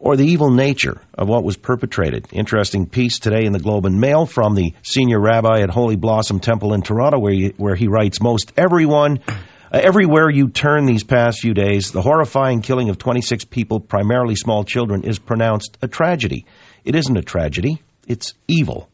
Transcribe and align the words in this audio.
or 0.00 0.16
the 0.16 0.26
evil 0.26 0.50
nature 0.50 1.00
of 1.14 1.28
what 1.28 1.44
was 1.44 1.58
perpetrated. 1.58 2.26
Interesting 2.32 2.86
piece 2.86 3.18
today 3.18 3.44
in 3.44 3.52
the 3.52 3.58
Globe 3.58 3.84
and 3.84 4.00
Mail 4.00 4.24
from 4.24 4.54
the 4.54 4.72
senior 4.82 5.20
rabbi 5.20 5.60
at 5.60 5.70
Holy 5.70 5.96
Blossom 5.96 6.40
Temple 6.40 6.72
in 6.72 6.80
Toronto, 6.80 7.18
where 7.18 7.32
he, 7.32 7.52
where 7.58 7.74
he 7.76 7.86
writes, 7.86 8.20
"Most 8.20 8.52
everyone." 8.56 9.20
Uh, 9.72 9.78
everywhere 9.80 10.28
you 10.28 10.48
turn 10.48 10.84
these 10.84 11.04
past 11.04 11.38
few 11.40 11.54
days, 11.54 11.92
the 11.92 12.02
horrifying 12.02 12.60
killing 12.60 12.88
of 12.88 12.98
26 12.98 13.44
people, 13.44 13.78
primarily 13.78 14.34
small 14.34 14.64
children, 14.64 15.04
is 15.04 15.20
pronounced 15.20 15.78
a 15.80 15.86
tragedy. 15.86 16.44
It 16.84 16.96
isn't 16.96 17.16
a 17.16 17.22
tragedy, 17.22 17.80
it's 18.08 18.34
evil. 18.48 18.88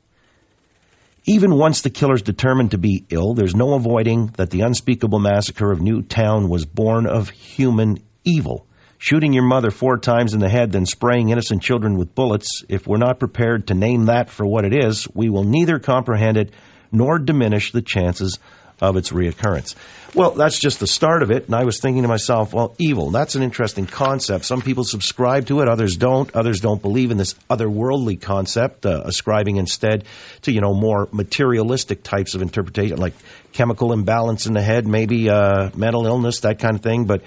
Even 1.25 1.57
once 1.57 1.81
the 1.81 1.91
killers 1.91 2.21
determined 2.21 2.73
to 2.73 2.79
be 2.79 3.05
ill, 3.09 3.33
there's 3.33 3.57
no 3.57 3.73
avoiding 3.73 4.27
that 4.37 4.51
the 4.51 4.61
unspeakable 4.61 5.19
massacre 5.19 5.73
of 5.73 5.81
Newtown 5.81 6.49
was 6.51 6.67
born 6.67 7.07
of 7.07 7.31
human 7.31 7.99
evil. 8.23 8.67
Shooting 8.99 9.33
your 9.35 9.45
mother 9.45 9.71
four 9.71 9.99
times 9.99 10.33
in 10.33 10.41
the 10.41 10.49
head, 10.49 10.73
then 10.73 10.87
spraying 10.87 11.29
innocent 11.29 11.63
children 11.63 11.99
with 11.99 12.15
bullets, 12.15 12.65
if 12.69 12.87
we're 12.87 12.97
not 12.97 13.19
prepared 13.19 13.67
to 13.67 13.75
name 13.75 14.07
that 14.07 14.31
for 14.31 14.47
what 14.47 14.65
it 14.65 14.73
is, 14.73 15.07
we 15.15 15.29
will 15.29 15.45
neither 15.45 15.79
comprehend 15.79 16.37
it 16.39 16.51
nor 16.91 17.19
diminish 17.19 17.73
the 17.73 17.83
chances 17.83 18.39
of 18.81 18.97
its 18.97 19.11
reoccurrence. 19.11 19.75
Well, 20.15 20.31
that's 20.31 20.59
just 20.59 20.81
the 20.81 20.87
start 20.87 21.23
of 21.23 21.31
it, 21.31 21.47
and 21.47 21.55
I 21.55 21.65
was 21.65 21.81
thinking 21.81 22.03
to 22.03 22.09
myself, 22.09 22.53
well, 22.53 22.75
evil, 22.79 23.11
that's 23.11 23.35
an 23.35 23.43
interesting 23.43 23.87
concept. 23.87 24.45
Some 24.45 24.63
people 24.63 24.85
subscribe 24.85 25.47
to 25.47 25.61
it, 25.61 25.69
others 25.69 25.97
don't. 25.97 26.35
Others 26.35 26.61
don't 26.61 26.81
believe 26.81 27.11
in 27.11 27.19
this 27.19 27.35
otherworldly 27.51 28.21
concept, 28.21 28.87
uh, 28.87 29.03
ascribing 29.05 29.57
instead 29.57 30.05
to, 30.43 30.53
you 30.53 30.61
know, 30.61 30.75
more 30.75 31.09
materialistic 31.13 32.03
types 32.03 32.35
of 32.35 32.43
interpretation, 32.43 32.97
like 32.99 33.15
chemical 33.53 33.93
imbalance 33.93 34.47
in 34.47 34.55
the 34.55 34.63
head, 34.63 34.87
maybe 34.87 35.29
uh, 35.29 35.71
mental 35.75 36.07
illness, 36.07 36.41
that 36.41 36.59
kind 36.59 36.77
of 36.77 36.83
thing. 36.83 37.05
But 37.05 37.23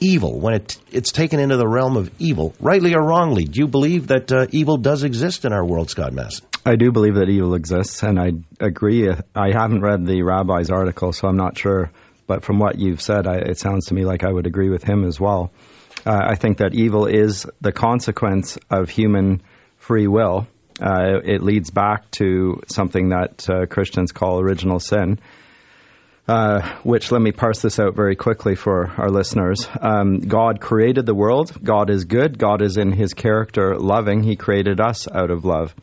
evil, 0.00 0.38
when 0.40 0.54
it, 0.54 0.78
it's 0.90 1.12
taken 1.12 1.38
into 1.38 1.56
the 1.56 1.68
realm 1.68 1.96
of 1.96 2.10
evil, 2.18 2.54
rightly 2.60 2.94
or 2.94 3.02
wrongly, 3.02 3.44
do 3.44 3.60
you 3.60 3.68
believe 3.68 4.08
that 4.08 4.32
uh, 4.32 4.46
evil 4.50 4.76
does 4.76 5.04
exist 5.04 5.44
in 5.44 5.52
our 5.52 5.64
world, 5.64 5.90
Scott 5.90 6.12
Masson? 6.12 6.46
I 6.64 6.76
do 6.76 6.90
believe 6.90 7.14
that 7.14 7.28
evil 7.28 7.54
exists, 7.54 8.02
and 8.02 8.18
I 8.18 8.32
agree. 8.58 9.08
I 9.34 9.52
haven't 9.52 9.82
read 9.82 10.06
the 10.06 10.22
rabbi's 10.22 10.70
article, 10.70 11.12
so 11.12 11.28
I'm 11.28 11.36
not 11.36 11.56
sure. 11.56 11.90
But 12.26 12.44
from 12.44 12.58
what 12.58 12.78
you've 12.78 13.00
said, 13.00 13.26
I, 13.26 13.36
it 13.36 13.58
sounds 13.58 13.86
to 13.86 13.94
me 13.94 14.04
like 14.04 14.24
I 14.24 14.32
would 14.32 14.46
agree 14.46 14.70
with 14.70 14.84
him 14.84 15.04
as 15.04 15.18
well. 15.18 15.52
Uh, 16.06 16.18
I 16.28 16.34
think 16.36 16.58
that 16.58 16.74
evil 16.74 17.06
is 17.06 17.46
the 17.60 17.72
consequence 17.72 18.58
of 18.70 18.88
human 18.88 19.42
free 19.76 20.06
will. 20.06 20.46
Uh, 20.80 21.20
it 21.24 21.42
leads 21.42 21.70
back 21.70 22.10
to 22.12 22.62
something 22.68 23.10
that 23.10 23.50
uh, 23.50 23.66
Christians 23.66 24.12
call 24.12 24.40
original 24.40 24.80
sin. 24.80 25.18
Uh, 26.30 26.78
which 26.84 27.10
let 27.10 27.20
me 27.20 27.32
parse 27.32 27.60
this 27.60 27.80
out 27.80 27.96
very 27.96 28.14
quickly 28.14 28.54
for 28.54 28.86
our 28.86 29.10
listeners. 29.10 29.68
Um, 29.80 30.20
God 30.20 30.60
created 30.60 31.04
the 31.04 31.12
world. 31.12 31.52
God 31.60 31.90
is 31.90 32.04
good. 32.04 32.38
God 32.38 32.62
is 32.62 32.76
in 32.76 32.92
his 32.92 33.14
character 33.14 33.76
loving. 33.76 34.22
He 34.22 34.36
created 34.36 34.80
us 34.80 35.08
out 35.08 35.32
of 35.32 35.44
love. 35.44 35.74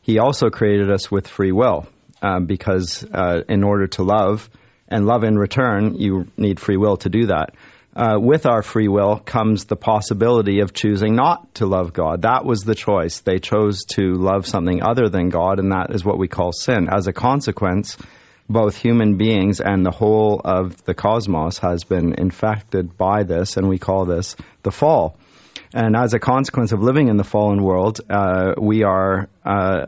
He 0.00 0.20
also 0.20 0.50
created 0.50 0.88
us 0.88 1.10
with 1.10 1.26
free 1.26 1.50
will 1.50 1.88
um, 2.22 2.46
because 2.46 3.04
uh, 3.12 3.40
in 3.48 3.64
order 3.64 3.88
to 3.88 4.04
love 4.04 4.48
and 4.86 5.04
love 5.04 5.24
in 5.24 5.36
return, 5.36 5.96
you 5.96 6.28
need 6.36 6.60
free 6.60 6.76
will 6.76 6.98
to 6.98 7.08
do 7.08 7.26
that. 7.26 7.56
Uh, 7.96 8.20
with 8.20 8.46
our 8.46 8.62
free 8.62 8.86
will 8.86 9.18
comes 9.18 9.64
the 9.64 9.74
possibility 9.74 10.60
of 10.60 10.72
choosing 10.72 11.16
not 11.16 11.52
to 11.54 11.66
love 11.66 11.92
God. 11.92 12.22
That 12.22 12.44
was 12.44 12.60
the 12.60 12.76
choice. 12.76 13.18
They 13.22 13.40
chose 13.40 13.84
to 13.94 14.14
love 14.14 14.46
something 14.46 14.80
other 14.80 15.08
than 15.08 15.28
God, 15.28 15.58
and 15.58 15.72
that 15.72 15.92
is 15.92 16.04
what 16.04 16.18
we 16.18 16.28
call 16.28 16.52
sin. 16.52 16.88
As 16.88 17.08
a 17.08 17.12
consequence, 17.12 17.96
both 18.48 18.76
human 18.76 19.16
beings 19.16 19.60
and 19.60 19.84
the 19.84 19.90
whole 19.90 20.40
of 20.42 20.82
the 20.84 20.94
cosmos 20.94 21.58
has 21.58 21.84
been 21.84 22.14
infected 22.14 22.96
by 22.96 23.22
this, 23.22 23.56
and 23.56 23.68
we 23.68 23.78
call 23.78 24.06
this 24.06 24.36
the 24.62 24.70
fall. 24.70 25.18
And 25.74 25.94
as 25.94 26.14
a 26.14 26.18
consequence 26.18 26.72
of 26.72 26.82
living 26.82 27.08
in 27.08 27.18
the 27.18 27.24
fallen 27.24 27.62
world, 27.62 28.00
uh, 28.08 28.54
we 28.58 28.84
are 28.84 29.28
uh, 29.44 29.86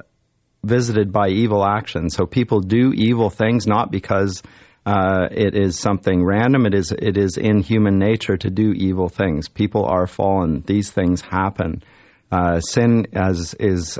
visited 0.63 1.11
by 1.11 1.29
evil 1.29 1.65
actions. 1.65 2.15
So 2.15 2.27
people 2.27 2.61
do 2.61 2.93
evil 2.93 3.31
things 3.31 3.67
not 3.67 3.91
because 3.91 4.43
uh, 4.85 5.29
it 5.31 5.55
is 5.55 5.79
something 5.79 6.23
random. 6.23 6.67
It 6.67 6.75
is 6.75 6.93
it 6.93 7.17
is 7.17 7.39
in 7.39 7.61
human 7.63 7.99
nature 7.99 8.37
to 8.37 8.51
do 8.51 8.73
evil 8.73 9.09
things. 9.09 9.49
People 9.49 9.87
are 9.87 10.07
fallen. 10.07 10.63
These 10.67 10.91
things 10.91 11.23
happen. 11.23 11.83
Uh, 12.31 12.61
sin 12.61 13.07
as 13.15 13.55
is. 13.55 13.99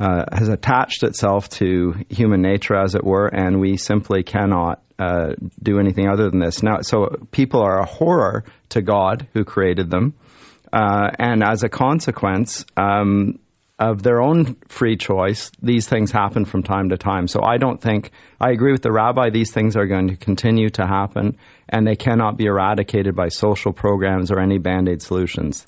Uh, 0.00 0.24
has 0.32 0.48
attached 0.48 1.02
itself 1.02 1.50
to 1.50 1.92
human 2.08 2.40
nature, 2.40 2.74
as 2.74 2.94
it 2.94 3.04
were, 3.04 3.26
and 3.26 3.60
we 3.60 3.76
simply 3.76 4.22
cannot 4.22 4.82
uh, 4.98 5.34
do 5.62 5.78
anything 5.78 6.08
other 6.08 6.30
than 6.30 6.40
this. 6.40 6.62
Now, 6.62 6.80
so 6.80 7.18
people 7.30 7.60
are 7.60 7.80
a 7.80 7.84
horror 7.84 8.44
to 8.70 8.80
God 8.80 9.28
who 9.34 9.44
created 9.44 9.90
them, 9.90 10.14
uh, 10.72 11.10
and 11.18 11.44
as 11.44 11.64
a 11.64 11.68
consequence 11.68 12.64
um, 12.78 13.40
of 13.78 14.02
their 14.02 14.22
own 14.22 14.56
free 14.68 14.96
choice, 14.96 15.52
these 15.60 15.86
things 15.86 16.10
happen 16.10 16.46
from 16.46 16.62
time 16.62 16.88
to 16.88 16.96
time. 16.96 17.28
So 17.28 17.42
I 17.42 17.58
don't 17.58 17.78
think 17.78 18.10
I 18.40 18.52
agree 18.52 18.72
with 18.72 18.82
the 18.82 18.92
rabbi. 18.92 19.28
These 19.28 19.52
things 19.52 19.76
are 19.76 19.86
going 19.86 20.08
to 20.08 20.16
continue 20.16 20.70
to 20.70 20.86
happen, 20.86 21.36
and 21.68 21.86
they 21.86 21.96
cannot 21.96 22.38
be 22.38 22.46
eradicated 22.46 23.14
by 23.14 23.28
social 23.28 23.74
programs 23.74 24.30
or 24.30 24.40
any 24.40 24.56
band 24.56 24.88
aid 24.88 25.02
solutions. 25.02 25.66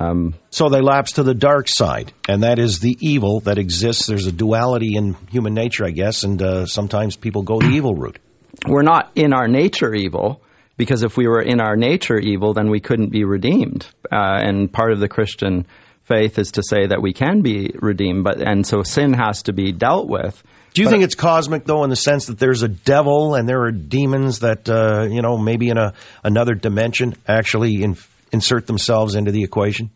Um, 0.00 0.34
so 0.48 0.70
they 0.70 0.80
lapse 0.80 1.12
to 1.12 1.22
the 1.22 1.34
dark 1.34 1.68
side, 1.68 2.12
and 2.26 2.42
that 2.42 2.58
is 2.58 2.80
the 2.80 2.96
evil 3.00 3.40
that 3.40 3.58
exists. 3.58 4.06
There's 4.06 4.26
a 4.26 4.32
duality 4.32 4.96
in 4.96 5.14
human 5.30 5.52
nature, 5.52 5.84
I 5.84 5.90
guess, 5.90 6.22
and 6.22 6.40
uh, 6.40 6.64
sometimes 6.66 7.16
people 7.16 7.42
go 7.42 7.60
the 7.60 7.68
evil 7.74 7.94
route. 7.94 8.18
We're 8.66 8.82
not 8.82 9.10
in 9.14 9.34
our 9.34 9.46
nature 9.46 9.94
evil, 9.94 10.40
because 10.78 11.02
if 11.02 11.18
we 11.18 11.28
were 11.28 11.42
in 11.42 11.60
our 11.60 11.76
nature 11.76 12.18
evil, 12.18 12.54
then 12.54 12.70
we 12.70 12.80
couldn't 12.80 13.10
be 13.10 13.24
redeemed. 13.24 13.86
Uh, 14.10 14.16
and 14.42 14.72
part 14.72 14.92
of 14.92 15.00
the 15.00 15.08
Christian 15.08 15.66
faith 16.04 16.38
is 16.38 16.52
to 16.52 16.62
say 16.62 16.86
that 16.86 17.02
we 17.02 17.12
can 17.12 17.42
be 17.42 17.70
redeemed, 17.74 18.24
but 18.24 18.40
and 18.40 18.66
so 18.66 18.82
sin 18.82 19.12
has 19.12 19.42
to 19.44 19.52
be 19.52 19.70
dealt 19.72 20.08
with. 20.08 20.42
Do 20.72 20.80
you 20.82 20.86
But- 20.86 20.92
think 20.92 21.04
it's 21.04 21.14
cosmic, 21.14 21.64
though, 21.64 21.84
in 21.84 21.90
the 21.90 21.96
sense 21.96 22.26
that 22.26 22.38
there's 22.38 22.62
a 22.62 22.68
devil 22.68 23.34
and 23.34 23.46
there 23.46 23.62
are 23.64 23.70
demons 23.72 24.38
that, 24.40 24.68
uh, 24.68 25.06
you 25.10 25.20
know, 25.20 25.36
maybe 25.36 25.68
in 25.68 25.76
a 25.76 25.92
another 26.24 26.54
dimension 26.54 27.14
actually 27.28 27.82
in, 27.82 27.96
insert 28.32 28.66
themselves 28.66 29.14
into 29.16 29.32
the 29.32 29.42
equation? 29.42 29.90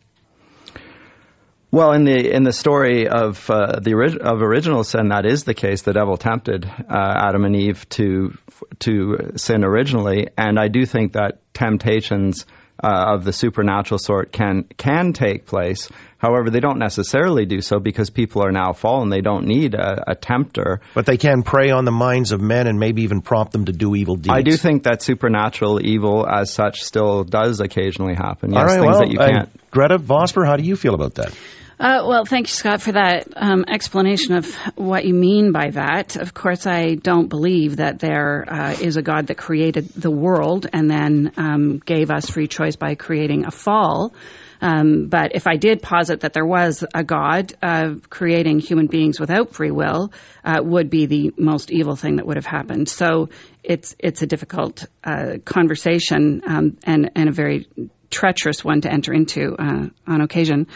Well, 1.75 1.91
in 1.91 2.05
the 2.05 2.33
in 2.33 2.45
the 2.45 2.53
story 2.53 3.09
of 3.09 3.51
uh, 3.51 3.81
the 3.81 3.95
of 4.21 4.41
original 4.41 4.85
sin, 4.85 5.09
that 5.09 5.27
is 5.27 5.43
the 5.43 5.55
case. 5.55 5.83
The 5.83 5.93
devil 5.93 6.17
tempted 6.17 6.65
uh, 6.65 6.87
Adam 6.89 7.45
and 7.45 7.57
Eve 7.57 7.89
to 7.89 8.39
to 8.79 9.33
sin 9.35 9.65
originally, 9.65 10.29
and 10.39 10.57
I 10.57 10.69
do 10.69 10.87
think 10.87 11.15
that 11.15 11.41
temptations 11.53 12.47
uh, 12.81 13.15
of 13.15 13.25
the 13.25 13.33
supernatural 13.33 13.99
sort 13.99 14.31
can 14.31 14.67
can 14.77 15.13
take 15.15 15.47
place. 15.47 15.89
However, 16.19 16.49
they 16.49 16.61
don't 16.61 16.79
necessarily 16.79 17.45
do 17.45 17.61
so 17.61 17.81
because 17.81 18.09
people 18.09 18.45
are 18.45 18.53
now 18.53 18.73
fallen. 18.73 19.11
They 19.11 19.21
don't 19.21 19.47
need 19.47 19.75
a, 19.75 20.13
a 20.13 20.15
tempter. 20.15 20.81
But 20.95 21.07
they 21.07 21.17
can 21.17 21.43
prey 21.43 21.71
on 21.71 21.85
the 21.85 21.93
minds 21.93 22.31
of 22.31 22.41
men 22.41 22.69
and 22.69 22.79
maybe 22.79 23.03
even 23.03 23.21
prompt 23.21 23.53
them 23.53 23.65
to 23.65 23.73
do 23.73 23.97
evil 23.97 24.15
deeds. 24.15 24.31
I 24.31 24.43
do 24.43 24.57
think 24.57 24.85
that 24.85 25.03
supernatural 25.03 25.85
evil, 25.85 26.25
as 26.25 26.53
such, 26.53 26.83
still 26.83 27.25
does 27.25 27.61
occasionally 27.61 28.15
happen. 28.15 28.53
Yes, 28.53 28.61
All 28.61 28.67
right, 28.67 28.81
things 28.81 28.87
well, 28.87 29.01
that 29.01 29.11
you 29.11 29.19
uh. 29.19 29.47
Gretta 29.71 29.99
Vosper, 29.99 30.47
how 30.47 30.57
do 30.57 30.63
you 30.63 30.77
feel 30.77 30.95
about 30.95 31.15
that? 31.17 31.37
Uh, 31.79 32.05
well, 32.07 32.25
thank 32.25 32.47
you, 32.47 32.53
Scott, 32.53 32.81
for 32.81 32.93
that 32.93 33.29
um, 33.35 33.65
explanation 33.67 34.37
of 34.37 34.55
what 34.77 35.05
you 35.05 35.13
mean 35.13 35.51
by 35.51 35.71
that. 35.71 36.15
Of 36.15 36.33
course, 36.33 36.67
I 36.67 36.95
don't 36.95 37.29
believe 37.29 37.77
that 37.77 37.99
there 37.99 38.45
uh, 38.49 38.73
is 38.73 38.97
a 38.97 39.03
God 39.03 39.27
that 39.27 39.37
created 39.37 39.89
the 39.89 40.11
world 40.11 40.67
and 40.73 40.89
then 40.89 41.33
um, 41.37 41.79
gave 41.79 42.13
us 42.13 42.31
free 42.31 42.47
choice 42.47 42.77
by 42.77 42.95
creating 42.95 43.45
a 43.45 43.51
fall. 43.51 44.15
Um, 44.61 45.09
but 45.09 45.35
if 45.35 45.49
I 45.49 45.57
did 45.57 45.83
posit 45.83 46.21
that 46.21 46.33
there 46.33 46.47
was 46.47 46.85
a 46.95 47.03
God 47.03 47.53
uh, 47.61 47.97
creating 48.09 48.61
human 48.61 48.87
beings 48.87 49.19
without 49.19 49.53
free 49.53 49.73
will, 49.73 50.13
uh, 50.45 50.61
would 50.63 50.91
be 50.91 51.07
the 51.07 51.35
most 51.37 51.73
evil 51.73 51.97
thing 51.97 52.17
that 52.17 52.27
would 52.27 52.37
have 52.37 52.47
happened. 52.47 52.89
So 52.89 53.31
it's 53.65 53.97
it's 53.99 54.23
a 54.23 54.27
difficult 54.27 54.87
uh, 55.03 55.39
conversation 55.45 56.43
um, 56.47 56.79
and 56.85 57.11
and 57.17 57.29
a 57.29 57.33
very 57.33 57.67
treacherous 58.11 58.65
one 58.65 58.81
to 58.83 58.91
enter 58.91 59.13
into 59.13 59.57
uh, 59.59 59.89
on 60.07 60.21
occasion. 60.21 60.69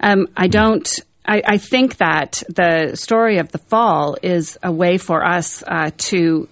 Um, 0.00 0.28
I 0.36 0.48
don't. 0.48 0.88
I, 1.28 1.42
I, 1.44 1.58
think 1.58 1.96
that 1.96 2.44
the 2.48 2.94
story 2.94 3.38
of 3.38 3.50
the 3.50 3.58
fall 3.58 4.16
is 4.22 4.58
a 4.62 4.70
way 4.70 4.96
for 4.96 5.24
us 5.24 5.60
uh, 5.66 5.90
to 5.96 6.48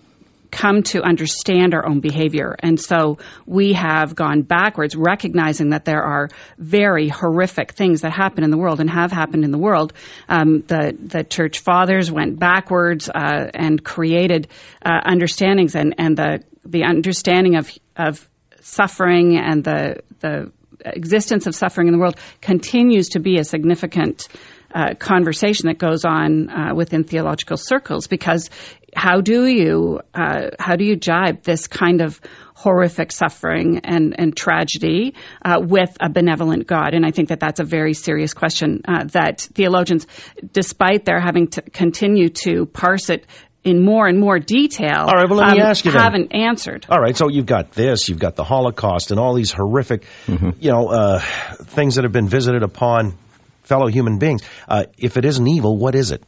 come 0.54 0.84
to 0.84 1.02
understand 1.02 1.74
our 1.74 1.84
own 1.84 2.00
behavior. 2.00 2.54
And 2.60 2.80
so 2.80 3.18
we 3.44 3.72
have 3.72 4.14
gone 4.14 4.42
backwards, 4.42 4.94
recognizing 4.94 5.70
that 5.70 5.84
there 5.84 6.02
are 6.02 6.28
very 6.58 7.08
horrific 7.08 7.72
things 7.72 8.02
that 8.02 8.12
happen 8.12 8.44
in 8.44 8.50
the 8.50 8.56
world 8.56 8.80
and 8.80 8.88
have 8.88 9.10
happened 9.10 9.44
in 9.44 9.50
the 9.50 9.58
world. 9.58 9.92
Um, 10.28 10.62
the, 10.62 10.96
the 10.98 11.24
church 11.24 11.58
fathers 11.58 12.10
went 12.10 12.38
backwards 12.38 13.08
uh, 13.08 13.50
and 13.52 13.82
created 13.82 14.48
uh, 14.84 15.00
understandings 15.04 15.74
and, 15.74 15.96
and 15.98 16.16
the, 16.16 16.44
the 16.64 16.84
understanding 16.84 17.56
of, 17.56 17.70
of 17.96 18.26
suffering 18.60 19.36
and 19.36 19.64
the, 19.64 20.02
the 20.20 20.52
existence 20.84 21.46
of 21.46 21.54
suffering 21.54 21.88
in 21.88 21.92
the 21.92 21.98
world 21.98 22.16
continues 22.40 23.10
to 23.10 23.20
be 23.20 23.38
a 23.38 23.44
significant 23.44 24.28
uh, 24.74 24.94
conversation 24.94 25.68
that 25.68 25.78
goes 25.78 26.04
on 26.04 26.50
uh, 26.50 26.74
within 26.74 27.04
theological 27.04 27.56
circles 27.56 28.08
because 28.08 28.50
how 28.96 29.20
do 29.20 29.46
you 29.46 30.00
uh, 30.14 30.50
how 30.58 30.76
do 30.76 30.84
you 30.84 30.96
jibe 30.96 31.42
this 31.42 31.66
kind 31.68 32.00
of 32.00 32.20
horrific 32.54 33.12
suffering 33.12 33.80
and, 33.84 34.18
and 34.18 34.36
tragedy 34.36 35.14
uh, 35.44 35.60
with 35.60 35.96
a 36.00 36.08
benevolent 36.08 36.66
God? 36.66 36.94
And 36.94 37.04
I 37.04 37.10
think 37.10 37.28
that 37.28 37.40
that's 37.40 37.60
a 37.60 37.64
very 37.64 37.94
serious 37.94 38.34
question 38.34 38.82
uh, 38.86 39.04
that 39.12 39.40
theologians, 39.40 40.06
despite 40.52 41.04
their 41.04 41.20
having 41.20 41.48
to 41.48 41.62
continue 41.62 42.28
to 42.44 42.66
parse 42.66 43.10
it 43.10 43.26
in 43.64 43.82
more 43.82 44.06
and 44.06 44.20
more 44.20 44.38
detail, 44.38 44.98
all 45.06 45.14
right, 45.14 45.28
well, 45.28 45.38
let 45.38 45.52
me 45.56 45.60
um, 45.60 45.66
ask 45.68 45.84
you 45.84 45.90
then. 45.92 46.00
haven't 46.02 46.34
answered. 46.34 46.86
All 46.88 47.00
right, 47.00 47.16
so 47.16 47.28
you've 47.30 47.46
got 47.46 47.72
this, 47.72 48.08
you've 48.08 48.18
got 48.18 48.36
the 48.36 48.44
Holocaust, 48.44 49.10
and 49.10 49.18
all 49.18 49.34
these 49.34 49.52
horrific, 49.52 50.04
Mm-hmm. 50.26 50.50
you 50.60 50.70
know, 50.70 50.88
uh, 50.88 51.20
things 51.20 51.94
that 51.96 52.04
have 52.04 52.12
been 52.12 52.28
visited 52.28 52.62
upon 52.62 53.16
fellow 53.62 53.86
human 53.88 54.18
beings. 54.18 54.42
Uh, 54.68 54.84
if 54.98 55.16
it 55.16 55.24
isn't 55.24 55.48
evil, 55.48 55.76
what 55.78 55.94
is 55.94 56.10
it? 56.12 56.22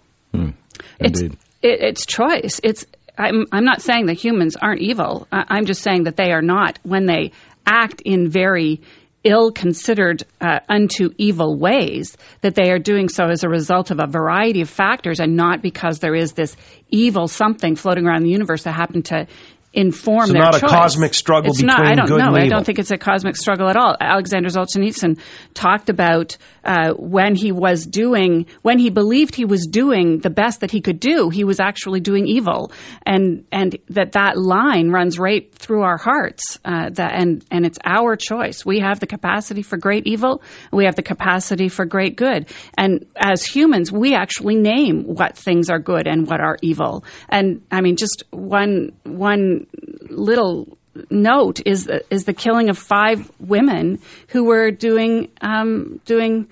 It's 0.98 1.20
Indeed. 1.20 1.38
it, 1.62 1.80
it's 1.80 2.06
choice. 2.06 2.60
It's 2.64 2.86
I'm 3.18 3.46
I'm 3.52 3.64
not 3.64 3.80
saying 3.82 4.06
that 4.06 4.14
humans 4.14 4.56
aren't 4.56 4.80
evil. 4.80 5.26
I, 5.32 5.44
I'm 5.48 5.66
just 5.66 5.82
saying 5.82 6.04
that 6.04 6.16
they 6.16 6.32
are 6.32 6.42
not 6.42 6.78
when 6.82 7.06
they 7.06 7.32
act 7.66 8.00
in 8.04 8.28
very 8.30 8.80
ill 9.24 9.50
considered 9.50 10.22
uh, 10.40 10.60
unto 10.68 11.10
evil 11.18 11.58
ways 11.58 12.16
that 12.42 12.54
they 12.54 12.70
are 12.70 12.78
doing 12.78 13.08
so 13.08 13.24
as 13.24 13.42
a 13.42 13.48
result 13.48 13.90
of 13.90 13.98
a 14.00 14.06
variety 14.06 14.60
of 14.60 14.70
factors 14.70 15.20
and 15.20 15.36
not 15.36 15.62
because 15.62 15.98
there 15.98 16.14
is 16.14 16.32
this 16.32 16.56
evil 16.90 17.26
something 17.26 17.74
floating 17.74 18.06
around 18.06 18.22
the 18.22 18.30
universe 18.30 18.62
that 18.64 18.72
happened 18.72 19.06
to 19.06 19.26
inform 19.76 20.26
So 20.26 20.32
their 20.32 20.42
not 20.42 20.56
a 20.56 20.66
cosmic 20.66 21.12
struggle 21.12 21.50
it's 21.50 21.62
not, 21.62 21.86
I 21.86 21.94
don't 21.94 22.06
good 22.06 22.18
know. 22.18 22.34
and 22.34 22.38
I 22.38 22.48
don't 22.48 22.64
think 22.64 22.78
it's 22.78 22.90
a 22.90 22.96
cosmic 22.96 23.36
struggle 23.36 23.68
at 23.68 23.76
all. 23.76 23.94
Alexander 24.00 24.48
Solzhenitsyn 24.48 25.20
talked 25.52 25.90
about 25.90 26.38
uh, 26.64 26.94
when 26.94 27.34
he 27.34 27.52
was 27.52 27.84
doing, 27.84 28.46
when 28.62 28.78
he 28.78 28.88
believed 28.88 29.34
he 29.34 29.44
was 29.44 29.66
doing 29.66 30.18
the 30.18 30.30
best 30.30 30.60
that 30.60 30.70
he 30.70 30.80
could 30.80 30.98
do, 30.98 31.28
he 31.28 31.44
was 31.44 31.60
actually 31.60 32.00
doing 32.00 32.26
evil, 32.26 32.72
and 33.04 33.44
and 33.52 33.76
that 33.90 34.12
that 34.12 34.38
line 34.38 34.88
runs 34.90 35.18
right 35.18 35.54
through 35.54 35.82
our 35.82 35.98
hearts. 35.98 36.58
Uh, 36.64 36.88
that 36.90 37.12
and 37.12 37.44
and 37.50 37.66
it's 37.66 37.78
our 37.84 38.16
choice. 38.16 38.64
We 38.64 38.80
have 38.80 38.98
the 38.98 39.06
capacity 39.06 39.62
for 39.62 39.76
great 39.76 40.06
evil. 40.06 40.42
We 40.72 40.86
have 40.86 40.96
the 40.96 41.02
capacity 41.02 41.68
for 41.68 41.84
great 41.84 42.16
good. 42.16 42.48
And 42.76 43.06
as 43.14 43.44
humans, 43.44 43.92
we 43.92 44.14
actually 44.14 44.56
name 44.56 45.04
what 45.04 45.36
things 45.36 45.68
are 45.68 45.78
good 45.78 46.06
and 46.06 46.26
what 46.26 46.40
are 46.40 46.56
evil. 46.62 47.04
And 47.28 47.62
I 47.70 47.82
mean, 47.82 47.96
just 47.96 48.24
one 48.30 48.92
one 49.04 49.65
little 50.08 50.78
note 51.10 51.60
is 51.64 51.88
is 52.10 52.24
the 52.24 52.32
killing 52.32 52.70
of 52.70 52.78
five 52.78 53.30
women 53.38 54.00
who 54.28 54.44
were 54.44 54.70
doing 54.70 55.30
um, 55.40 56.00
doing 56.04 56.48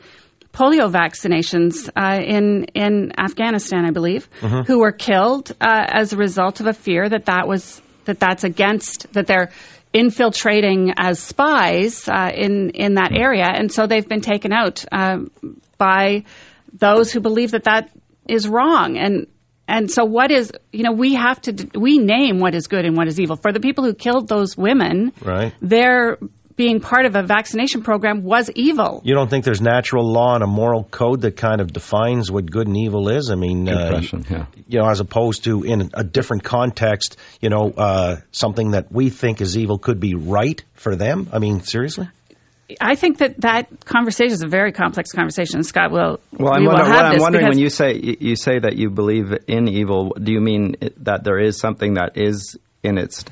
polio 0.53 0.91
vaccinations 0.91 1.89
uh, 1.97 2.21
in 2.23 2.65
in 2.75 3.13
Afghanistan, 3.19 3.85
I 3.85 3.91
believe, 3.91 4.29
who 4.67 4.79
were 4.81 4.93
killed 4.93 5.51
uh, 5.61 5.87
as 5.89 6.13
a 6.13 6.17
result 6.17 6.61
of 6.61 6.67
a 6.67 6.73
fear 6.73 7.09
that 7.09 7.27
that 7.27 7.49
was 7.49 7.81
that 8.05 8.21
that's 8.21 8.45
against 8.45 9.13
that 9.13 9.27
they're 9.27 9.51
infiltrating 9.93 10.93
as 10.97 11.21
spies 11.21 12.09
uh, 12.09 12.31
in 12.35 12.71
in 12.71 12.95
that 12.95 13.13
area, 13.13 13.47
and 13.47 13.71
so 13.71 13.87
they've 13.87 14.09
been 14.09 14.21
taken 14.21 14.53
out 14.53 14.85
uh, 14.93 15.19
by 15.79 16.25
those 16.73 17.13
who 17.13 17.21
believe 17.21 17.53
that 17.53 17.65
that 17.65 17.91
is 18.29 18.49
wrong. 18.49 18.97
And 18.97 19.27
and 19.67 19.91
so 19.91 20.05
what 20.05 20.31
is 20.31 20.53
you 20.73 20.83
know 20.83 20.93
we 20.93 21.15
have 21.15 21.41
to 21.41 21.69
we 21.75 21.99
name 21.99 22.39
what 22.39 22.55
is 22.55 22.67
good 22.67 22.85
and 22.85 22.97
what 22.97 23.09
is 23.09 23.19
evil 23.19 23.37
for 23.37 23.53
the 23.53 23.61
people 23.61 23.85
who 23.85 23.95
killed 23.95 24.29
those 24.29 24.57
women 24.57 25.13
Right. 25.23 25.55
their 25.61 26.19
being 26.57 26.81
part 26.81 27.05
of 27.05 27.17
a 27.17 27.23
vaccination 27.25 27.83
program 27.83 28.23
was 28.23 28.49
evil 28.55 29.01
You 29.05 29.15
don't 29.15 29.29
think 29.29 29.45
there's 29.45 29.61
natural 29.61 30.07
law 30.11 30.35
and 30.35 30.45
a 30.45 30.47
moral 30.47 30.85
code 30.85 31.23
that 31.23 31.37
kind 31.37 31.61
of 31.61 31.73
defines 31.73 32.31
what 32.31 32.49
good 32.49 32.69
and 32.69 32.77
evil 32.77 33.09
is? 33.09 33.31
I 33.31 33.35
mean, 33.35 33.69
uh, 33.69 34.01
yeah. 34.31 34.47
you 34.69 34.79
know, 34.79 34.89
as 34.89 35.01
opposed 35.01 35.45
to 35.45 35.65
in 35.65 35.91
a 35.95 36.05
different 36.05 36.45
context, 36.45 37.17
you 37.41 37.49
know, 37.49 37.73
uh, 37.77 38.17
something 38.31 38.71
that 38.73 38.93
we 38.93 39.11
think 39.11 39.41
is 39.41 39.59
evil 39.59 39.79
could 39.79 39.99
be 39.99 40.15
right 40.15 40.63
for 40.75 40.95
them. 40.95 41.29
I 41.33 41.41
mean, 41.41 41.63
seriously? 41.63 42.09
I 42.81 42.95
think 42.95 43.19
that 43.19 43.41
that 43.43 43.85
conversation 43.85 44.33
is 44.33 44.43
a 44.43 44.49
very 44.49 44.73
complex 44.73 45.13
conversation. 45.13 45.63
Scott 45.65 45.91
will. 45.91 46.21
Well, 46.33 46.55
I'm, 46.55 46.63
we 46.63 46.69
will 46.69 46.75
wonder, 46.75 46.91
what 46.91 47.05
I'm 47.05 47.21
wondering 47.21 47.49
when 47.49 47.59
you 47.59 47.69
say 47.69 47.95
you 47.95 48.37
say 48.37 48.59
that 48.59 48.77
you 48.77 48.91
believe 48.91 49.35
in 49.47 49.69
evil, 49.69 50.17
do 50.21 50.33
you 50.33 50.41
mean 50.41 50.77
that 50.99 51.25
there 51.25 51.39
is 51.39 51.59
something 51.59 51.95
that 51.95 52.17
is 52.17 52.59
in 52.83 52.99
its 52.99 53.25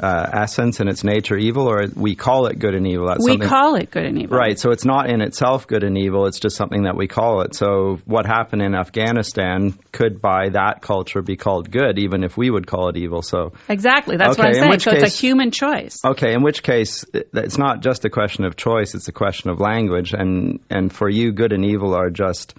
uh, 0.00 0.30
essence 0.32 0.80
and 0.80 0.88
its 0.88 1.02
nature 1.04 1.36
evil, 1.36 1.68
or 1.68 1.86
we 1.94 2.14
call 2.14 2.46
it 2.46 2.58
good 2.58 2.74
and 2.74 2.86
evil? 2.86 3.08
That's 3.08 3.24
we 3.24 3.38
call 3.38 3.74
it 3.74 3.90
good 3.90 4.04
and 4.04 4.20
evil. 4.20 4.36
Right, 4.36 4.58
so 4.58 4.70
it's 4.70 4.84
not 4.84 5.10
in 5.10 5.20
itself 5.20 5.66
good 5.66 5.84
and 5.84 5.98
evil, 5.98 6.26
it's 6.26 6.40
just 6.40 6.56
something 6.56 6.84
that 6.84 6.96
we 6.96 7.08
call 7.08 7.42
it. 7.42 7.54
So 7.54 7.98
what 8.04 8.26
happened 8.26 8.62
in 8.62 8.74
Afghanistan 8.74 9.78
could 9.92 10.20
by 10.20 10.50
that 10.50 10.82
culture 10.82 11.22
be 11.22 11.36
called 11.36 11.70
good, 11.70 11.98
even 11.98 12.24
if 12.24 12.36
we 12.36 12.50
would 12.50 12.66
call 12.66 12.88
it 12.88 12.96
evil. 12.96 13.22
So 13.22 13.52
Exactly. 13.68 14.16
That's 14.16 14.38
what 14.38 14.46
I'm 14.46 14.54
saying. 14.54 14.78
So 14.80 14.92
it's 14.92 15.14
a 15.14 15.20
human 15.20 15.50
choice. 15.50 16.04
Okay, 16.04 16.32
in 16.32 16.42
which 16.42 16.62
case 16.62 17.04
it's 17.12 17.58
not 17.58 17.80
just 17.80 18.04
a 18.04 18.10
question 18.10 18.44
of 18.44 18.56
choice, 18.56 18.94
it's 18.94 19.08
a 19.08 19.12
question 19.12 19.50
of 19.50 19.60
language 19.60 20.12
and 20.12 20.60
and 20.70 20.92
for 20.92 21.08
you 21.08 21.32
good 21.32 21.52
and 21.52 21.64
evil 21.64 21.94
are 21.94 22.10
just 22.10 22.54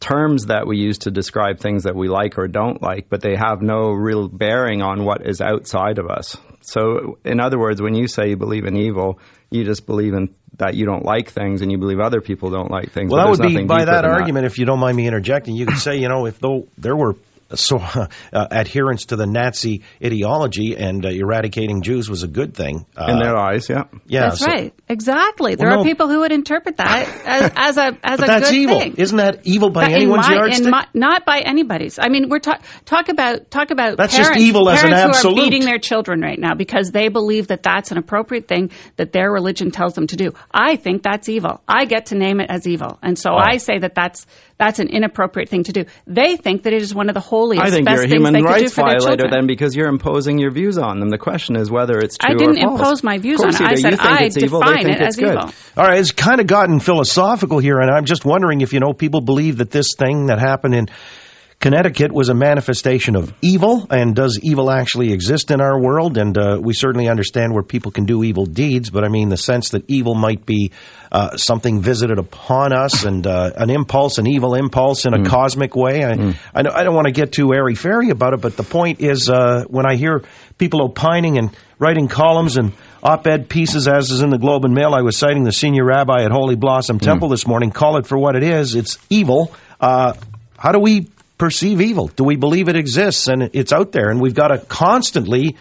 terms 0.00 0.46
that 0.46 0.66
we 0.66 0.78
use 0.78 0.98
to 0.98 1.10
describe 1.10 1.60
things 1.60 1.84
that 1.84 1.94
we 1.94 2.08
like 2.08 2.38
or 2.38 2.48
don't 2.48 2.82
like, 2.82 3.08
but 3.08 3.20
they 3.20 3.36
have 3.36 3.60
no 3.60 3.90
real 3.90 4.28
bearing 4.28 4.82
on 4.82 5.04
what 5.04 5.26
is 5.26 5.40
outside 5.40 5.98
of 5.98 6.08
us. 6.08 6.36
So 6.62 7.18
in 7.24 7.38
other 7.40 7.58
words, 7.58 7.80
when 7.80 7.94
you 7.94 8.08
say 8.08 8.30
you 8.30 8.36
believe 8.36 8.64
in 8.64 8.76
evil, 8.76 9.18
you 9.50 9.64
just 9.64 9.86
believe 9.86 10.14
in 10.14 10.34
that 10.56 10.74
you 10.74 10.84
don't 10.86 11.04
like 11.04 11.30
things 11.30 11.62
and 11.62 11.70
you 11.70 11.78
believe 11.78 12.00
other 12.00 12.20
people 12.20 12.50
don't 12.50 12.70
like 12.70 12.92
things. 12.92 13.10
Well, 13.10 13.24
that 13.24 13.30
would 13.30 13.46
be 13.46 13.64
by 13.64 13.84
that 13.84 14.04
argument, 14.04 14.46
if 14.46 14.58
you 14.58 14.64
don't 14.64 14.80
mind 14.80 14.96
me 14.96 15.06
interjecting, 15.06 15.54
you 15.54 15.66
could 15.66 15.78
say, 15.78 15.96
you 15.96 16.08
know, 16.08 16.26
if 16.26 16.38
though 16.38 16.66
there 16.76 16.96
were 16.96 17.14
so 17.54 17.78
uh, 17.78 18.06
adherents 18.32 19.06
to 19.06 19.16
the 19.16 19.26
Nazi 19.26 19.82
ideology 20.04 20.76
and 20.76 21.04
uh, 21.04 21.08
eradicating 21.08 21.82
Jews 21.82 22.08
was 22.08 22.22
a 22.22 22.28
good 22.28 22.54
thing. 22.54 22.86
Uh, 22.96 23.06
in 23.12 23.18
their 23.18 23.36
eyes, 23.36 23.68
yeah. 23.68 23.84
yeah, 24.06 24.28
That's 24.28 24.40
so- 24.40 24.46
right. 24.46 24.74
Exactly. 24.88 25.54
There 25.54 25.68
Well, 25.68 25.80
are 25.80 25.84
no. 25.84 25.88
people 25.88 26.08
who 26.08 26.20
would 26.20 26.32
interpret 26.32 26.76
that 26.78 27.08
as, 27.24 27.52
as 27.56 27.76
a 27.76 27.98
as 28.02 28.18
But 28.20 28.24
a 28.24 28.26
that's 28.26 28.50
good 28.50 28.56
evil. 28.58 28.80
thing. 28.80 28.94
Isn't 28.96 29.16
that 29.18 29.40
evil 29.46 29.70
by 29.70 29.82
But 29.84 29.90
in 29.92 29.96
anyone's 29.96 30.26
my- 30.26 30.32
in 30.34 30.38
yardstick? 30.40 30.70
my- 30.70 30.86
not 30.94 31.24
by 31.24 31.38
anybody's. 31.40 31.98
I 31.98 32.08
mean, 32.08 32.28
we're 32.28 32.40
talk 32.40 32.62
talk 32.84 33.08
about 33.08 33.50
talk 33.50 33.70
about 33.70 33.96
That's 33.96 34.16
just 34.16 34.30
parents, 34.30 34.44
evil 34.44 34.68
as 34.68 34.82
an 34.82 34.92
absolute. 34.92 35.34
who 35.36 35.40
are 35.40 35.44
beating 35.44 35.64
their 35.64 35.78
children 35.78 36.20
right 36.20 36.38
now 36.38 36.54
because 36.54 36.90
they 36.90 37.08
believe 37.08 37.48
that 37.48 37.62
that's 37.62 37.90
an 37.92 37.98
appropriate 37.98 38.48
thing 38.48 38.70
that 38.96 39.12
their 39.12 39.30
religion 39.30 39.70
tells 39.70 39.94
them 39.94 40.06
to 40.08 40.16
do. 40.16 40.32
I 40.52 40.76
think 40.76 41.02
that's 41.02 41.28
evil. 41.28 41.60
I 41.68 41.84
get 41.84 42.06
to 42.06 42.16
name 42.16 42.40
it 42.40 42.50
as 42.50 42.66
evil, 42.66 42.98
and 43.02 43.18
so 43.18 43.30
I 43.34 43.58
say 43.58 43.78
that 43.78 43.94
that's 43.94 44.26
that's 44.60 44.78
an 44.78 44.88
inappropriate 44.88 45.48
thing 45.48 45.64
to 45.64 45.72
do. 45.72 45.86
They 46.06 46.36
think 46.36 46.64
that 46.64 46.74
it 46.74 46.82
is 46.82 46.94
one 46.94 47.08
of 47.08 47.14
the 47.14 47.20
holiest, 47.20 47.64
I 47.64 47.70
think 47.70 47.86
best 47.86 47.96
you're 47.96 48.04
a 48.04 48.08
things 48.08 48.18
human 48.18 48.34
they 48.34 48.40
could 48.40 48.46
do 48.46 48.52
rights 48.52 48.74
for 48.74 48.84
their 48.84 49.00
violator 49.00 49.28
then 49.30 49.46
because 49.46 49.74
you're 49.74 49.88
imposing 49.88 50.38
your 50.38 50.52
views 50.52 50.76
on 50.76 51.00
them. 51.00 51.08
The 51.08 51.18
question 51.18 51.56
is 51.56 51.70
whether 51.70 51.98
it's 51.98 52.18
true 52.18 52.30
or 52.30 52.34
I 52.34 52.38
didn't 52.38 52.58
or 52.58 52.68
false. 52.68 52.80
impose 52.80 53.02
my 53.02 53.18
views 53.18 53.40
on 53.40 53.48
it. 53.48 53.60
I 53.60 53.74
do. 53.74 53.80
said 53.80 53.92
you 53.92 53.96
think 53.96 54.10
I 54.10 54.24
it's 54.24 54.36
evil, 54.36 54.60
they 54.60 54.74
think 54.74 54.88
it 54.88 55.00
it's 55.00 55.00
as 55.00 55.16
good. 55.16 55.30
evil. 55.30 55.50
All 55.78 55.84
right, 55.84 55.98
it's 55.98 56.12
kind 56.12 56.42
of 56.42 56.46
gotten 56.46 56.78
philosophical 56.78 57.58
here, 57.58 57.80
and 57.80 57.90
I'm 57.90 58.04
just 58.04 58.26
wondering 58.26 58.60
if 58.60 58.74
you 58.74 58.80
know 58.80 58.92
people 58.92 59.22
believe 59.22 59.56
that 59.58 59.70
this 59.70 59.94
thing 59.96 60.26
that 60.26 60.38
happened 60.38 60.74
in 60.74 60.88
Connecticut 61.60 62.10
was 62.10 62.30
a 62.30 62.34
manifestation 62.34 63.16
of 63.16 63.34
evil, 63.42 63.86
and 63.90 64.16
does 64.16 64.40
evil 64.42 64.70
actually 64.70 65.12
exist 65.12 65.50
in 65.50 65.60
our 65.60 65.78
world? 65.78 66.16
And 66.16 66.38
uh, 66.38 66.58
we 66.58 66.72
certainly 66.72 67.06
understand 67.06 67.52
where 67.52 67.62
people 67.62 67.92
can 67.92 68.06
do 68.06 68.24
evil 68.24 68.46
deeds, 68.46 68.88
but 68.88 69.04
I 69.04 69.08
mean 69.08 69.28
the 69.28 69.36
sense 69.36 69.68
that 69.70 69.84
evil 69.86 70.14
might 70.14 70.46
be 70.46 70.70
uh, 71.12 71.36
something 71.36 71.82
visited 71.82 72.18
upon 72.18 72.72
us, 72.72 73.04
and 73.04 73.26
uh, 73.26 73.50
an 73.54 73.68
impulse, 73.68 74.16
an 74.16 74.26
evil 74.26 74.54
impulse 74.54 75.04
in 75.04 75.12
a 75.12 75.28
cosmic 75.28 75.76
way. 75.76 76.02
I, 76.02 76.12
I, 76.54 76.62
don't, 76.62 76.74
I 76.74 76.82
don't 76.82 76.94
want 76.94 77.08
to 77.08 77.12
get 77.12 77.32
too 77.32 77.52
airy 77.52 77.74
fairy 77.74 78.08
about 78.08 78.32
it, 78.32 78.40
but 78.40 78.56
the 78.56 78.62
point 78.62 79.02
is, 79.02 79.28
uh, 79.28 79.64
when 79.68 79.84
I 79.84 79.96
hear 79.96 80.22
people 80.56 80.82
opining 80.82 81.36
and 81.36 81.54
writing 81.78 82.08
columns 82.08 82.56
and 82.56 82.72
op-ed 83.02 83.50
pieces, 83.50 83.86
as 83.86 84.10
is 84.10 84.22
in 84.22 84.30
the 84.30 84.38
Globe 84.38 84.64
and 84.64 84.72
Mail, 84.72 84.94
I 84.94 85.02
was 85.02 85.18
citing 85.18 85.44
the 85.44 85.52
senior 85.52 85.84
rabbi 85.84 86.24
at 86.24 86.30
Holy 86.30 86.56
Blossom 86.56 86.98
Temple 86.98 87.28
this 87.28 87.46
morning. 87.46 87.70
Call 87.70 87.98
it 87.98 88.06
for 88.06 88.16
what 88.16 88.34
it 88.34 88.44
is. 88.44 88.74
It's 88.74 88.96
evil. 89.10 89.54
Uh, 89.78 90.14
how 90.56 90.72
do 90.72 90.78
we 90.78 91.08
perceive 91.40 91.80
evil? 91.80 92.08
Do 92.08 92.22
we 92.22 92.36
believe 92.36 92.68
it 92.68 92.76
exists 92.76 93.26
and 93.26 93.50
it's 93.54 93.72
out 93.72 93.92
there, 93.92 94.10
and 94.10 94.20
we've 94.20 94.34
got 94.34 94.48
to 94.48 94.58
constantly 94.58 95.56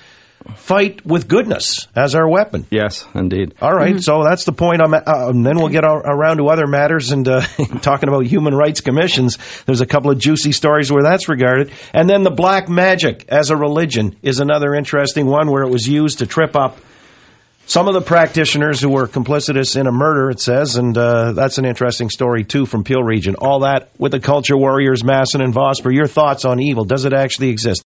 fight 0.55 1.05
with 1.05 1.27
goodness 1.29 1.87
as 1.95 2.15
our 2.15 2.27
weapon? 2.29 2.65
Yes, 2.69 3.07
indeed. 3.15 3.55
All 3.61 3.73
right, 3.73 3.99
so 4.01 4.23
that's 4.25 4.43
the 4.43 4.51
point. 4.51 4.81
I'm, 4.81 4.93
uh, 4.93 5.01
and 5.05 5.45
then 5.45 5.57
we'll 5.57 5.69
get 5.69 5.85
ar- 5.85 6.05
around 6.05 6.37
to 6.37 6.49
other 6.49 6.67
matters 6.67 7.11
and 7.11 7.25
uh, 7.27 7.41
talking 7.81 8.09
about 8.09 8.25
human 8.25 8.53
rights 8.53 8.81
commissions. 8.81 9.37
There's 9.65 9.79
a 9.79 9.85
couple 9.85 10.11
of 10.11 10.19
juicy 10.19 10.51
stories 10.51 10.91
where 10.91 11.03
that's 11.03 11.29
regarded, 11.29 11.71
and 11.93 12.09
then 12.09 12.23
the 12.23 12.29
black 12.29 12.67
magic 12.67 13.25
as 13.29 13.49
a 13.49 13.55
religion 13.55 14.17
is 14.21 14.41
another 14.41 14.75
interesting 14.75 15.27
one 15.27 15.49
where 15.49 15.63
it 15.63 15.69
was 15.69 15.87
used 15.87 16.19
to 16.19 16.27
trip 16.27 16.57
up 16.57 16.77
some 17.69 17.87
of 17.87 17.93
the 17.93 18.01
practitioners 18.01 18.81
who 18.81 18.89
were 18.89 19.05
complicitous 19.05 19.75
in 19.75 19.85
a 19.85 19.91
murder. 19.91 20.31
It 20.31 20.39
says, 20.39 20.75
and 20.75 20.97
uh, 20.97 21.33
that's 21.33 21.59
an 21.59 21.65
interesting 21.65 22.09
story 22.09 22.43
too 22.43 22.65
from 22.65 22.83
Peel 22.83 23.03
Region. 23.03 23.35
All 23.35 23.59
that 23.59 23.91
with 23.99 24.11
the 24.11 24.19
culture 24.19 24.57
warriors, 24.57 25.03
Masson 25.03 25.41
and 25.41 25.53
Vosper. 25.53 25.93
Your 25.93 26.07
thoughts 26.07 26.45
on 26.45 26.59
evil? 26.59 26.83
Does 26.83 27.05
it 27.05 27.13
actually 27.13 27.49
exist? 27.49 27.83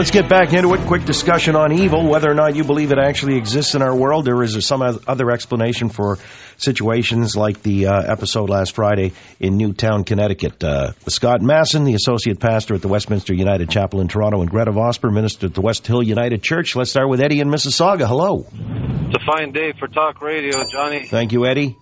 Let's 0.00 0.12
get 0.12 0.30
back 0.30 0.54
into 0.54 0.72
it. 0.72 0.86
Quick 0.86 1.04
discussion 1.04 1.56
on 1.56 1.72
evil, 1.72 2.08
whether 2.08 2.30
or 2.30 2.34
not 2.34 2.56
you 2.56 2.64
believe 2.64 2.90
it 2.90 2.96
actually 2.96 3.36
exists 3.36 3.74
in 3.74 3.82
our 3.82 3.94
world, 3.94 4.26
or 4.28 4.42
is 4.42 4.52
there 4.52 4.62
some 4.62 4.80
other 4.80 5.30
explanation 5.30 5.90
for 5.90 6.16
situations 6.56 7.36
like 7.36 7.62
the 7.62 7.88
uh, 7.88 8.10
episode 8.10 8.48
last 8.48 8.74
Friday 8.74 9.12
in 9.40 9.58
Newtown, 9.58 10.04
Connecticut? 10.04 10.64
Uh, 10.64 10.92
Scott 11.06 11.42
Masson, 11.42 11.84
the 11.84 11.92
associate 11.92 12.40
pastor 12.40 12.74
at 12.76 12.80
the 12.80 12.88
Westminster 12.88 13.34
United 13.34 13.68
Chapel 13.68 14.00
in 14.00 14.08
Toronto, 14.08 14.40
and 14.40 14.48
Gretta 14.48 14.72
Vosper, 14.72 15.12
minister 15.12 15.48
at 15.48 15.54
the 15.54 15.60
West 15.60 15.86
Hill 15.86 16.02
United 16.02 16.42
Church. 16.42 16.74
Let's 16.74 16.92
start 16.92 17.10
with 17.10 17.20
Eddie 17.20 17.40
in 17.40 17.48
Mississauga. 17.48 18.06
Hello. 18.06 18.46
It's 18.48 19.22
a 19.22 19.26
fine 19.30 19.52
day 19.52 19.74
for 19.78 19.86
talk 19.86 20.22
radio, 20.22 20.64
Johnny. 20.64 21.08
Thank 21.08 21.32
you, 21.32 21.44
Eddie. 21.44 21.76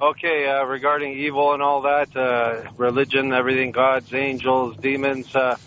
Okay, 0.00 0.46
uh, 0.48 0.64
regarding 0.64 1.18
evil 1.18 1.52
and 1.52 1.62
all 1.62 1.82
that, 1.82 2.16
uh, 2.16 2.70
religion, 2.78 3.34
everything, 3.34 3.72
gods, 3.72 4.14
angels, 4.14 4.78
demons, 4.78 5.36
uh, 5.36 5.58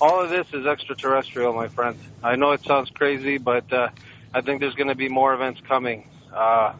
all 0.00 0.22
of 0.22 0.30
this 0.30 0.46
is 0.52 0.66
extraterrestrial, 0.66 1.52
my 1.52 1.68
friend. 1.68 1.98
I 2.22 2.36
know 2.36 2.52
it 2.52 2.62
sounds 2.66 2.90
crazy, 2.90 3.38
but 3.38 3.72
uh, 3.72 3.88
I 4.32 4.40
think 4.40 4.60
there's 4.60 4.74
going 4.74 4.88
to 4.88 4.94
be 4.94 5.08
more 5.08 5.34
events 5.34 5.60
coming. 5.66 6.08
Uh, 6.34 6.74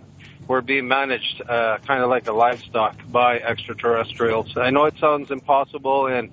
we're 0.49 0.61
being 0.61 0.89
managed 0.89 1.43
uh, 1.49 1.79
kind 1.87 2.03
of 2.03 2.11
like 2.11 2.27
a 2.27 2.33
livestock 2.33 2.97
by 3.09 3.39
extraterrestrials. 3.39 4.57
I 4.57 4.71
know 4.71 4.85
it 4.85 4.95
sounds 5.01 5.31
impossible 5.31 6.07
and 6.07 6.31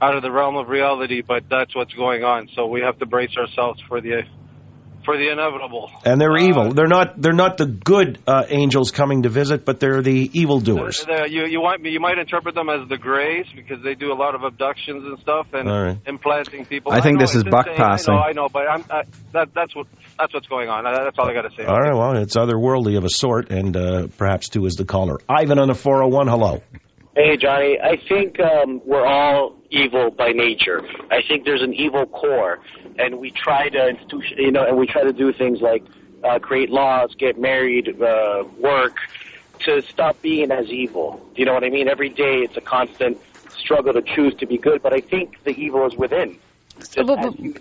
out 0.00 0.16
of 0.16 0.22
the 0.22 0.30
realm 0.30 0.56
of 0.56 0.68
reality, 0.68 1.22
but 1.22 1.44
that's 1.48 1.74
what's 1.74 1.92
going 1.94 2.24
on. 2.24 2.48
So 2.54 2.66
we 2.66 2.80
have 2.80 2.98
to 2.98 3.06
brace 3.06 3.36
ourselves 3.36 3.80
for 3.88 4.00
the 4.00 4.24
for 5.04 5.16
the 5.16 5.30
inevitable. 5.30 5.90
And 6.04 6.20
they're 6.20 6.36
evil. 6.36 6.72
They're 6.72 6.86
not. 6.86 7.20
They're 7.20 7.32
not 7.32 7.56
the 7.56 7.66
good 7.66 8.18
uh, 8.26 8.44
angels 8.48 8.90
coming 8.90 9.22
to 9.22 9.28
visit, 9.28 9.64
but 9.64 9.80
they're 9.80 10.02
the 10.02 10.30
evil 10.32 10.60
doers. 10.60 11.04
you 11.28 11.44
you 11.46 11.60
want 11.60 11.84
you 11.84 12.00
might 12.00 12.18
interpret 12.18 12.54
them 12.54 12.68
as 12.68 12.88
the 12.88 12.98
Greys 12.98 13.46
because 13.54 13.82
they 13.82 13.94
do 13.94 14.12
a 14.12 14.14
lot 14.14 14.34
of 14.34 14.42
abductions 14.44 15.04
and 15.04 15.18
stuff 15.20 15.46
and 15.52 15.68
All 15.68 15.82
right. 15.82 15.98
implanting 16.06 16.64
people. 16.66 16.92
I 16.92 17.00
think 17.00 17.18
know 17.18 17.24
this 17.24 17.34
is 17.34 17.44
buck 17.44 17.66
insane. 17.66 17.76
passing. 17.76 18.14
I 18.14 18.16
know, 18.16 18.22
I 18.22 18.32
know, 18.32 18.48
but 18.48 18.68
I'm, 18.70 18.84
I, 18.90 19.02
that 19.32 19.54
that's 19.54 19.74
what 19.74 19.86
that's 20.18 20.32
what's 20.34 20.46
going 20.46 20.68
on. 20.68 20.86
Uh, 20.86 21.04
That's 21.04 21.18
all 21.18 21.28
I 21.28 21.34
got 21.34 21.42
to 21.42 21.56
say. 21.56 21.64
All 21.64 21.80
right. 21.80 21.94
Well, 21.94 22.16
it's 22.22 22.36
otherworldly 22.36 22.96
of 22.96 23.04
a 23.04 23.08
sort, 23.08 23.50
and 23.50 23.76
uh, 23.76 24.06
perhaps 24.18 24.48
too 24.50 24.66
is 24.66 24.74
the 24.74 24.84
caller. 24.84 25.18
Ivan 25.28 25.58
on 25.58 25.68
the 25.68 25.74
four 25.74 25.96
hundred 26.02 26.14
one. 26.14 26.28
Hello. 26.28 26.62
Hey, 27.14 27.36
Johnny. 27.36 27.78
I 27.78 27.98
think 28.08 28.40
um, 28.40 28.80
we're 28.86 29.04
all 29.04 29.56
evil 29.70 30.10
by 30.10 30.30
nature. 30.32 30.80
I 31.10 31.20
think 31.26 31.44
there's 31.44 31.60
an 31.60 31.74
evil 31.74 32.06
core, 32.06 32.60
and 32.98 33.18
we 33.18 33.30
try 33.30 33.68
to 33.68 33.88
institution, 33.88 34.38
you 34.38 34.50
know, 34.50 34.64
and 34.64 34.78
we 34.78 34.86
try 34.86 35.02
to 35.02 35.12
do 35.12 35.30
things 35.32 35.60
like 35.60 35.84
uh, 36.24 36.38
create 36.38 36.70
laws, 36.70 37.14
get 37.18 37.38
married, 37.38 38.00
uh, 38.00 38.44
work, 38.58 38.96
to 39.60 39.82
stop 39.82 40.22
being 40.22 40.50
as 40.50 40.70
evil. 40.70 41.20
Do 41.34 41.40
you 41.40 41.44
know 41.44 41.52
what 41.52 41.64
I 41.64 41.68
mean? 41.68 41.86
Every 41.86 42.08
day, 42.08 42.38
it's 42.38 42.56
a 42.56 42.62
constant 42.62 43.18
struggle 43.58 43.92
to 43.92 44.02
choose 44.02 44.34
to 44.36 44.46
be 44.46 44.56
good. 44.56 44.82
But 44.82 44.94
I 44.94 45.00
think 45.00 45.42
the 45.44 45.50
evil 45.50 45.86
is 45.86 45.94
within. 45.94 46.38
Just 46.78 46.96
Well, 46.96 47.18
as 47.18 47.34
well. 47.36 47.52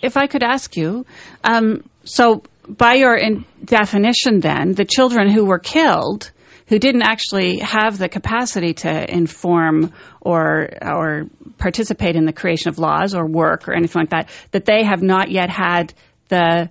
If 0.00 0.16
I 0.16 0.28
could 0.28 0.44
ask 0.44 0.76
you, 0.76 1.04
um, 1.42 1.82
so 2.04 2.44
by 2.68 2.94
your 2.94 3.16
in 3.16 3.44
definition, 3.64 4.38
then 4.38 4.74
the 4.74 4.84
children 4.84 5.28
who 5.28 5.44
were 5.44 5.58
killed, 5.58 6.30
who 6.72 6.78
didn't 6.78 7.02
actually 7.02 7.58
have 7.58 7.98
the 7.98 8.08
capacity 8.08 8.72
to 8.72 9.14
inform 9.14 9.92
or 10.22 10.70
or 10.80 11.24
participate 11.58 12.16
in 12.16 12.24
the 12.24 12.32
creation 12.32 12.70
of 12.70 12.78
laws 12.78 13.14
or 13.14 13.26
work 13.26 13.68
or 13.68 13.74
anything 13.74 14.00
like 14.00 14.08
that, 14.10 14.30
that 14.52 14.64
they 14.64 14.82
have 14.82 15.02
not 15.02 15.30
yet 15.30 15.50
had 15.50 15.92
the 16.30 16.70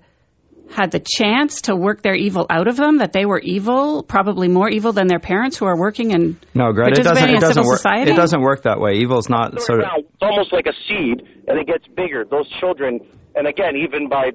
had 0.71 0.89
the 0.89 0.99
chance 0.99 1.61
to 1.63 1.75
work 1.75 2.01
their 2.01 2.15
evil 2.15 2.47
out 2.49 2.67
of 2.67 2.77
them, 2.77 2.97
that 2.97 3.13
they 3.13 3.25
were 3.27 3.39
evil, 3.39 4.01
probably 4.01 4.47
more 4.47 4.69
evil 4.69 4.91
than 4.91 5.05
their 5.05 5.19
parents 5.19 5.55
who 5.57 5.65
are 5.65 5.77
working 5.77 6.13
and 6.13 6.35
No, 6.55 6.71
Gretta, 6.73 6.99
it 6.99 7.03
doesn't. 7.03 7.05
participating 7.05 7.35
It 7.35 7.35
in 7.35 7.41
doesn't 7.41 7.53
civil 7.53 7.69
work. 7.69 7.77
society. 7.77 8.11
It 8.11 8.15
doesn't 8.15 8.41
work 8.41 8.63
that 8.63 8.79
way. 8.79 8.93
Evil's 8.95 9.29
not 9.29 9.53
It's 9.53 9.67
sort 9.67 9.81
of. 9.81 9.85
around. 9.85 9.99
It's 9.99 10.23
almost 10.23 10.51
like 10.51 10.65
a 10.65 10.73
seed, 10.87 11.21
and 11.47 11.59
it 11.59 11.67
gets 11.67 11.85
bigger. 11.95 12.25
Those 12.25 12.49
children, 12.59 13.01
and 13.35 13.45
again, 13.47 13.75
even 13.75 14.09
by 14.09 14.31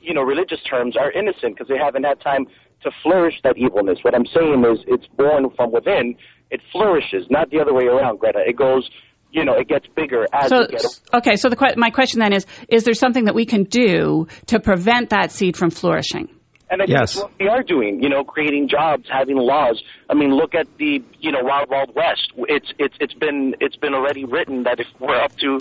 you 0.00 0.14
know 0.14 0.22
religious 0.22 0.60
terms, 0.62 0.96
are 0.96 1.12
innocent 1.12 1.54
because 1.54 1.68
they 1.68 1.78
haven't 1.78 2.04
had 2.04 2.18
time 2.22 2.46
to 2.84 2.90
flourish 3.02 3.34
that 3.44 3.56
evilness. 3.56 3.98
What 4.02 4.14
I'm 4.14 4.26
saying 4.26 4.64
is, 4.72 4.84
it's 4.86 5.06
born 5.16 5.50
from 5.56 5.72
within. 5.72 6.16
It 6.50 6.60
flourishes, 6.70 7.26
not 7.30 7.50
the 7.50 7.60
other 7.60 7.72
way 7.74 7.84
around, 7.86 8.18
Gretta. 8.20 8.40
It 8.46 8.56
goes, 8.56 8.88
you 9.30 9.44
know, 9.44 9.54
it 9.54 9.68
gets 9.68 9.86
bigger 9.96 10.26
as 10.32 10.48
So, 10.50 10.60
you 10.60 10.68
get. 10.68 10.84
okay, 11.14 11.36
so 11.36 11.48
the, 11.48 11.56
que- 11.56 11.76
my 11.76 11.90
question 11.90 12.20
then 12.20 12.32
is: 12.32 12.46
Is 12.68 12.84
there 12.84 12.94
something 12.94 13.24
that 13.24 13.34
we 13.34 13.46
can 13.46 13.64
do 13.64 14.26
to 14.46 14.60
prevent 14.60 15.10
that 15.10 15.32
seed 15.32 15.56
from 15.56 15.70
flourishing? 15.70 16.28
And 16.70 16.80
I 16.80 16.86
think 16.86 16.98
Yes. 16.98 17.14
that's 17.14 17.24
what 17.24 17.32
we 17.38 17.48
are 17.48 17.62
doing, 17.62 18.02
you 18.02 18.08
know, 18.08 18.24
creating 18.24 18.68
jobs, 18.68 19.06
having 19.10 19.36
laws. 19.36 19.82
I 20.08 20.14
mean, 20.14 20.34
look 20.34 20.54
at 20.54 20.66
the, 20.78 21.02
you 21.20 21.30
know, 21.32 21.40
Wild 21.42 21.68
Wild 21.70 21.94
West. 21.94 22.32
It's 22.48 22.72
it's 22.78 22.94
it's 23.00 23.14
been 23.14 23.54
it's 23.60 23.76
been 23.76 23.94
already 23.94 24.24
written 24.24 24.62
that 24.64 24.80
if 24.80 24.86
we're 24.98 25.18
up 25.20 25.36
to 25.38 25.48
our 25.54 25.60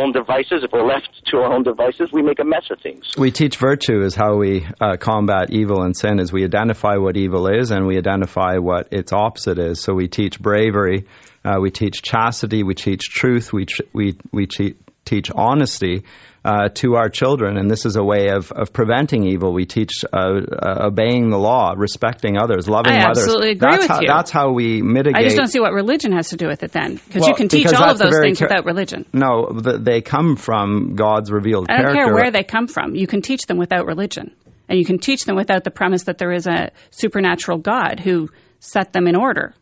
own 0.00 0.12
devices, 0.12 0.64
if 0.64 0.72
we're 0.72 0.86
left 0.86 1.08
to 1.26 1.36
our 1.38 1.52
own 1.52 1.62
devices, 1.62 2.10
we 2.12 2.22
make 2.22 2.40
a 2.40 2.44
mess 2.44 2.64
of 2.70 2.80
things. 2.80 3.04
We 3.16 3.30
teach 3.30 3.56
virtue 3.56 4.02
is 4.02 4.14
how 4.14 4.36
we 4.36 4.66
uh, 4.80 4.96
combat 4.96 5.50
evil 5.50 5.82
and 5.82 5.96
sin. 5.96 6.18
Is 6.18 6.32
we 6.32 6.44
identify 6.44 6.96
what 6.96 7.16
evil 7.16 7.46
is 7.48 7.70
and 7.70 7.86
we 7.86 7.98
identify 7.98 8.58
what 8.58 8.88
its 8.92 9.12
opposite 9.12 9.58
is. 9.58 9.80
So 9.80 9.94
we 9.94 10.08
teach 10.08 10.40
bravery, 10.40 11.06
uh, 11.44 11.58
we 11.60 11.70
teach 11.70 12.02
chastity, 12.02 12.62
we 12.62 12.74
teach 12.74 13.10
truth, 13.10 13.52
we 13.52 13.66
tr- 13.66 13.82
we 13.92 14.16
we 14.32 14.46
che- 14.46 14.76
teach 15.10 15.28
honesty 15.34 15.96
uh, 16.42 16.68
to 16.80 16.94
our 16.94 17.10
children, 17.10 17.58
and 17.58 17.70
this 17.70 17.84
is 17.84 17.96
a 17.96 18.02
way 18.12 18.28
of, 18.38 18.50
of 18.52 18.72
preventing 18.72 19.24
evil. 19.32 19.52
We 19.52 19.66
teach 19.66 19.92
uh, 20.04 20.16
uh, 20.16 20.86
obeying 20.88 21.28
the 21.28 21.36
law, 21.38 21.74
respecting 21.76 22.38
others, 22.38 22.66
loving 22.66 22.94
I 22.94 23.04
others. 23.04 23.18
absolutely 23.24 23.50
agree 23.50 23.70
that's 23.72 23.82
with 23.82 23.90
how, 23.90 24.00
you. 24.00 24.06
That's 24.08 24.30
how 24.30 24.52
we 24.52 24.80
mitigate. 24.80 25.20
I 25.20 25.24
just 25.24 25.36
don't 25.36 25.48
see 25.48 25.60
what 25.60 25.74
religion 25.74 26.12
has 26.12 26.30
to 26.30 26.36
do 26.36 26.46
with 26.46 26.62
it 26.62 26.72
then, 26.72 26.94
because 26.94 27.20
Well, 27.20 27.30
you 27.30 27.34
can 27.36 27.48
teach 27.48 27.66
all 27.66 27.90
of 27.90 27.98
those 27.98 28.18
things 28.18 28.38
char- 28.38 28.48
without 28.48 28.64
religion. 28.64 29.04
No, 29.12 29.60
th- 29.62 29.80
they 29.80 30.00
come 30.00 30.36
from 30.36 30.94
God's 30.96 31.30
revealed 31.30 31.66
I 31.68 31.76
don't 31.76 31.92
character. 31.92 32.04
care 32.06 32.14
where 32.14 32.30
they 32.30 32.44
come 32.44 32.68
from. 32.68 32.94
You 32.94 33.06
can 33.06 33.20
teach 33.20 33.44
them 33.46 33.58
without 33.58 33.84
religion, 33.86 34.34
and 34.68 34.78
you 34.78 34.86
can 34.86 34.98
teach 34.98 35.26
them 35.26 35.36
without 35.36 35.62
the 35.64 35.70
premise 35.70 36.04
that 36.04 36.16
there 36.16 36.32
is 36.32 36.46
a 36.46 36.70
supernatural 36.90 37.58
God 37.58 38.00
who 38.00 38.30
set 38.60 38.92
them 38.94 39.06
in 39.06 39.16
order. 39.16 39.54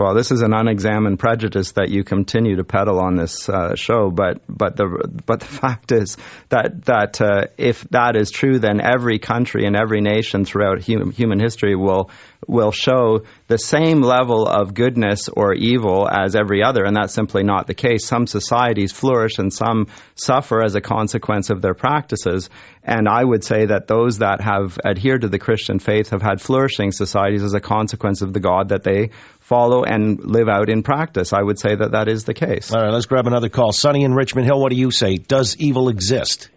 Well, 0.00 0.14
this 0.14 0.30
is 0.30 0.40
an 0.40 0.54
unexamined 0.54 1.18
prejudice 1.18 1.72
that 1.72 1.90
you 1.90 2.04
continue 2.04 2.56
to 2.56 2.64
peddle 2.64 2.98
on 3.00 3.16
this 3.16 3.50
uh, 3.50 3.74
show, 3.74 4.10
but 4.10 4.40
but 4.48 4.74
the 4.74 5.06
but 5.26 5.40
the 5.40 5.46
fact 5.60 5.92
is 5.92 6.16
that 6.48 6.86
that 6.86 7.20
uh, 7.20 7.48
if 7.58 7.82
that 7.90 8.16
is 8.16 8.30
true, 8.30 8.58
then 8.58 8.80
every 8.80 9.18
country 9.18 9.66
and 9.66 9.76
every 9.76 10.00
nation 10.00 10.46
throughout 10.46 10.80
human, 10.80 11.10
human 11.10 11.38
history 11.38 11.76
will 11.76 12.08
will 12.48 12.72
show 12.72 13.24
the 13.48 13.58
same 13.58 14.00
level 14.00 14.48
of 14.48 14.72
goodness 14.72 15.28
or 15.28 15.52
evil 15.52 16.08
as 16.08 16.34
every 16.34 16.62
other, 16.62 16.84
and 16.84 16.96
that's 16.96 17.12
simply 17.12 17.42
not 17.42 17.66
the 17.66 17.74
case. 17.74 18.06
Some 18.06 18.26
societies 18.26 18.92
flourish 18.92 19.38
and 19.38 19.52
some 19.52 19.88
suffer 20.14 20.64
as 20.64 20.76
a 20.76 20.80
consequence 20.80 21.50
of 21.50 21.60
their 21.60 21.74
practices. 21.74 22.48
And 22.82 23.06
I 23.06 23.22
would 23.22 23.44
say 23.44 23.66
that 23.66 23.86
those 23.86 24.18
that 24.18 24.40
have 24.40 24.78
adhered 24.82 25.20
to 25.20 25.28
the 25.28 25.38
Christian 25.38 25.78
faith 25.78 26.10
have 26.10 26.22
had 26.22 26.40
flourishing 26.40 26.92
societies 26.92 27.42
as 27.42 27.52
a 27.52 27.60
consequence 27.60 28.22
of 28.22 28.32
the 28.32 28.40
God 28.40 28.70
that 28.70 28.82
they 28.82 29.10
follow 29.50 29.82
and 29.82 30.24
live 30.24 30.48
out 30.48 30.68
in 30.70 30.84
practice. 30.84 31.32
I 31.32 31.42
would 31.42 31.58
say 31.58 31.74
that 31.74 31.90
that 31.90 32.06
is 32.06 32.24
the 32.24 32.34
case. 32.34 32.72
All 32.72 32.80
right, 32.80 32.92
let's 32.92 33.06
grab 33.06 33.26
another 33.26 33.48
call. 33.48 33.72
Sonny 33.72 34.04
in 34.04 34.14
Richmond 34.14 34.46
Hill, 34.46 34.60
what 34.60 34.70
do 34.70 34.76
you 34.76 34.92
say? 34.92 35.16
Does 35.16 35.56
evil 35.56 35.88
exist? 35.88 36.50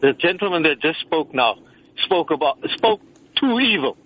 The 0.00 0.12
gentleman 0.12 0.64
that 0.64 0.80
just 0.82 0.98
spoke 1.00 1.32
now 1.32 1.54
spoke 2.04 2.32
about 2.32 2.58
spoke 2.74 3.00
to 3.36 3.60
evil, 3.60 3.96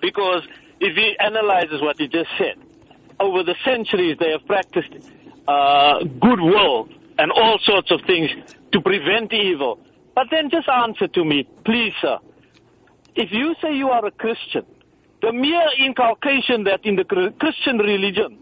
because 0.00 0.42
if 0.78 0.96
he 0.96 1.16
analyzes 1.18 1.82
what 1.82 1.96
he 1.98 2.06
just 2.06 2.30
said, 2.38 2.54
over 3.18 3.42
the 3.42 3.56
centuries 3.64 4.16
they 4.20 4.30
have 4.30 4.46
practiced 4.46 5.10
uh, 5.48 6.04
goodwill 6.04 6.88
and 7.18 7.32
all 7.32 7.58
sorts 7.64 7.90
of 7.90 8.00
things 8.06 8.30
to 8.72 8.80
prevent 8.80 9.32
evil. 9.32 9.80
But 10.14 10.28
then 10.30 10.50
just 10.50 10.68
answer 10.68 11.08
to 11.08 11.24
me, 11.24 11.48
please, 11.64 11.92
sir. 12.00 12.18
If 13.16 13.30
you 13.32 13.54
say 13.60 13.74
you 13.74 13.88
are 13.88 14.04
a 14.06 14.12
Christian, 14.12 14.64
the 15.22 15.32
mere 15.32 15.68
inculcation 15.78 16.64
that 16.64 16.84
in 16.84 16.96
the 16.96 17.04
Christian 17.38 17.78
religion 17.78 18.38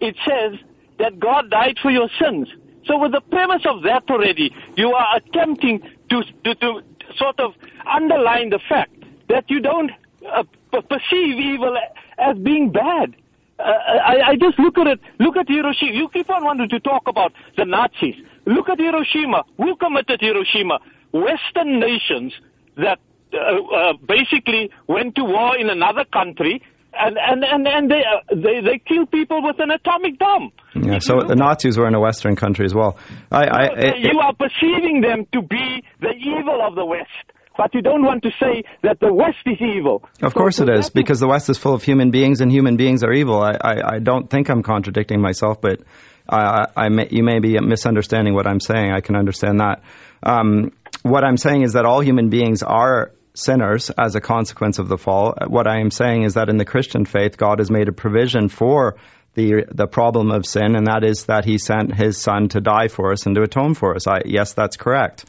it 0.00 0.16
says 0.26 0.58
that 0.98 1.18
God 1.18 1.50
died 1.50 1.78
for 1.80 1.90
your 1.90 2.08
sins. 2.20 2.48
So 2.86 2.98
with 2.98 3.12
the 3.12 3.20
premise 3.20 3.62
of 3.66 3.82
that 3.82 4.04
already, 4.10 4.54
you 4.76 4.92
are 4.92 5.16
attempting 5.16 5.80
to, 6.10 6.22
to, 6.44 6.54
to 6.56 6.82
sort 7.16 7.40
of 7.40 7.54
underline 7.90 8.50
the 8.50 8.60
fact 8.68 8.92
that 9.28 9.48
you 9.48 9.60
don't 9.60 9.90
uh, 10.30 10.44
perceive 10.72 11.38
evil 11.38 11.76
as 12.18 12.36
being 12.38 12.70
bad. 12.70 13.16
Uh, 13.58 13.62
I, 13.62 14.30
I 14.30 14.36
just 14.36 14.58
look 14.58 14.76
at 14.78 14.86
it. 14.86 15.00
Look 15.18 15.36
at 15.36 15.48
Hiroshima. 15.48 15.92
You 15.92 16.08
keep 16.08 16.28
on 16.28 16.44
wanting 16.44 16.68
to 16.68 16.80
talk 16.80 17.06
about 17.06 17.32
the 17.56 17.64
Nazis. 17.64 18.16
Look 18.46 18.68
at 18.68 18.78
Hiroshima. 18.78 19.44
Who 19.56 19.76
committed 19.76 20.20
Hiroshima? 20.20 20.80
Western 21.12 21.78
nations 21.78 22.32
that 22.76 22.98
uh, 23.34 23.90
uh, 23.90 23.92
basically 24.06 24.70
went 24.86 25.14
to 25.16 25.24
war 25.24 25.56
in 25.56 25.68
another 25.70 26.04
country 26.04 26.62
and 26.98 27.18
and 27.18 27.44
and, 27.44 27.66
and 27.66 27.90
they, 27.90 28.02
uh, 28.04 28.34
they 28.34 28.60
they 28.60 28.78
kill 28.78 29.06
people 29.06 29.42
with 29.42 29.58
an 29.58 29.70
atomic 29.70 30.18
bomb. 30.18 30.52
Yeah, 30.74 30.98
so 30.98 31.20
the 31.26 31.36
Nazis 31.36 31.76
were 31.78 31.88
in 31.88 31.94
a 31.94 32.00
Western 32.00 32.36
country 32.36 32.64
as 32.64 32.74
well. 32.74 32.98
I, 33.30 33.44
I, 33.44 33.64
it, 33.76 33.98
you 33.98 34.18
are 34.20 34.34
perceiving 34.34 35.00
them 35.00 35.26
to 35.32 35.42
be 35.42 35.84
the 36.00 36.10
evil 36.10 36.60
of 36.66 36.74
the 36.74 36.84
West. 36.84 37.10
But 37.56 37.72
you 37.72 37.82
don't 37.82 38.02
want 38.02 38.24
to 38.24 38.30
say 38.40 38.64
that 38.82 38.98
the 38.98 39.14
West 39.14 39.38
is 39.46 39.58
evil. 39.60 40.02
Of 40.20 40.34
course 40.34 40.58
it 40.58 40.68
is, 40.68 40.90
because 40.90 41.20
the 41.20 41.28
West 41.28 41.48
is 41.48 41.56
full 41.56 41.72
of 41.72 41.84
human 41.84 42.10
beings 42.10 42.40
and 42.40 42.50
human 42.50 42.76
beings 42.76 43.04
are 43.04 43.12
evil. 43.12 43.40
I, 43.40 43.52
I, 43.52 43.94
I 43.94 43.98
don't 44.00 44.28
think 44.28 44.48
I'm 44.48 44.64
contradicting 44.64 45.20
myself, 45.20 45.60
but 45.60 45.80
I, 46.28 46.66
I 46.76 46.88
may, 46.88 47.06
you 47.12 47.22
may 47.22 47.38
be 47.38 47.56
misunderstanding 47.60 48.34
what 48.34 48.48
I'm 48.48 48.58
saying. 48.58 48.90
I 48.90 49.00
can 49.00 49.14
understand 49.14 49.60
that. 49.60 49.84
Um, 50.24 50.72
what 51.02 51.22
I'm 51.22 51.36
saying 51.36 51.62
is 51.62 51.74
that 51.74 51.84
all 51.84 52.00
human 52.00 52.28
beings 52.28 52.64
are 52.64 53.12
sinners 53.34 53.90
as 53.90 54.14
a 54.14 54.20
consequence 54.20 54.78
of 54.78 54.88
the 54.88 54.98
fall. 54.98 55.34
What 55.46 55.66
I 55.66 55.80
am 55.80 55.90
saying 55.90 56.22
is 56.22 56.34
that 56.34 56.48
in 56.48 56.56
the 56.56 56.64
Christian 56.64 57.04
faith, 57.04 57.36
God 57.36 57.58
has 57.58 57.70
made 57.70 57.88
a 57.88 57.92
provision 57.92 58.48
for 58.48 58.96
the 59.34 59.64
the 59.70 59.86
problem 59.86 60.30
of 60.30 60.46
sin, 60.46 60.76
and 60.76 60.86
that 60.86 61.04
is 61.04 61.24
that 61.24 61.44
He 61.44 61.58
sent 61.58 61.94
His 61.94 62.20
Son 62.20 62.48
to 62.50 62.60
die 62.60 62.88
for 62.88 63.12
us 63.12 63.26
and 63.26 63.34
to 63.34 63.42
atone 63.42 63.74
for 63.74 63.96
us. 63.96 64.06
I, 64.06 64.22
yes, 64.24 64.52
that's 64.52 64.76
correct. 64.76 65.24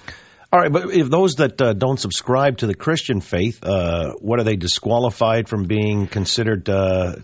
All 0.53 0.59
right, 0.59 0.71
but 0.71 0.91
if 0.91 1.09
those 1.09 1.35
that 1.35 1.59
uh, 1.59 1.73
don't 1.73 1.99
subscribe 1.99 2.59
to 2.59 2.67
the 2.67 2.75
Christian 2.75 3.19
faith, 3.19 3.63
uh, 3.63 4.13
what 4.19 4.39
are 4.39 4.43
they 4.43 4.55
disqualified 4.55 5.49
from 5.49 5.65
being 5.65 6.07
considered 6.07 6.69
uh, 6.69 7.15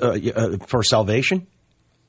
uh, 0.00 0.06
uh 0.06 0.56
for 0.66 0.82
salvation? 0.82 1.46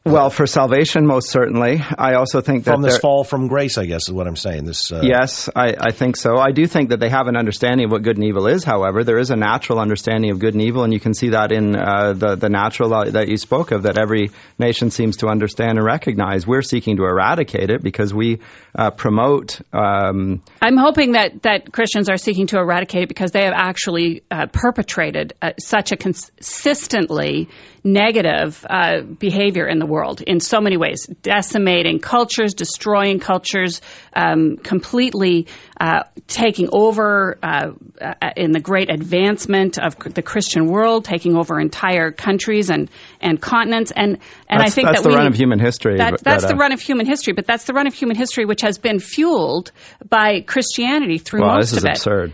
Well, 0.05 0.29
for 0.29 0.45
salvation, 0.45 1.07
most 1.07 1.31
certainly. 1.31 1.81
I 1.97 2.13
also 2.13 2.39
think 2.39 2.65
that 2.65 2.73
from 2.73 2.83
this 2.83 2.99
fall 2.99 3.23
from 3.23 3.47
grace, 3.47 3.79
I 3.79 3.87
guess 3.87 4.03
is 4.03 4.11
what 4.11 4.27
I'm 4.27 4.35
saying. 4.35 4.65
This 4.65 4.91
uh, 4.91 5.01
yes, 5.01 5.49
I, 5.55 5.73
I, 5.79 5.91
think 5.93 6.15
so. 6.15 6.37
I 6.37 6.51
do 6.51 6.67
think 6.67 6.91
that 6.91 6.99
they 6.99 7.09
have 7.09 7.25
an 7.25 7.35
understanding 7.35 7.85
of 7.85 7.91
what 7.91 8.03
good 8.03 8.15
and 8.15 8.23
evil 8.23 8.45
is. 8.45 8.63
However, 8.63 9.03
there 9.03 9.17
is 9.17 9.31
a 9.31 9.35
natural 9.35 9.79
understanding 9.79 10.29
of 10.29 10.37
good 10.37 10.53
and 10.53 10.61
evil, 10.61 10.83
and 10.83 10.93
you 10.93 10.99
can 10.99 11.15
see 11.15 11.29
that 11.29 11.51
in 11.51 11.75
uh, 11.75 12.13
the 12.13 12.35
the 12.35 12.49
natural 12.49 12.89
law 12.89 13.05
that 13.05 13.29
you 13.29 13.37
spoke 13.37 13.71
of. 13.71 13.81
That 13.81 13.97
every 13.97 14.29
nation 14.59 14.91
seems 14.91 15.17
to 15.17 15.27
understand 15.27 15.79
and 15.79 15.83
recognize. 15.83 16.45
We're 16.45 16.61
seeking 16.61 16.97
to 16.97 17.05
eradicate 17.05 17.71
it 17.71 17.81
because 17.81 18.13
we 18.13 18.41
uh, 18.75 18.91
promote. 18.91 19.59
Um, 19.73 20.43
I'm 20.61 20.77
hoping 20.77 21.13
that 21.13 21.41
that 21.41 21.71
Christians 21.71 22.09
are 22.09 22.17
seeking 22.17 22.45
to 22.47 22.59
eradicate 22.59 23.01
it 23.01 23.09
because 23.09 23.31
they 23.31 23.45
have 23.45 23.55
actually 23.55 24.21
uh, 24.29 24.45
perpetrated 24.53 25.33
uh, 25.41 25.53
such 25.57 25.91
a 25.91 25.97
consistently 25.97 27.49
negative 27.85 28.65
uh, 28.67 29.01
behavior 29.01 29.67
in 29.67 29.77
the 29.77 29.85
world 29.85 30.21
in 30.21 30.39
so 30.39 30.59
many 30.59 30.75
ways, 30.75 31.05
decimating 31.21 31.99
cultures, 31.99 32.55
destroying 32.55 33.19
cultures, 33.19 33.79
um, 34.13 34.57
completely 34.57 35.47
uh, 35.79 36.03
taking 36.27 36.69
over 36.71 37.37
uh, 37.43 37.71
uh 38.01 38.13
in 38.35 38.51
the 38.51 38.59
great 38.59 38.89
advancement 38.89 39.77
of 39.77 39.97
the 39.99 40.23
Christian 40.23 40.65
world, 40.65 41.05
taking 41.05 41.37
over 41.37 41.59
entire 41.59 42.11
countries 42.11 42.69
and, 42.69 42.89
and 43.21 43.39
continents. 43.39 43.91
And, 43.95 44.17
and 44.49 44.61
I 44.61 44.69
think 44.69 44.87
that 44.87 44.93
that's 44.93 45.03
that 45.03 45.09
the 45.11 45.15
run 45.15 45.27
of 45.27 45.35
human 45.35 45.59
history. 45.59 45.97
That, 45.97 46.23
that's 46.23 46.43
that, 46.43 46.49
the 46.49 46.55
run 46.55 46.71
of 46.71 46.81
human 46.81 47.05
history, 47.05 47.33
but 47.33 47.45
that's 47.45 47.65
the 47.65 47.73
run 47.73 47.87
of 47.87 47.93
human 47.93 48.17
history 48.17 48.45
which 48.45 48.61
has 48.61 48.79
been 48.79 48.99
fueled 48.99 49.71
by 50.09 50.41
Christianity 50.41 51.19
through 51.19 51.41
well, 51.41 51.55
most 51.55 51.77
of 51.77 51.85
it. 51.85 51.91
Absurd. 51.91 52.33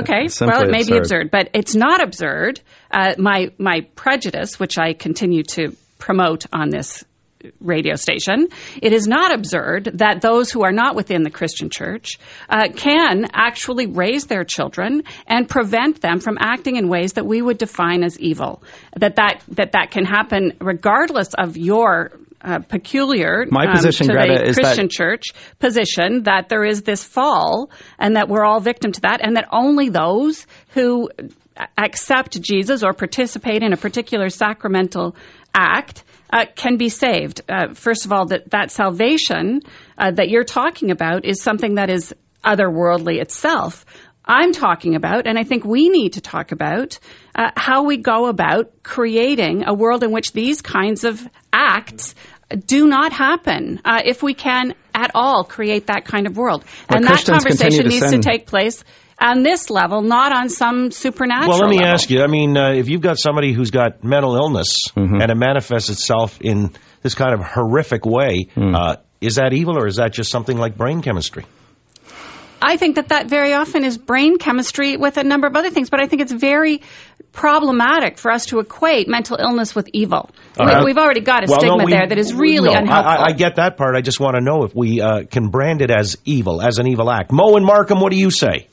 Okay, 0.00 0.28
well, 0.40 0.62
it 0.62 0.70
may 0.70 0.84
be 0.84 0.96
absurd, 0.96 1.30
but 1.30 1.50
it's 1.54 1.74
not 1.74 2.02
absurd. 2.02 2.60
Uh, 2.90 3.14
my 3.18 3.52
my 3.58 3.82
prejudice, 3.94 4.58
which 4.58 4.78
I 4.78 4.94
continue 4.94 5.42
to 5.54 5.76
promote 5.98 6.46
on 6.52 6.70
this 6.70 7.04
radio 7.60 7.96
station, 7.96 8.48
it 8.80 8.92
is 8.92 9.06
not 9.06 9.34
absurd 9.34 9.90
that 9.94 10.20
those 10.20 10.50
who 10.50 10.62
are 10.62 10.72
not 10.72 10.94
within 10.94 11.22
the 11.22 11.30
Christian 11.30 11.70
church 11.70 12.18
uh, 12.48 12.68
can 12.74 13.26
actually 13.32 13.86
raise 13.86 14.26
their 14.26 14.44
children 14.44 15.02
and 15.26 15.48
prevent 15.48 16.00
them 16.00 16.20
from 16.20 16.38
acting 16.40 16.76
in 16.76 16.88
ways 16.88 17.14
that 17.14 17.26
we 17.26 17.42
would 17.42 17.58
define 17.58 18.04
as 18.04 18.18
evil. 18.18 18.62
That 18.96 19.16
that 19.16 19.42
that 19.48 19.72
that 19.72 19.90
can 19.90 20.04
happen 20.04 20.52
regardless 20.60 21.34
of 21.34 21.56
your 21.56 22.12
uh, 22.42 22.58
peculiar 22.60 23.46
My 23.50 23.66
um, 23.66 23.76
to 23.76 24.04
Gretta, 24.04 24.44
the 24.46 24.54
Christian 24.54 24.86
that 24.86 24.90
church 24.90 25.24
position 25.58 26.24
that 26.24 26.48
there 26.48 26.64
is 26.64 26.82
this 26.82 27.04
fall 27.04 27.70
and 27.98 28.16
that 28.16 28.28
we're 28.28 28.44
all 28.44 28.60
victim 28.60 28.92
to 28.92 29.00
that 29.02 29.20
and 29.22 29.36
that 29.36 29.48
only 29.52 29.88
those 29.88 30.46
who 30.70 31.08
accept 31.76 32.40
Jesus 32.40 32.82
or 32.82 32.92
participate 32.92 33.62
in 33.62 33.72
a 33.72 33.76
particular 33.76 34.28
sacramental 34.28 35.16
act 35.54 36.04
uh, 36.32 36.46
can 36.56 36.76
be 36.76 36.88
saved. 36.88 37.42
Uh, 37.48 37.74
first 37.74 38.06
of 38.06 38.12
all, 38.12 38.26
that, 38.26 38.50
that 38.50 38.70
salvation 38.70 39.60
uh, 39.98 40.10
that 40.10 40.30
you're 40.30 40.44
talking 40.44 40.90
about 40.90 41.24
is 41.24 41.42
something 41.42 41.74
that 41.74 41.90
is 41.90 42.14
otherworldly 42.42 43.20
itself. 43.20 43.84
I'm 44.24 44.52
talking 44.52 44.94
about, 44.94 45.26
and 45.26 45.36
I 45.36 45.42
think 45.42 45.64
we 45.64 45.88
need 45.88 46.14
to 46.14 46.20
talk 46.20 46.52
about, 46.52 46.98
uh, 47.34 47.50
how 47.56 47.84
we 47.84 47.96
go 47.96 48.26
about 48.26 48.82
creating 48.82 49.64
a 49.66 49.74
world 49.74 50.04
in 50.04 50.12
which 50.12 50.32
these 50.32 50.62
kinds 50.62 51.04
of 51.04 51.20
acts 51.52 52.14
do 52.56 52.86
not 52.86 53.12
happen 53.12 53.80
uh, 53.84 54.00
if 54.04 54.22
we 54.22 54.34
can 54.34 54.74
at 54.94 55.10
all 55.14 55.44
create 55.44 55.86
that 55.86 56.04
kind 56.04 56.26
of 56.26 56.36
world. 56.36 56.64
Well, 56.88 56.98
and 56.98 57.06
Christians 57.06 57.44
that 57.44 57.50
conversation 57.50 57.84
to 57.84 57.88
needs 57.88 58.08
send... 58.08 58.22
to 58.22 58.28
take 58.28 58.46
place 58.46 58.84
on 59.20 59.42
this 59.42 59.70
level, 59.70 60.02
not 60.02 60.34
on 60.34 60.48
some 60.48 60.90
supernatural. 60.90 61.50
Well, 61.50 61.58
let 61.60 61.70
me 61.70 61.78
level. 61.78 61.92
ask 61.92 62.10
you. 62.10 62.22
I 62.22 62.26
mean, 62.26 62.56
uh, 62.56 62.72
if 62.72 62.88
you've 62.88 63.00
got 63.00 63.18
somebody 63.18 63.52
who's 63.52 63.70
got 63.70 64.02
mental 64.02 64.36
illness 64.36 64.88
mm-hmm. 64.96 65.20
and 65.20 65.30
it 65.30 65.36
manifests 65.36 65.90
itself 65.90 66.40
in 66.40 66.72
this 67.02 67.14
kind 67.14 67.34
of 67.34 67.40
horrific 67.40 68.04
way, 68.04 68.48
mm. 68.54 68.74
uh, 68.74 68.96
is 69.20 69.36
that 69.36 69.52
evil 69.52 69.78
or 69.78 69.86
is 69.86 69.96
that 69.96 70.12
just 70.12 70.30
something 70.30 70.56
like 70.56 70.76
brain 70.76 71.02
chemistry? 71.02 71.44
I 72.62 72.76
think 72.76 72.96
that 72.96 73.08
that 73.08 73.28
very 73.28 73.52
often 73.52 73.84
is 73.84 73.98
brain 73.98 74.38
chemistry 74.38 74.96
with 74.96 75.16
a 75.16 75.24
number 75.24 75.46
of 75.46 75.56
other 75.56 75.70
things, 75.70 75.90
but 75.90 76.00
I 76.00 76.06
think 76.06 76.22
it's 76.22 76.32
very 76.32 76.82
problematic 77.32 78.18
for 78.18 78.30
us 78.30 78.46
to 78.46 78.60
equate 78.60 79.08
mental 79.08 79.36
illness 79.40 79.74
with 79.74 79.88
evil. 79.92 80.30
Uh, 80.58 80.82
we, 80.84 80.90
have 80.90 80.98
already 80.98 81.20
got 81.20 81.44
a 81.44 81.50
well, 81.50 81.60
stigma 81.60 81.78
no, 81.78 81.84
we, 81.84 81.92
there 81.92 82.06
that 82.06 82.18
is 82.18 82.32
really 82.34 82.72
no, 82.72 82.78
unhelpful. 82.78 83.10
I, 83.10 83.30
I, 83.30 83.32
get 83.32 83.56
that 83.56 83.76
part. 83.76 83.96
I 83.96 84.02
just 84.02 84.20
want 84.20 84.36
to 84.36 84.40
know 84.40 84.64
if 84.64 84.74
we 84.74 85.00
uh, 85.00 85.24
can 85.24 85.48
brand 85.48 85.82
it 85.82 85.90
as 85.90 86.16
evil, 86.24 86.62
as 86.62 86.78
an 86.78 86.86
evil 86.86 87.10
act. 87.10 87.32
Mo 87.32 87.56
and 87.56 87.64
Markham, 87.64 88.00
what 88.00 88.12
do 88.12 88.18
you 88.18 88.30
say? 88.30 88.68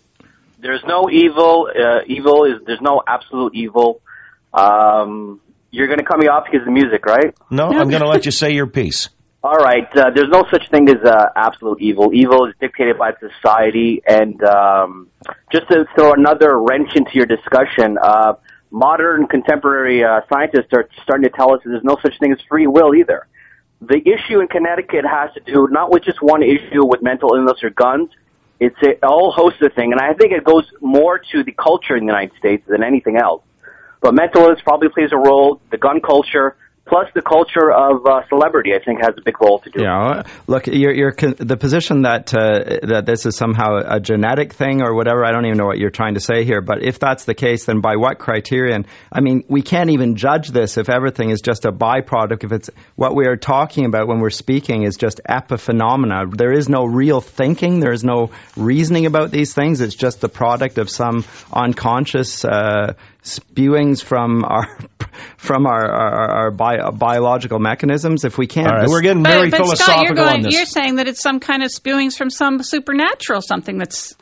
There's 0.62 0.84
no 0.86 1.10
evil. 1.10 1.70
Uh, 1.70 2.04
evil 2.06 2.44
is 2.46 2.62
there's 2.66 2.82
no 2.82 3.02
absolute 3.08 3.56
evil. 3.56 4.02
Um, 4.54 5.40
you're 5.72 5.88
going 5.88 6.00
to 6.00 6.06
cut 6.06 6.20
me 6.20 6.28
off 6.28 6.46
because 6.46 6.62
of 6.62 6.66
the 6.66 6.72
music, 6.72 7.06
right? 7.06 7.34
No, 7.50 7.68
I'm 7.68 7.90
going 7.90 8.02
to 8.02 8.10
let 8.10 8.26
you 8.26 8.32
say 8.44 8.52
your 8.52 8.68
piece. 8.68 9.10
All 9.42 9.56
right. 9.56 9.88
Uh, 9.96 10.10
there's 10.14 10.28
no 10.30 10.44
such 10.52 10.70
thing 10.70 10.90
as 10.90 10.98
uh, 11.06 11.28
absolute 11.34 11.80
evil. 11.82 12.12
Evil 12.14 12.48
is 12.48 12.54
dictated 12.60 12.98
by 12.98 13.12
society. 13.22 14.02
And 14.06 14.44
um, 14.44 15.08
just 15.50 15.70
to 15.70 15.86
throw 15.96 16.12
another 16.12 16.60
wrench 16.60 16.90
into 16.96 17.12
your 17.14 17.26
discussion, 17.26 17.98
uh, 18.04 18.34
modern 18.70 19.28
contemporary 19.28 20.04
uh, 20.04 20.22
scientists 20.30 20.74
are 20.74 20.90
starting 21.04 21.24
to 21.24 21.30
tell 21.30 21.54
us 21.54 21.62
that 21.64 21.70
there's 21.70 21.86
no 21.86 21.96
such 22.02 22.20
thing 22.20 22.34
as 22.34 22.40
free 22.50 22.68
will 22.68 22.94
either. 22.94 23.28
The 23.80 23.96
issue 23.96 24.42
in 24.42 24.48
Connecticut 24.50 25.06
has 25.10 25.34
to 25.36 25.40
do 25.40 25.70
not 25.72 25.90
with 25.90 26.04
just 26.04 26.22
one 26.22 26.44
issue 26.44 26.86
with 26.86 27.02
mental 27.02 27.34
illness 27.34 27.64
or 27.64 27.70
guns. 27.70 28.10
It's 28.60 28.76
a 28.84 29.08
whole 29.08 29.32
host 29.32 29.62
of 29.62 29.72
things, 29.74 29.94
and 29.94 30.02
I 30.02 30.14
think 30.16 30.34
it 30.34 30.44
goes 30.44 30.66
more 30.82 31.18
to 31.18 31.44
the 31.46 31.54
culture 31.54 31.96
in 31.96 32.06
the 32.06 32.12
United 32.12 32.38
States 32.38 32.66
than 32.68 32.84
anything 32.84 33.16
else. 33.16 33.42
But 34.02 34.16
mental 34.16 34.44
illness 34.44 34.60
probably 34.66 34.90
plays 34.90 35.12
a 35.14 35.18
role. 35.18 35.62
The 35.72 35.78
gun 35.78 36.02
culture, 36.02 36.58
plus 36.90 37.08
the 37.14 37.22
culture 37.22 37.72
of 37.72 38.06
uh, 38.06 38.28
celebrity, 38.28 38.72
I 38.74 38.84
think, 38.84 39.00
has 39.00 39.16
a 39.18 39.22
big 39.24 39.40
role 39.42 39.60
to 39.60 39.70
do. 39.70 39.84
Yeah, 39.84 40.24
look, 40.48 40.68
you're, 40.68 40.94
you're 40.94 41.14
the 41.14 41.56
position 41.56 42.02
that 42.02 42.34
uh, 42.34 42.88
that 42.88 43.06
this 43.06 43.26
is 43.26 43.38
somehow 43.38 43.78
a 43.78 44.00
genetic 44.00 44.54
thing 44.54 44.82
or 44.82 44.96
whatever. 44.96 45.24
I 45.24 45.32
don't 45.32 45.46
even 45.46 45.58
know 45.58 45.68
what 45.68 45.78
you're 45.78 45.92
trying 45.92 46.16
to 46.16 46.20
say 46.20 46.44
here. 46.44 46.62
But 46.62 46.84
if 46.84 47.00
that's 47.00 47.26
the 47.26 47.36
case, 47.36 47.66
then 47.66 47.82
by 47.82 47.96
what 47.96 48.18
criterion? 48.18 48.88
I 49.12 49.22
mean, 49.22 49.44
we 49.48 49.62
can't 49.62 49.92
even 49.92 50.16
judge 50.16 50.50
this 50.50 50.78
if 50.78 50.90
everything 50.90 51.30
is 51.30 51.42
just 51.42 51.66
a 51.66 51.72
byproduct. 51.72 52.44
If 52.44 52.52
it's 52.52 52.70
what 52.96 53.16
we 53.16 53.28
are 53.28 53.38
talking 53.38 53.86
about 53.86 54.08
when 54.08 54.20
we're 54.20 54.32
speaking 54.32 54.84
is 54.84 54.98
just 54.98 55.22
epiphenomena. 55.30 56.36
There 56.36 56.52
is 56.52 56.68
no 56.68 56.86
real 56.86 57.22
thinking. 57.22 57.80
There 57.80 57.94
is 57.94 58.04
no 58.04 58.32
reasoning 58.58 59.06
about 59.06 59.32
these 59.32 59.54
things. 59.54 59.82
It's 59.82 59.96
just 59.96 60.22
the 60.22 60.30
product 60.30 60.80
of 60.80 60.90
some 60.90 61.24
unconscious. 61.54 62.44
Uh, 62.44 62.94
spewings 63.24 64.04
from 64.04 64.44
our 64.46 64.68
from 65.38 65.66
our 65.66 65.90
our, 65.92 66.32
our 66.32 66.52
bio, 66.52 66.92
biological 66.92 67.60
mechanisms. 67.60 68.26
If 68.26 68.38
we 68.38 68.48
can't, 68.48 68.68
All 68.68 68.78
right, 68.78 68.90
we're 68.90 69.02
getting 69.02 69.24
very 69.24 69.50
but, 69.50 69.60
but 69.60 69.66
philosophical 69.66 69.94
Scott, 69.94 70.06
you're, 70.06 70.16
going, 70.16 70.36
on 70.38 70.42
this. 70.44 70.54
you're 70.54 70.66
saying 70.66 70.96
that 70.96 71.08
it's 71.08 71.22
some 71.22 71.40
kind 71.40 71.64
of 71.64 71.72
spewings 71.72 72.18
from 72.18 72.30
some 72.30 72.62
supernatural 72.64 73.42
something 73.42 73.78
that's 73.78 74.16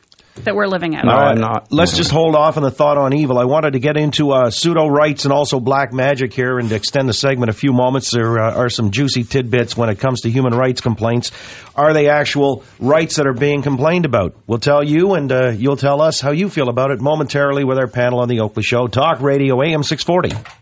that 0.44 0.54
we're 0.54 0.66
living 0.66 0.94
out. 0.94 1.08
All 1.08 1.14
right, 1.14 1.38
not. 1.38 1.72
Let's 1.72 1.96
just 1.96 2.10
hold 2.10 2.34
off 2.34 2.56
on 2.56 2.62
the 2.62 2.70
thought 2.70 2.98
on 2.98 3.14
evil. 3.14 3.38
I 3.38 3.44
wanted 3.44 3.72
to 3.72 3.78
get 3.78 3.96
into 3.96 4.32
uh, 4.32 4.50
pseudo 4.50 4.86
rights 4.86 5.24
and 5.24 5.32
also 5.32 5.60
black 5.60 5.92
magic 5.92 6.32
here 6.32 6.58
and 6.58 6.68
to 6.68 6.74
extend 6.74 7.08
the 7.08 7.12
segment 7.12 7.50
a 7.50 7.52
few 7.52 7.72
moments. 7.72 8.10
There 8.10 8.38
uh, 8.38 8.54
are 8.54 8.68
some 8.68 8.90
juicy 8.90 9.24
tidbits 9.24 9.76
when 9.76 9.88
it 9.88 9.98
comes 9.98 10.22
to 10.22 10.30
human 10.30 10.54
rights 10.54 10.80
complaints. 10.80 11.32
Are 11.74 11.92
they 11.92 12.08
actual 12.08 12.64
rights 12.78 13.16
that 13.16 13.26
are 13.26 13.34
being 13.34 13.62
complained 13.62 14.04
about? 14.04 14.34
We'll 14.46 14.58
tell 14.58 14.82
you, 14.82 15.14
and 15.14 15.30
uh, 15.30 15.50
you'll 15.50 15.76
tell 15.76 16.00
us 16.00 16.20
how 16.20 16.32
you 16.32 16.48
feel 16.48 16.68
about 16.68 16.90
it 16.90 17.00
momentarily 17.00 17.64
with 17.64 17.78
our 17.78 17.88
panel 17.88 18.20
on 18.20 18.28
the 18.28 18.40
Oakley 18.40 18.62
Show. 18.62 18.88
Talk 18.88 19.20
Radio 19.20 19.62
AM 19.62 19.82
640. 19.82 20.57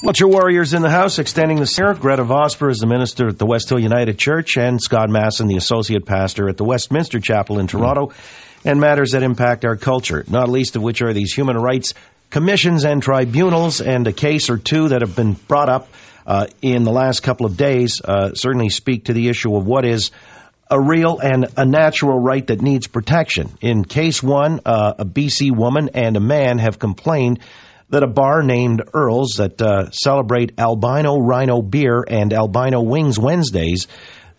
What's 0.00 0.20
your 0.20 0.30
warriors 0.30 0.74
in 0.74 0.82
the 0.82 0.90
house? 0.90 1.18
Extending 1.18 1.58
the 1.58 1.66
here, 1.66 1.92
Gretta 1.92 2.24
Vosper 2.24 2.70
is 2.70 2.78
the 2.78 2.86
minister 2.86 3.28
at 3.28 3.38
the 3.38 3.46
West 3.46 3.68
Hill 3.68 3.80
United 3.80 4.16
Church, 4.18 4.56
and 4.56 4.80
Scott 4.80 5.10
Masson, 5.10 5.48
the 5.48 5.56
associate 5.56 6.06
pastor 6.06 6.48
at 6.48 6.56
the 6.56 6.64
Westminster 6.64 7.20
Chapel 7.20 7.58
in 7.58 7.66
Toronto 7.66 8.12
and 8.64 8.80
matters 8.80 9.10
that 9.12 9.22
impact 9.22 9.64
our 9.64 9.76
culture, 9.76 10.24
not 10.28 10.48
least 10.48 10.76
of 10.76 10.82
which 10.82 11.02
are 11.02 11.12
these 11.12 11.34
human 11.34 11.56
rights 11.56 11.94
commissions 12.30 12.84
and 12.84 13.02
tribunals, 13.02 13.80
and 13.80 14.06
a 14.06 14.12
case 14.12 14.50
or 14.50 14.56
two 14.56 14.88
that 14.88 15.02
have 15.02 15.16
been 15.16 15.32
brought 15.32 15.68
up 15.68 15.88
uh, 16.26 16.46
in 16.62 16.84
the 16.84 16.92
last 16.92 17.24
couple 17.24 17.44
of 17.44 17.56
days 17.56 18.00
uh, 18.02 18.34
certainly 18.34 18.68
speak 18.68 19.06
to 19.06 19.12
the 19.12 19.28
issue 19.28 19.54
of 19.56 19.66
what 19.66 19.84
is 19.84 20.12
a 20.70 20.80
real 20.80 21.18
and 21.18 21.46
a 21.56 21.64
natural 21.64 22.18
right 22.18 22.46
that 22.46 22.62
needs 22.62 22.86
protection. 22.86 23.50
In 23.60 23.84
case 23.84 24.22
one, 24.22 24.60
uh, 24.64 24.94
a 24.98 25.04
BC 25.04 25.54
woman 25.54 25.90
and 25.94 26.16
a 26.16 26.20
man 26.20 26.58
have 26.58 26.78
complained 26.78 27.40
that 27.90 28.02
a 28.02 28.06
bar 28.06 28.42
named 28.42 28.82
Earl's 28.92 29.36
that 29.38 29.60
uh, 29.62 29.90
celebrate 29.90 30.58
albino 30.58 31.18
rhino 31.18 31.62
beer 31.62 32.04
and 32.06 32.32
albino 32.32 32.82
wings 32.82 33.18
Wednesdays 33.18 33.86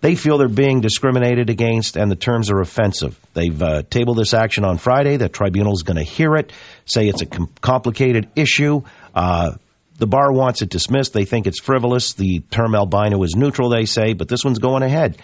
they 0.02 0.16
feel 0.16 0.38
they're 0.38 0.48
being 0.48 0.80
discriminated 0.82 1.50
against 1.50 1.98
and 1.98 2.10
the 2.10 2.16
terms 2.16 2.52
are 2.52 2.62
offensive. 2.62 3.20
They've 3.34 3.62
uh, 3.62 3.84
tabled 3.90 4.18
this 4.18 4.34
action 4.34 4.64
on 4.64 4.78
Friday. 4.78 5.18
The 5.18 5.28
tribunal 5.28 5.74
is 5.74 5.84
going 5.84 5.98
to 5.98 6.04
hear 6.04 6.36
it, 6.36 6.54
say 6.86 7.08
it's 7.08 7.22
a 7.22 7.26
com- 7.26 7.50
complicated 7.60 8.30
issue. 8.36 8.84
Uh, 9.14 9.56
the 9.98 10.08
bar 10.08 10.32
wants 10.32 10.62
it 10.62 10.70
dismissed. 10.70 11.12
They 11.12 11.26
think 11.26 11.48
it's 11.48 11.60
frivolous. 11.60 12.14
The 12.14 12.40
term 12.40 12.76
albino 12.76 13.22
is 13.24 13.36
neutral, 13.36 13.70
they 13.70 13.84
say, 13.84 14.14
but 14.14 14.30
this 14.30 14.46
one's 14.46 14.60
going 14.60 14.84
ahead. 14.84 15.18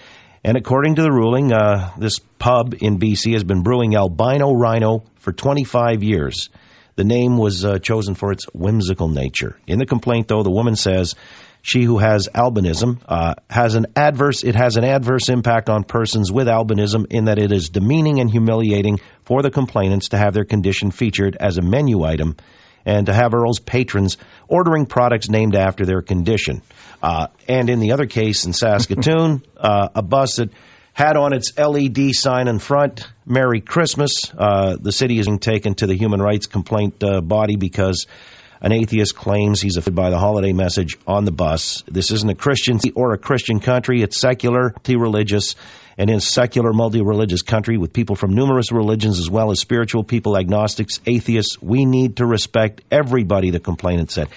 And 0.43 0.57
according 0.57 0.95
to 0.95 1.01
the 1.01 1.11
ruling, 1.11 1.53
uh, 1.53 1.91
this 1.97 2.19
pub 2.37 2.75
in 2.81 2.99
BC 2.99 3.33
has 3.33 3.45
been 3.45 3.63
brewing 3.63 3.95
albino 3.95 4.51
rhino 4.53 5.03
for 5.19 5.31
25 5.31 6.03
years. 6.03 6.49
The 6.95 7.03
name 7.03 7.37
was 7.37 7.65
uh, 7.65 7.79
chosen 7.79 8.15
for 8.15 8.31
its 8.31 8.45
whimsical 8.53 9.09
nature. 9.09 9.57
In 9.67 9.79
the 9.79 9.85
complaint, 9.85 10.29
though, 10.29 10.43
the 10.43 10.51
woman 10.51 10.75
says 10.75 11.15
she 11.61 11.83
who 11.83 11.97
has 11.97 12.29
albinism 12.33 12.99
uh, 13.05 13.33
has 13.49 13.75
an 13.75 13.87
adverse 13.95 14.43
it 14.43 14.55
has 14.55 14.77
an 14.77 14.83
adverse 14.83 15.29
impact 15.29 15.69
on 15.69 15.83
persons 15.83 16.31
with 16.31 16.47
albinism 16.47 17.07
in 17.09 17.25
that 17.25 17.39
it 17.39 17.51
is 17.51 17.69
demeaning 17.69 18.19
and 18.19 18.29
humiliating 18.29 18.99
for 19.23 19.41
the 19.41 19.49
complainants 19.49 20.09
to 20.09 20.17
have 20.17 20.33
their 20.33 20.45
condition 20.45 20.91
featured 20.91 21.35
as 21.37 21.57
a 21.57 21.61
menu 21.61 22.03
item 22.03 22.37
and 22.85 23.07
to 23.07 23.13
have 23.13 23.33
Earl's 23.33 23.59
patrons 23.59 24.17
ordering 24.47 24.85
products 24.85 25.27
named 25.27 25.55
after 25.55 25.85
their 25.85 26.01
condition. 26.01 26.61
Uh, 27.01 27.27
and 27.47 27.69
in 27.69 27.79
the 27.79 27.93
other 27.93 28.05
case 28.05 28.45
in 28.45 28.53
Saskatoon, 28.53 29.41
uh, 29.57 29.89
a 29.95 30.03
bus 30.03 30.35
that 30.35 30.51
had 30.95 31.17
on 31.17 31.33
its 31.33 31.57
LED 31.57 32.13
sign 32.13 32.47
in 32.47 32.57
front, 32.57 33.05
Merry 33.25 33.59
Christmas. 33.59 34.31
Uh, 34.35 34.77
the 34.79 34.93
city 34.93 35.19
is 35.19 35.27
being 35.27 35.39
taken 35.39 35.75
to 35.75 35.87
the 35.87 35.93
human 35.93 36.21
rights 36.21 36.47
complaint 36.47 37.03
uh, 37.03 37.19
body 37.19 37.57
because 37.57 38.07
an 38.61 38.71
atheist 38.71 39.13
claims 39.13 39.59
he's 39.59 39.75
offended 39.75 39.97
by 39.97 40.09
the 40.09 40.17
holiday 40.17 40.53
message 40.53 40.97
on 41.05 41.25
the 41.25 41.33
bus. 41.33 41.83
This 41.85 42.11
isn't 42.11 42.29
a 42.29 42.33
Christian 42.33 42.79
or 42.95 43.11
a 43.11 43.17
Christian 43.17 43.59
country. 43.59 44.03
It's 44.03 44.17
secular, 44.17 44.73
religious, 44.87 45.57
and 45.97 46.09
in 46.09 46.21
secular, 46.21 46.71
multi-religious 46.71 47.41
country 47.41 47.77
with 47.77 47.91
people 47.91 48.15
from 48.15 48.33
numerous 48.33 48.71
religions 48.71 49.19
as 49.19 49.29
well 49.29 49.51
as 49.51 49.59
spiritual 49.59 50.05
people, 50.05 50.37
agnostics, 50.37 51.01
atheists. 51.05 51.61
We 51.61 51.83
need 51.83 52.17
to 52.17 52.25
respect 52.25 52.83
everybody, 52.89 53.49
the 53.49 53.59
complainant 53.59 54.11
said. 54.11 54.29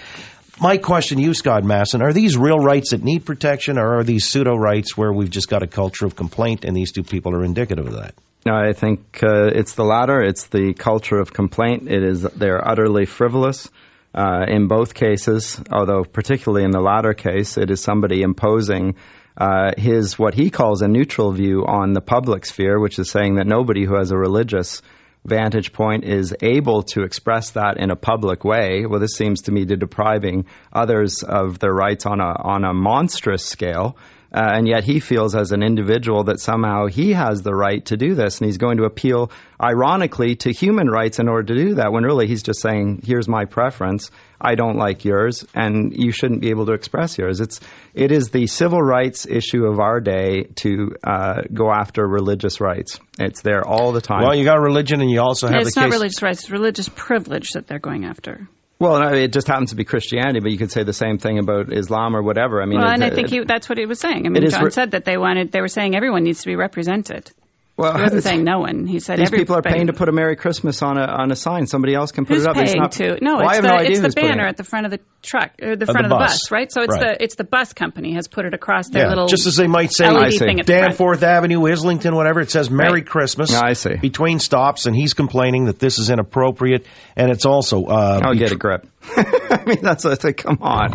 My 0.61 0.77
question 0.77 1.19
to 1.19 1.23
you, 1.23 1.35
Scott 1.35 1.63
Masson, 1.63 2.03
are 2.03 2.13
these 2.13 2.37
real 2.37 2.59
rights 2.59 2.91
that 2.91 3.01
need 3.01 3.25
protection 3.25 3.79
or 3.79 3.99
are 3.99 4.03
these 4.03 4.29
pseudo 4.29 4.57
rights 4.57 4.97
where 4.97 5.13
we've 5.13 5.31
just 5.31 5.49
got 5.49 5.63
a 5.63 5.69
culture 5.69 6.05
of 6.05 6.17
complaint 6.17 6.65
and 6.65 6.77
these 6.77 6.91
two 6.91 7.05
people 7.05 7.33
are 7.33 7.45
indicative 7.45 7.87
of 7.87 7.93
that? 7.93 8.15
No, 8.45 8.57
I 8.57 8.73
think 8.73 9.21
uh, 9.23 9.51
it's 9.55 9.75
the 9.75 9.85
latter. 9.85 10.21
It's 10.21 10.49
the 10.49 10.75
culture 10.75 11.17
of 11.17 11.33
complaint. 11.33 11.89
It 11.89 12.03
is 12.03 12.23
they're 12.23 12.67
utterly 12.67 13.07
frivolous. 13.07 13.71
Uh, 14.13 14.47
in 14.49 14.67
both 14.67 14.95
cases, 14.95 15.61
although 15.71 16.03
particularly 16.03 16.65
in 16.65 16.73
the 16.73 16.81
latter 16.81 17.15
case, 17.15 17.57
it 17.57 17.71
is 17.71 17.81
somebody 17.81 18.23
imposing 18.23 18.97
uh, 19.37 19.73
his 19.77 20.19
what 20.19 20.35
he 20.35 20.51
calls 20.51 20.83
a 20.83 20.89
neutral 20.89 21.31
view 21.31 21.67
on 21.67 21.93
the 21.93 22.01
public 22.01 22.45
sphere, 22.45 22.81
which 22.81 22.99
is 22.99 23.11
saying 23.11 23.37
that 23.37 23.47
nobody 23.47 23.85
who 23.85 23.95
has 23.95 24.11
a 24.11 24.17
religious 24.17 24.83
vantage 25.29 25.73
point 25.73 26.05
is 26.05 26.35
able 26.43 26.83
to 26.83 27.03
express 27.03 27.51
that 27.51 27.77
in 27.77 27.91
a 27.91 27.97
public 27.97 28.45
way. 28.45 28.87
Well, 28.87 29.01
this 29.01 29.15
seems 29.15 29.43
to 29.43 29.53
me 29.53 29.67
to 29.67 29.77
depriving 29.77 30.47
others 30.73 31.23
of 31.23 31.59
their 31.59 31.73
rights 31.73 32.07
on 32.07 32.21
a 32.21 32.35
on 32.43 32.65
a 32.65 32.73
monstrous 32.73 33.45
scale. 33.45 33.97
Uh, 34.33 34.41
and 34.57 34.69
yet 34.69 34.85
he 34.85 35.01
feels 35.01 35.35
as 35.35 35.53
an 35.53 35.63
individual 35.63 36.25
that 36.25 36.39
somehow 36.39 36.87
he 36.87 37.15
has 37.15 37.41
the 37.41 37.55
right 37.55 37.85
to 37.87 37.97
do 37.97 38.15
this, 38.15 38.39
and 38.39 38.47
he's 38.47 38.59
going 38.59 38.77
to 38.77 38.85
appeal, 38.85 39.31
ironically, 39.63 40.37
to 40.37 40.53
human 40.53 40.87
rights 40.89 41.19
in 41.19 41.29
order 41.29 41.55
to 41.55 41.65
do 41.65 41.75
that. 41.77 41.93
When 41.93 42.05
really 42.05 42.27
he's 42.27 42.43
just 42.43 42.61
saying, 42.61 43.01
"Here's 43.05 43.27
my 43.27 43.47
preference. 43.47 44.11
I 44.39 44.55
don't 44.55 44.77
like 44.77 45.07
yours, 45.07 45.47
and 45.55 45.97
you 45.97 46.13
shouldn't 46.13 46.43
be 46.43 46.51
able 46.51 46.67
to 46.67 46.73
express 46.73 47.17
yours." 47.17 47.41
It's 47.41 47.61
it 47.95 48.13
is 48.13 48.29
the 48.29 48.47
civil 48.47 48.83
rights 48.83 49.27
issue 49.27 49.65
of 49.65 49.81
our 49.81 50.01
day 50.01 50.43
to 50.57 50.95
uh, 51.03 51.43
go 51.53 51.73
after 51.73 52.07
religious 52.07 52.61
rights. 52.61 53.01
It's 53.19 53.41
there 53.41 53.67
all 53.67 53.93
the 53.93 54.03
time. 54.03 54.25
Well, 54.25 54.37
you 54.37 54.45
got 54.45 54.61
religion, 54.61 55.01
and 55.01 55.11
you 55.11 55.23
also 55.23 55.49
have 55.49 55.63
it's 55.63 55.75
the 55.75 55.81
not 55.81 55.87
case. 55.87 55.95
religious 55.95 56.23
rights; 56.23 56.41
it's 56.41 56.51
religious 56.51 56.91
privilege 56.95 57.53
that 57.53 57.67
they're 57.67 57.79
going 57.79 58.05
after. 58.05 58.47
Well, 58.81 59.01
no, 59.01 59.13
it 59.13 59.33
just 59.33 59.49
happens 59.49 59.71
to 59.71 59.77
be 59.77 59.85
Christianity, 59.85 60.39
but 60.41 60.53
you 60.53 60.59
could 60.59 60.71
say 60.71 60.85
the 60.85 60.93
same 60.93 61.19
thing 61.19 61.39
about 61.41 61.73
Islam 61.73 62.15
or 62.15 62.23
whatever. 62.23 62.63
I 62.63 62.67
mean, 62.67 62.79
well, 62.79 62.89
it- 62.91 62.95
and 62.95 63.05
I 63.05 63.11
think 63.11 63.29
he, 63.29 63.41
that's 63.41 63.69
what 63.69 63.77
he 63.77 63.87
was 63.87 63.99
saying. 63.99 64.25
I 64.27 64.29
mean, 64.29 64.49
John 64.49 64.65
re- 64.65 64.71
said 64.71 64.93
that 64.93 65.05
they 65.05 65.17
wanted. 65.17 65.51
They 65.51 65.61
were 65.61 65.69
saying 65.69 65.97
everyone 65.97 66.23
needs 66.23 66.43
to 66.43 66.47
be 66.47 66.55
represented. 66.57 67.31
Well, 67.79 67.97
he 67.97 68.03
wasn't 68.03 68.25
saying 68.25 68.43
no 68.45 68.59
one. 68.59 68.87
He 68.89 68.99
said 68.99 69.19
these 69.21 69.31
people 69.31 69.55
are 69.57 69.63
paying 69.63 69.87
to 69.87 69.93
put 69.93 70.09
a 70.09 70.13
Merry 70.13 70.35
Christmas 70.35 70.83
on 70.83 70.99
a 70.99 71.03
on 71.07 71.31
a 71.31 71.37
sign. 71.37 71.67
Somebody 71.69 71.95
else 71.95 72.11
can 72.11 72.27
put 72.27 72.35
Who's 72.35 72.45
it 72.45 72.49
up. 72.51 72.57
It's 72.57 72.73
paying 72.73 72.83
not- 72.83 72.93
to? 72.93 73.19
No, 73.25 73.37
Well, 73.37 73.49
it's 73.51 73.59
the 73.61 73.69
no 73.69 73.77
it's 73.77 74.01
the 74.01 74.09
banner 74.21 74.47
it. 74.47 74.49
at 74.51 74.57
the 74.57 74.65
front 74.65 74.87
of 74.87 74.91
the 74.91 74.99
truck 75.23 75.53
or 75.63 75.77
the 75.77 75.85
Of 75.85 75.91
front 75.93 76.09
the 76.09 76.15
of 76.15 76.19
the 76.19 76.25
bus. 76.25 76.33
bus, 76.43 76.51
right? 76.51 76.73
So 76.73 76.83
it's 76.83 76.93
Right. 76.97 77.17
the 77.19 77.23
it's 77.23 77.37
the 77.37 77.45
bus 77.45 77.73
company 77.75 78.15
has 78.15 78.27
put 78.27 78.47
it 78.47 78.53
across 78.53 78.89
their 78.89 79.05
Yeah, 79.05 79.09
little 79.11 79.29
just 79.29 79.47
as 79.47 79.55
they 79.57 79.69
might 79.69 79.93
say 79.93 80.07
LED 80.11 80.39
thing 80.39 80.59
at 80.59 80.67
the 80.67 80.73
front. 80.73 80.89
Danforth 80.91 81.23
Avenue, 81.23 81.65
Islington, 81.67 82.17
whatever. 82.17 82.41
It 82.41 82.51
says 82.51 82.69
Merry 82.69 82.95
Right. 82.95 83.07
Christmas. 83.07 83.55
I 83.55 83.75
see. 83.75 83.95
Between 83.97 84.41
stops, 84.41 84.87
and 84.87 84.97
he's 84.97 85.15
complaining 85.15 85.67
that 85.67 85.79
this 85.79 86.01
is 86.01 86.11
inappropriate, 86.11 86.85
and 87.17 87.31
it's 87.31 87.47
also. 87.47 87.85
Uh, 87.85 88.21
I'll 88.25 88.35
get 88.35 88.51
a 88.51 88.57
grip. 88.57 88.87
I 89.17 89.63
mean, 89.67 89.83
that's 89.83 90.05
a 90.05 90.17
thing. 90.17 90.35
Come 90.35 90.59
on. 90.63 90.95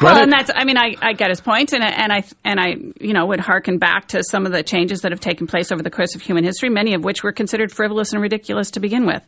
Well, 0.00 0.16
and 0.22 0.30
that's, 0.32 0.50
I 0.54 0.64
mean, 0.64 0.76
I, 0.78 0.94
I 1.00 1.12
get 1.12 1.30
his 1.30 1.40
point, 1.40 1.72
and, 1.72 1.82
I- 1.82 1.88
and 1.88 2.12
I, 2.12 2.24
and 2.44 2.60
I, 2.60 2.74
you 3.00 3.12
know, 3.12 3.26
would 3.26 3.40
hearken 3.40 3.78
back 3.78 4.08
to 4.08 4.22
some 4.22 4.46
of 4.46 4.52
the 4.52 4.62
changes 4.62 5.00
that 5.02 5.12
have 5.12 5.20
taken 5.20 5.46
place 5.46 5.72
over 5.72 5.82
the 5.82 5.90
course 5.90 6.14
of 6.14 6.22
human 6.22 6.44
history, 6.44 6.68
many 6.70 6.94
of 6.94 7.02
which 7.04 7.22
were 7.22 7.32
considered 7.32 7.72
frivolous 7.72 8.12
and 8.12 8.22
ridiculous 8.22 8.72
to 8.72 8.80
begin 8.80 9.06
with. 9.06 9.22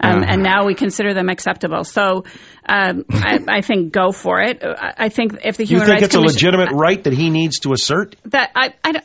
Um, 0.00 0.20
Yeah. 0.22 0.26
And 0.32 0.42
now 0.42 0.64
we 0.66 0.74
consider 0.74 1.14
them 1.14 1.28
acceptable. 1.28 1.84
So, 1.84 2.24
um, 2.66 3.04
I, 3.10 3.38
I 3.48 3.60
think 3.60 3.92
go 3.92 4.10
for 4.12 4.40
it. 4.40 4.62
I 4.64 4.94
I 5.04 5.08
think 5.10 5.38
if 5.44 5.56
the 5.58 5.64
human 5.64 5.82
you 5.82 5.86
think 5.86 6.00
Rights 6.02 6.14
it's 6.14 6.14
a 6.14 6.20
legitimate 6.20 6.70
right 6.72 7.02
that 7.04 7.12
he 7.12 7.30
needs 7.30 7.60
to 7.60 7.72
assert? 7.72 8.16
that 8.26 8.50
I, 8.56 8.72
I 8.82 8.92
don't, 8.92 9.04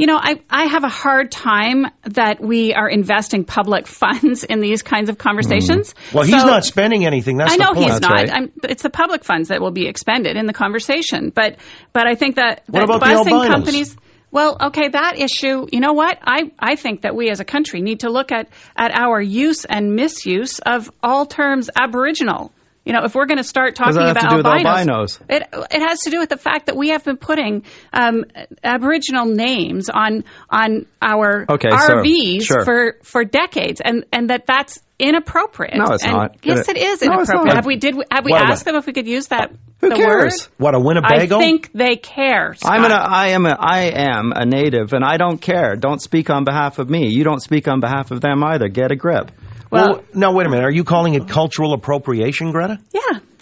you 0.00 0.06
know, 0.06 0.16
I, 0.18 0.40
I 0.48 0.64
have 0.64 0.82
a 0.82 0.88
hard 0.88 1.30
time 1.30 1.84
that 2.04 2.40
we 2.40 2.72
are 2.72 2.88
investing 2.88 3.44
public 3.44 3.86
funds 4.00 4.44
in 4.44 4.60
these 4.60 4.80
kinds 4.80 5.10
of 5.10 5.18
conversations. 5.18 5.92
Mm. 5.92 6.14
Well, 6.14 6.24
he's 6.24 6.40
So- 6.40 6.46
not 6.46 6.64
spending 6.64 7.04
anything. 7.04 7.36
That's 7.36 7.52
I 7.52 7.56
know 7.56 7.74
he's 7.74 8.00
not. 8.00 8.30
I'm, 8.30 8.50
it's 8.64 8.82
the 8.82 8.88
public 8.88 9.24
funds 9.24 9.50
that 9.50 9.60
will 9.60 9.72
be 9.72 9.86
expended 9.86 10.38
in 10.38 10.46
the 10.46 10.54
conversation. 10.54 11.30
But 11.34 11.58
but 11.92 12.06
I 12.06 12.14
think 12.14 12.36
that, 12.36 12.62
What 12.66 12.78
that 12.78 12.84
about 12.84 13.00
the 13.00 13.30
busing 13.30 13.46
companies. 13.46 13.94
Well, 14.30 14.56
okay, 14.68 14.88
that 14.88 15.18
issue. 15.18 15.66
You 15.70 15.80
know 15.80 15.92
what? 15.92 16.16
I 16.22 16.50
I 16.58 16.76
think 16.76 17.02
that 17.02 17.14
we 17.14 17.28
as 17.28 17.40
a 17.40 17.44
country 17.44 17.82
need 17.82 18.00
to 18.00 18.08
look 18.08 18.32
at 18.32 18.48
at 18.74 18.98
our 18.98 19.20
use 19.20 19.66
and 19.66 19.94
misuse 19.96 20.60
of 20.60 20.90
all 21.02 21.26
terms 21.26 21.68
Aboriginal. 21.78 22.52
You 22.84 22.94
know, 22.94 23.00
if 23.04 23.14
we're 23.14 23.26
going 23.26 23.38
to 23.38 23.44
start 23.44 23.74
talking 23.74 23.98
about 23.98 24.36
with 24.36 24.46
albinos? 24.46 25.20
it 25.28 25.42
it 25.52 25.80
has 25.86 26.00
to 26.00 26.10
do 26.10 26.18
with 26.18 26.30
the 26.30 26.38
fact 26.38 26.66
that 26.66 26.76
we 26.76 26.88
have 26.88 27.04
been 27.04 27.18
putting 27.18 27.64
um, 27.92 28.24
Aboriginal 28.64 29.26
names 29.26 29.90
on 29.90 30.24
on 30.48 30.86
our 31.02 31.44
Okay, 31.48 31.70
so, 31.70 31.76
RVs 31.76 32.42
sure. 32.44 32.64
for 32.64 32.96
for 33.02 33.24
decades, 33.24 33.82
and 33.84 34.06
and 34.12 34.30
that 34.30 34.46
that's 34.46 34.80
inappropriate. 34.98 35.76
No, 35.76 35.92
it's 35.92 36.04
And 36.04 36.12
not. 36.12 36.36
Yes, 36.42 36.68
It- 36.68 36.78
is 36.78 37.02
No, 37.02 37.14
inappropriate. 37.14 37.56
Have 37.56 37.66
we 37.66 37.76
did 37.76 37.96
have 38.10 38.24
we 38.24 38.32
What 38.32 38.50
asked 38.50 38.64
them 38.64 38.76
if 38.76 38.86
we 38.86 38.92
could 38.94 39.06
use 39.06 39.28
that? 39.28 39.52
Who 39.80 39.90
cares? 39.90 40.48
What 40.58 40.74
a? 40.74 40.80
Winnebago? 40.80 41.38
I 41.38 41.40
think 41.40 41.70
they 41.72 41.96
care. 41.96 42.54
I'm 42.64 42.84
an, 42.84 42.92
I 42.92 43.28
am 43.28 43.46
a, 43.46 43.56
I 43.58 43.80
am 43.94 44.32
a 44.34 44.44
native, 44.44 44.92
and 44.92 45.02
I 45.04 45.16
don't 45.16 45.38
care. 45.40 45.74
Don't 45.76 46.02
speak 46.02 46.28
on 46.28 46.44
behalf 46.44 46.78
of 46.78 46.90
me. 46.90 47.08
You 47.10 47.24
don't 47.24 47.40
speak 47.40 47.66
on 47.66 47.80
behalf 47.80 48.10
of 48.10 48.20
them 48.20 48.44
either. 48.44 48.68
Get 48.68 48.90
a 48.92 48.96
grip. 48.96 49.30
Well, 49.70 50.04
now 50.14 50.32
wait 50.32 50.46
a 50.46 50.50
minute. 50.50 50.64
Are 50.64 50.70
you 50.70 50.84
calling 50.84 51.14
it 51.14 51.28
cultural 51.28 51.72
appropriation, 51.72 52.50
Gretta? 52.52 52.78
Yeah. 52.92 53.00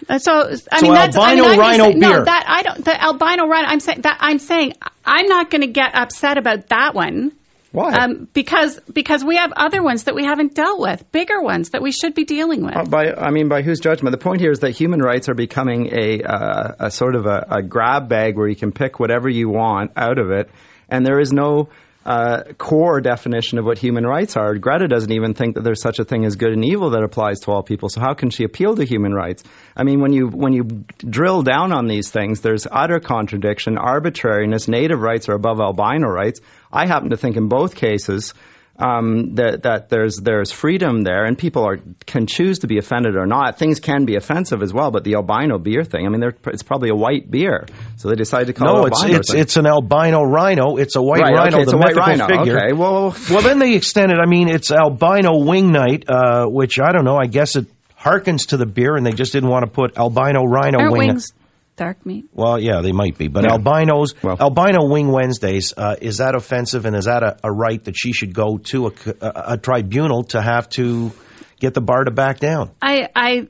Uh, 0.08 0.18
So 0.18 0.32
I 0.32 0.54
So 0.54 0.82
mean 0.82 0.94
that's 0.94 1.16
I 1.16 1.34
mean, 1.34 1.44
albino 1.44 1.44
I'm 1.44 1.48
just 1.48 1.58
rhino 1.58 1.84
saying- 1.84 2.00
beer. 2.00 2.18
No, 2.18 2.24
that 2.24 2.44
I 2.46 2.62
don't. 2.62 2.84
The 2.84 3.02
albino 3.02 3.46
rhino. 3.46 3.68
I'm 3.68 3.80
saying 3.80 4.00
that 4.02 4.18
I'm 4.20 4.38
saying 4.38 4.74
I'm 5.04 5.26
not 5.26 5.50
going 5.50 5.62
to 5.62 5.66
get 5.68 5.90
upset 5.94 6.38
about 6.38 6.68
that 6.68 6.94
one. 6.94 7.32
Why? 7.70 7.92
Um, 7.92 8.26
because 8.32 8.80
because 8.92 9.22
we 9.22 9.36
have 9.36 9.52
other 9.54 9.82
ones 9.82 10.04
that 10.04 10.14
we 10.14 10.24
haven't 10.24 10.54
dealt 10.54 10.80
with, 10.80 11.10
bigger 11.12 11.42
ones 11.42 11.70
that 11.70 11.82
we 11.82 11.92
should 11.92 12.14
be 12.14 12.24
dealing 12.24 12.64
with. 12.64 12.74
Uh, 12.74 12.84
By 12.84 13.12
I 13.12 13.30
mean, 13.30 13.48
by 13.48 13.60
whose 13.60 13.80
judgment? 13.80 14.12
The 14.12 14.22
point 14.24 14.40
here 14.40 14.50
is 14.52 14.60
that 14.60 14.70
human 14.70 15.00
rights 15.00 15.28
are 15.28 15.34
becoming 15.34 15.88
a 15.92 16.22
uh, 16.22 16.72
a 16.86 16.90
sort 16.90 17.14
of 17.14 17.26
a, 17.26 17.46
a 17.50 17.62
grab 17.62 18.08
bag 18.08 18.36
where 18.36 18.48
you 18.48 18.56
can 18.56 18.72
pick 18.72 18.98
whatever 18.98 19.28
you 19.28 19.50
want 19.50 19.90
out 19.96 20.18
of 20.18 20.30
it, 20.30 20.48
and 20.88 21.04
there 21.04 21.20
is 21.20 21.30
no 21.30 21.68
uh, 22.04 22.42
core 22.56 23.00
definition 23.00 23.58
of 23.58 23.64
what 23.64 23.78
human 23.78 24.06
rights 24.06 24.36
are. 24.36 24.54
Gretta 24.54 24.88
doesn't 24.88 25.12
even 25.12 25.34
think 25.34 25.56
that 25.56 25.62
there's 25.62 25.82
such 25.82 25.98
a 25.98 26.04
thing 26.04 26.24
as 26.24 26.36
good 26.36 26.52
and 26.52 26.64
evil 26.64 26.90
that 26.90 27.02
applies 27.02 27.40
to 27.40 27.50
all 27.50 27.62
people. 27.62 27.88
So 27.88 28.00
how 28.00 28.14
can 28.14 28.30
she 28.30 28.44
appeal 28.44 28.76
to 28.76 28.84
human 28.84 29.12
rights? 29.12 29.44
I 29.76 29.84
mean, 29.84 30.00
when 30.00 30.12
you 30.12 30.28
when 30.28 30.52
you 30.52 30.84
drill 30.98 31.42
down 31.42 31.72
on 31.72 31.86
these 31.86 32.10
things, 32.10 32.40
there's 32.40 32.66
utter 32.70 33.00
contradiction, 33.00 33.76
arbitrariness. 33.76 34.68
Native 34.68 35.00
rights 35.00 35.28
are 35.28 35.34
above 35.34 35.60
albino 35.60 36.08
rights. 36.08 36.40
I 36.72 36.86
happen 36.86 37.10
to 37.10 37.16
think 37.16 37.36
in 37.36 37.48
both 37.48 37.74
cases 37.74 38.32
um, 38.78 39.34
that 39.34 39.62
that 39.64 39.88
there's 39.88 40.16
there's 40.18 40.52
freedom 40.52 41.02
there, 41.02 41.24
and 41.24 41.36
people 41.36 41.64
are 41.66 41.78
can 42.06 42.26
choose 42.26 42.60
to 42.60 42.66
be 42.68 42.78
offended 42.78 43.16
or 43.16 43.26
not. 43.26 43.58
Things 43.58 43.80
can 43.80 44.04
be 44.04 44.14
offensive 44.16 44.62
as 44.62 44.72
well, 44.72 44.90
but 44.90 45.02
the 45.04 45.14
albino 45.16 45.58
beer 45.58 45.82
thing, 45.84 46.06
I 46.06 46.08
mean, 46.10 46.22
it's 46.46 46.62
probably 46.62 46.90
a 46.90 46.94
white 46.94 47.28
beer, 47.30 47.66
so 47.96 48.08
they 48.08 48.14
decided 48.14 48.46
to 48.46 48.52
call 48.52 48.76
No, 48.76 48.84
it 48.84 48.88
it's 48.88 49.00
albino. 49.02 49.18
it's 49.18 49.30
thing. 49.32 49.40
it's 49.40 49.56
an 49.56 49.66
albino 49.66 50.22
rhino. 50.22 50.76
It's 50.76 50.94
a 50.96 51.02
white 51.02 51.20
Right, 51.22 51.34
rhino, 51.34 51.56
okay, 51.56 51.62
it's 51.62 51.70
the 51.72 51.76
a 51.76 51.80
white 51.80 51.96
mythical 51.96 52.26
rhino. 52.28 52.38
figure. 52.44 52.56
Okay, 52.58 52.72
well, 52.72 53.16
well, 53.30 53.42
then 53.42 53.58
they 53.58 53.74
extended. 53.74 54.18
I 54.20 54.26
mean, 54.26 54.48
it's 54.48 54.70
albino 54.70 55.38
wing 55.44 55.72
night, 55.72 56.04
uh, 56.08 56.46
which 56.46 56.78
I 56.78 56.92
don't 56.92 57.04
know. 57.04 57.16
I 57.16 57.26
guess 57.26 57.56
it 57.56 57.66
harkens 58.00 58.50
to 58.50 58.56
the 58.56 58.66
beer, 58.66 58.94
and 58.94 59.04
they 59.04 59.10
just 59.10 59.32
didn't 59.32 59.48
want 59.50 59.64
to 59.64 59.70
put 59.72 59.98
albino 59.98 60.44
rhino 60.44 60.78
Aren't 60.78 60.92
wing. 60.92 61.08
wings 61.08 61.32
dark 61.78 62.04
meat? 62.04 62.26
Well, 62.34 62.60
yeah, 62.60 62.82
they 62.82 62.92
might 62.92 63.16
be, 63.16 63.28
but 63.28 63.44
Yeah. 63.44 63.52
albinos, 63.52 64.14
albino 64.24 64.88
wing 64.88 65.10
Wednesdays, 65.10 65.72
uh, 65.76 65.96
is 66.00 66.18
that 66.18 66.34
offensive, 66.34 66.84
and 66.84 66.94
is 66.94 67.06
that 67.06 67.22
a, 67.22 67.36
a 67.44 67.50
right 67.50 67.82
that 67.84 67.94
she 67.96 68.12
should 68.12 68.34
go 68.34 68.58
to 68.72 68.92
a 69.20 69.56
tribunal 69.56 70.24
to 70.24 70.42
have 70.42 70.68
to 70.70 71.12
get 71.60 71.72
the 71.74 71.80
bar 71.80 72.04
to 72.04 72.10
back 72.10 72.40
down? 72.40 72.72
I 72.82 73.08
I 73.14 73.48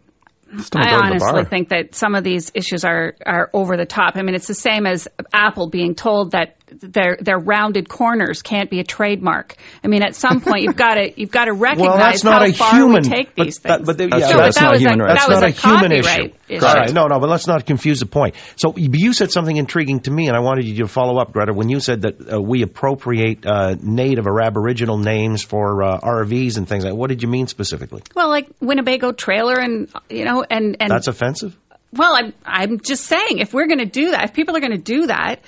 I 0.50 0.90
go 0.90 1.02
to 1.02 1.18
the 1.18 1.24
honestly 1.24 1.44
think 1.44 1.70
that 1.70 1.94
some 1.94 2.14
of 2.14 2.24
these 2.24 2.52
issues 2.54 2.84
are 2.84 3.14
are 3.26 3.50
over 3.52 3.76
the 3.76 3.86
top. 3.86 4.16
I 4.16 4.22
mean, 4.22 4.34
it's 4.34 4.46
the 4.46 4.54
same 4.54 4.86
as 4.86 5.08
Apple 5.32 5.68
being 5.68 5.94
told 5.94 6.32
that 6.32 6.57
their 6.70 7.16
their 7.20 7.38
rounded 7.38 7.88
corners 7.88 8.42
can't 8.42 8.70
be 8.70 8.80
a 8.80 8.84
trademark. 8.84 9.56
I 9.82 9.88
mean, 9.88 10.02
at 10.02 10.14
some 10.14 10.40
point 10.40 10.62
you've 10.62 10.76
got 10.76 10.94
to 10.94 11.20
you've 11.20 11.30
got 11.30 11.46
to 11.46 11.52
recognize 11.52 11.88
well, 11.88 11.98
that's 11.98 12.24
not 12.24 12.42
how 12.42 12.48
a 12.48 12.52
far 12.52 12.74
human. 12.74 13.02
we 13.02 13.08
take 13.08 13.34
but, 13.34 13.44
these 13.44 13.58
that- 13.60 13.76
things. 13.78 13.86
but 13.86 13.98
they- 13.98 14.06
That's 14.06 14.30
yeah. 14.30 14.36
But 14.36 14.42
That's 14.44 14.60
not 14.60 14.78
human 14.78 15.00
a, 15.00 15.04
rights. 15.04 15.26
That 15.26 15.28
That's 15.28 15.42
was 15.42 15.62
not 15.62 15.72
a, 15.72 15.76
a 15.76 15.80
human 15.80 15.92
issue. 15.92 16.34
issue. 16.48 16.64
Right, 16.64 16.92
no, 16.92 17.06
no, 17.06 17.18
but 17.20 17.28
let's 17.28 17.46
not 17.46 17.66
confuse 17.66 18.00
the 18.00 18.06
point. 18.06 18.34
So 18.56 18.74
you 18.76 19.12
said 19.12 19.30
something 19.30 19.56
intriguing 19.56 20.00
to 20.00 20.10
me, 20.10 20.28
and 20.28 20.36
I 20.36 20.40
wanted 20.40 20.64
you 20.66 20.76
to 20.76 20.88
follow 20.88 21.18
up, 21.20 21.32
Gretta, 21.32 21.52
when 21.52 21.68
you 21.68 21.80
said 21.80 22.02
that 22.02 22.32
uh, 22.32 22.40
we 22.40 22.62
appropriate 22.62 23.44
uh, 23.44 23.76
native 23.80 24.26
or 24.26 24.40
aboriginal 24.40 24.98
names 24.98 25.42
for 25.42 25.82
uh, 25.82 25.98
RVs 26.00 26.56
and 26.56 26.68
things 26.68 26.84
like. 26.84 26.94
What 26.94 27.08
did 27.08 27.22
you 27.22 27.28
mean 27.28 27.46
specifically? 27.48 28.02
Well, 28.14 28.28
like 28.28 28.48
Winnebago 28.60 29.12
trailer, 29.12 29.58
and 29.58 29.88
you 30.08 30.24
know, 30.24 30.44
and 30.48 30.76
and 30.80 30.90
That's 30.90 31.08
offensive. 31.08 31.56
Well, 31.92 32.14
I'm 32.14 32.32
I'm 32.44 32.80
just 32.80 33.04
saying 33.04 33.38
if 33.38 33.52
we're 33.54 33.66
going 33.66 33.78
to 33.78 33.86
do 33.86 34.10
that, 34.10 34.24
if 34.24 34.32
people 34.34 34.56
are 34.56 34.60
going 34.60 34.72
to 34.72 34.78
do 34.78 35.06
that, 35.06 35.40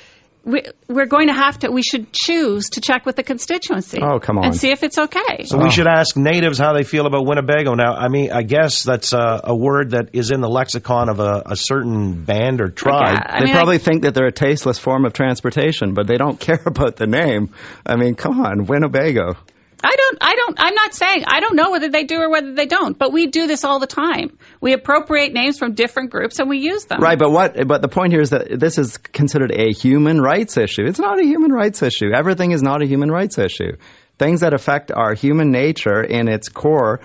we, 0.44 0.62
we're 0.88 1.06
going 1.06 1.28
to 1.28 1.34
have 1.34 1.58
to. 1.60 1.70
We 1.70 1.82
should 1.82 2.12
choose 2.12 2.70
to 2.70 2.80
check 2.80 3.04
with 3.04 3.16
the 3.16 3.22
constituency. 3.22 3.98
Oh, 4.02 4.18
come 4.18 4.38
on. 4.38 4.46
and 4.46 4.56
see 4.56 4.70
if 4.70 4.82
it's 4.82 4.98
okay. 4.98 5.44
So 5.44 5.58
we 5.58 5.70
should 5.70 5.86
ask 5.86 6.16
natives 6.16 6.58
how 6.58 6.72
they 6.72 6.82
feel 6.84 7.06
about 7.06 7.26
Winnebago. 7.26 7.74
Now, 7.74 7.94
I 7.94 8.08
mean, 8.08 8.32
I 8.32 8.42
guess 8.42 8.82
that's 8.82 9.12
uh, 9.12 9.40
a 9.44 9.54
word 9.54 9.90
that 9.90 10.10
is 10.14 10.30
in 10.30 10.40
the 10.40 10.48
lexicon 10.48 11.08
of 11.08 11.20
a, 11.20 11.42
a 11.46 11.56
certain 11.56 12.24
band 12.24 12.60
or 12.60 12.70
tribe. 12.70 13.18
they 13.40 13.52
probably 13.52 13.78
think 13.78 14.02
that 14.02 14.14
they're 14.14 14.26
a 14.26 14.32
tasteless 14.32 14.78
form 14.78 15.04
of 15.04 15.12
transportation, 15.12 15.94
but 15.94 16.06
they 16.06 16.16
don't 16.16 16.40
care 16.48 16.62
about 16.64 16.96
the 16.96 17.06
name. 17.06 17.54
I 17.84 17.96
mean, 17.96 18.14
come 18.14 18.40
on, 18.40 18.66
Winnebago. 18.66 19.36
I 19.82 19.94
don't. 19.96 20.18
I 20.20 20.34
don't. 20.34 20.56
I'm 20.58 20.74
not 20.74 20.94
saying. 20.94 21.24
I 21.26 21.40
don't 21.40 21.56
know 21.56 21.70
whether 21.70 21.88
they 21.88 22.04
do 22.04 22.20
or 22.20 22.30
whether 22.30 22.52
they 22.54 22.66
don't. 22.66 22.98
But 22.98 23.12
we 23.12 23.26
do 23.26 23.46
this 23.46 23.64
all 23.64 23.78
the 23.78 23.86
time. 23.86 24.38
We 24.60 24.72
appropriate 24.72 25.32
names 25.32 25.58
from 25.58 25.74
different 25.74 26.10
groups 26.10 26.38
and 26.38 26.48
we 26.48 26.58
use 26.58 26.84
them. 26.84 27.00
Right, 27.00 27.18
but 27.18 27.30
what? 27.30 27.66
But 27.66 27.82
the 27.82 27.88
point 27.88 28.12
here 28.12 28.20
is 28.20 28.30
that 28.30 28.58
this 28.58 28.78
is 28.78 28.98
considered 28.98 29.52
a 29.52 29.72
human 29.72 30.20
rights 30.20 30.56
issue. 30.56 30.84
It's 30.84 30.98
not 30.98 31.18
a 31.18 31.24
human 31.24 31.52
rights 31.52 31.82
issue. 31.82 32.12
Everything 32.14 32.52
is 32.52 32.62
not 32.62 32.82
a 32.82 32.86
human 32.86 33.10
rights 33.10 33.38
issue. 33.38 33.76
Things 34.18 34.40
that 34.40 34.52
affect 34.52 34.92
our 34.92 35.14
human 35.14 35.50
nature 35.50 36.02
in 36.02 36.28
its 36.28 36.50
core 36.50 37.00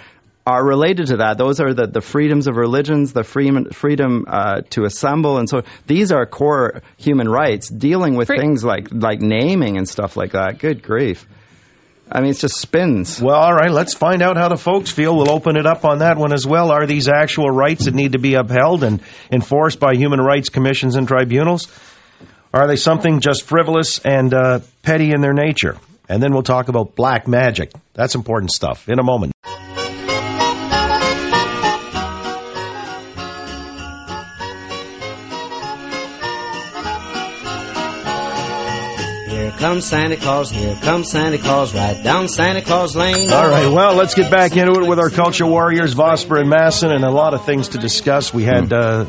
are 0.46 0.64
related 0.64 1.08
to 1.08 1.18
that. 1.18 1.38
Those 1.38 1.60
are 1.60 1.74
the, 1.74 1.88
the 1.88 2.02
freedoms 2.02 2.48
of 2.48 2.56
religions, 2.56 3.14
the 3.14 3.24
freedom 3.24 3.72
freedom 3.72 4.26
uh, 4.28 4.62
to 4.72 4.84
assemble, 4.84 5.38
and 5.38 5.50
so 5.50 5.64
these 5.88 6.12
are 6.12 6.26
core 6.26 6.82
human 6.98 7.28
rights. 7.28 7.70
Dealing 7.70 8.16
with 8.16 8.28
things 8.28 8.64
like 8.64 8.90
like 8.92 9.22
naming 9.22 9.78
and 9.78 9.88
stuff 9.88 10.16
like 10.18 10.34
that. 10.34 10.60
Good 10.60 10.84
grief. 10.84 11.26
I 12.12 12.22
mean, 12.22 12.30
it's 12.30 12.42
just 12.42 12.58
spins. 12.58 13.20
Well, 13.20 13.36
all 13.36 13.54
right, 13.54 13.72
let's 13.72 13.96
find 13.96 14.22
out 14.22 14.38
how 14.38 14.48
the 14.48 14.58
folks 14.58 14.92
feel. 14.92 15.16
We'll 15.16 15.32
open 15.32 15.58
it 15.58 15.66
up 15.66 15.86
on 15.86 16.00
that 16.00 16.18
one 16.18 16.34
as 16.34 16.46
well. 16.46 16.72
Are 16.72 16.86
these 16.86 17.08
actual 17.08 17.50
rights 17.50 17.86
that 17.86 17.96
need 17.96 18.12
to 18.12 18.20
be 18.20 18.36
upheld 18.36 18.84
and 18.84 19.02
enforced 19.32 19.80
by 19.80 19.96
human 19.96 20.22
rights 20.22 20.50
commissions 20.50 20.96
and 20.96 21.08
tribunals? 21.08 21.68
Are 22.54 22.68
they 22.68 22.76
something 22.76 23.20
just 23.20 23.44
frivolous 23.44 24.00
and 24.00 24.34
uh, 24.34 24.60
petty 24.84 25.12
in 25.12 25.22
their 25.22 25.34
nature? 25.34 25.78
And 26.08 26.22
then 26.22 26.32
we'll 26.32 26.44
talk 26.44 26.70
about 26.70 26.96
black 26.96 27.28
magic. 27.28 27.72
That's 27.94 28.16
important 28.16 28.52
stuff 28.52 28.88
in 28.88 29.00
a 29.00 29.04
moment. 29.04 29.35
Comes 39.66 39.86
Santa 39.86 40.16
Claus, 40.16 40.52
here 40.52 40.76
comes 40.76 41.10
Santa 41.10 41.40
Claus, 41.40 41.74
right 41.74 42.04
down 42.04 42.28
Santa 42.28 42.62
Claus 42.62 42.96
Lane. 42.96 43.32
All 43.32 43.50
right, 43.50 43.66
well, 43.66 43.96
let's 43.96 44.14
get 44.14 44.30
back 44.30 44.56
into 44.56 44.80
it 44.80 44.88
with 44.88 45.00
our 45.00 45.10
culture 45.10 45.48
warriors, 45.48 45.96
Vosper 45.96 46.40
and 46.40 46.48
Masson, 46.48 46.92
and 46.92 47.04
a 47.04 47.10
lot 47.10 47.34
of 47.34 47.46
things 47.48 47.70
to 47.70 47.80
discuss. 47.80 48.32
We 48.32 48.44
had 48.44 48.72
uh, 48.72 49.06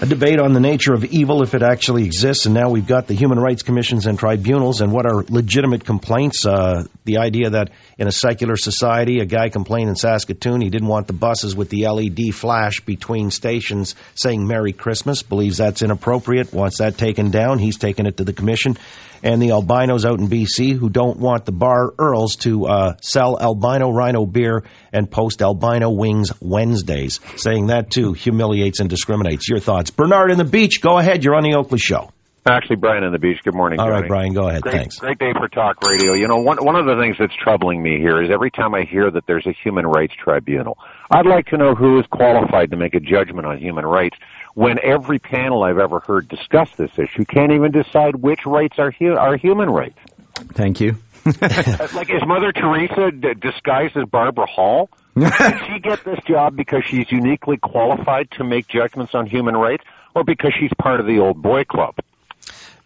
a 0.00 0.06
debate 0.06 0.38
on 0.38 0.52
the 0.52 0.60
nature 0.60 0.94
of 0.94 1.04
evil, 1.04 1.42
if 1.42 1.54
it 1.54 1.62
actually 1.62 2.04
exists, 2.04 2.46
and 2.46 2.54
now 2.54 2.70
we've 2.70 2.86
got 2.86 3.08
the 3.08 3.14
human 3.14 3.38
rights 3.38 3.62
commissions 3.62 4.06
and 4.06 4.16
tribunals 4.16 4.80
and 4.80 4.92
what 4.92 5.06
are 5.06 5.24
legitimate 5.28 5.84
complaints. 5.84 6.46
Uh, 6.46 6.84
the 7.04 7.18
idea 7.18 7.50
that 7.50 7.70
in 7.98 8.06
a 8.06 8.12
secular 8.12 8.56
society, 8.56 9.18
a 9.18 9.24
guy 9.24 9.48
complained 9.48 9.88
in 9.88 9.96
Saskatoon 9.96 10.60
he 10.60 10.70
didn't 10.70 10.86
want 10.86 11.08
the 11.08 11.14
buses 11.14 11.56
with 11.56 11.68
the 11.68 11.88
LED 11.88 12.32
flash 12.32 12.80
between 12.80 13.32
stations 13.32 13.96
saying 14.14 14.46
Merry 14.46 14.72
Christmas, 14.72 15.22
believes 15.22 15.56
that's 15.56 15.82
inappropriate, 15.82 16.52
wants 16.52 16.78
that 16.78 16.96
taken 16.96 17.32
down. 17.32 17.58
He's 17.58 17.76
taken 17.76 18.06
it 18.06 18.18
to 18.18 18.24
the 18.24 18.32
commission. 18.32 18.78
And 19.22 19.42
the 19.42 19.50
albinos 19.50 20.04
out 20.04 20.20
in 20.20 20.28
BC 20.28 20.76
who 20.76 20.88
don't 20.88 21.18
want 21.18 21.44
the 21.44 21.52
bar 21.52 21.92
Earls 21.98 22.36
to 22.36 22.66
uh, 22.66 22.96
sell 23.00 23.38
albino 23.40 23.90
rhino 23.90 24.24
beer 24.26 24.62
and 24.92 25.10
post 25.10 25.42
albino 25.42 25.90
wings 25.90 26.32
Wednesdays, 26.40 27.18
saying 27.36 27.66
that 27.66 27.90
too 27.90 28.12
humiliates 28.12 28.80
and 28.80 28.88
discriminates. 28.88 29.48
Your 29.48 29.58
thoughts. 29.58 29.87
Bernard 29.90 30.30
in 30.30 30.38
the 30.38 30.44
beach, 30.44 30.80
go 30.80 30.98
ahead. 30.98 31.24
You're 31.24 31.34
on 31.34 31.42
the 31.42 31.56
Oakley 31.56 31.78
Show. 31.78 32.10
Actually, 32.46 32.76
Brian 32.76 33.04
on 33.04 33.12
the 33.12 33.18
beach. 33.18 33.40
Good 33.44 33.54
morning. 33.54 33.78
All 33.78 33.90
right, 33.90 33.98
Johnny. 33.98 34.08
Brian, 34.08 34.32
go 34.32 34.48
ahead. 34.48 34.62
Great, 34.62 34.74
Thanks. 34.74 34.98
Great 34.98 35.18
day 35.18 35.32
for 35.38 35.48
talk 35.48 35.82
radio. 35.82 36.14
You 36.14 36.28
know, 36.28 36.38
one 36.38 36.56
one 36.64 36.76
of 36.76 36.86
the 36.86 36.96
things 36.96 37.16
that's 37.18 37.34
troubling 37.36 37.82
me 37.82 37.98
here 37.98 38.22
is 38.22 38.30
every 38.30 38.50
time 38.50 38.74
I 38.74 38.84
hear 38.84 39.10
that 39.10 39.26
there's 39.26 39.46
a 39.46 39.52
human 39.52 39.86
rights 39.86 40.14
tribunal, 40.14 40.78
I'd 41.10 41.26
like 41.26 41.46
to 41.48 41.58
know 41.58 41.74
who 41.74 41.98
is 41.98 42.06
qualified 42.06 42.70
to 42.70 42.76
make 42.76 42.94
a 42.94 43.00
judgment 43.00 43.46
on 43.46 43.58
human 43.58 43.84
rights. 43.84 44.16
When 44.54 44.78
every 44.82 45.18
panel 45.18 45.62
I've 45.62 45.78
ever 45.78 46.00
heard 46.00 46.28
discuss 46.28 46.70
this 46.76 46.90
issue 46.98 47.24
can't 47.26 47.52
even 47.52 47.70
decide 47.70 48.16
which 48.16 48.46
rights 48.46 48.78
are 48.78 48.92
hu- 48.92 49.16
are 49.16 49.36
human 49.36 49.68
rights. 49.68 49.98
Thank 50.54 50.80
you. 50.80 50.96
like 51.26 52.10
is 52.10 52.22
Mother 52.26 52.52
Teresa 52.52 53.10
d- 53.10 53.34
disguised 53.34 53.96
as 53.96 54.04
Barbara 54.08 54.46
Hall? 54.46 54.88
Did 55.38 55.54
she 55.66 55.78
get 55.80 56.04
this 56.04 56.18
job 56.26 56.56
because 56.56 56.82
she's 56.86 57.10
uniquely 57.10 57.56
qualified 57.56 58.30
to 58.32 58.44
make 58.44 58.68
judgments 58.68 59.14
on 59.14 59.26
human 59.26 59.56
rights, 59.56 59.84
or 60.14 60.24
because 60.24 60.52
she's 60.58 60.70
part 60.80 61.00
of 61.00 61.06
the 61.06 61.18
old 61.18 61.40
boy 61.42 61.64
club? 61.64 61.94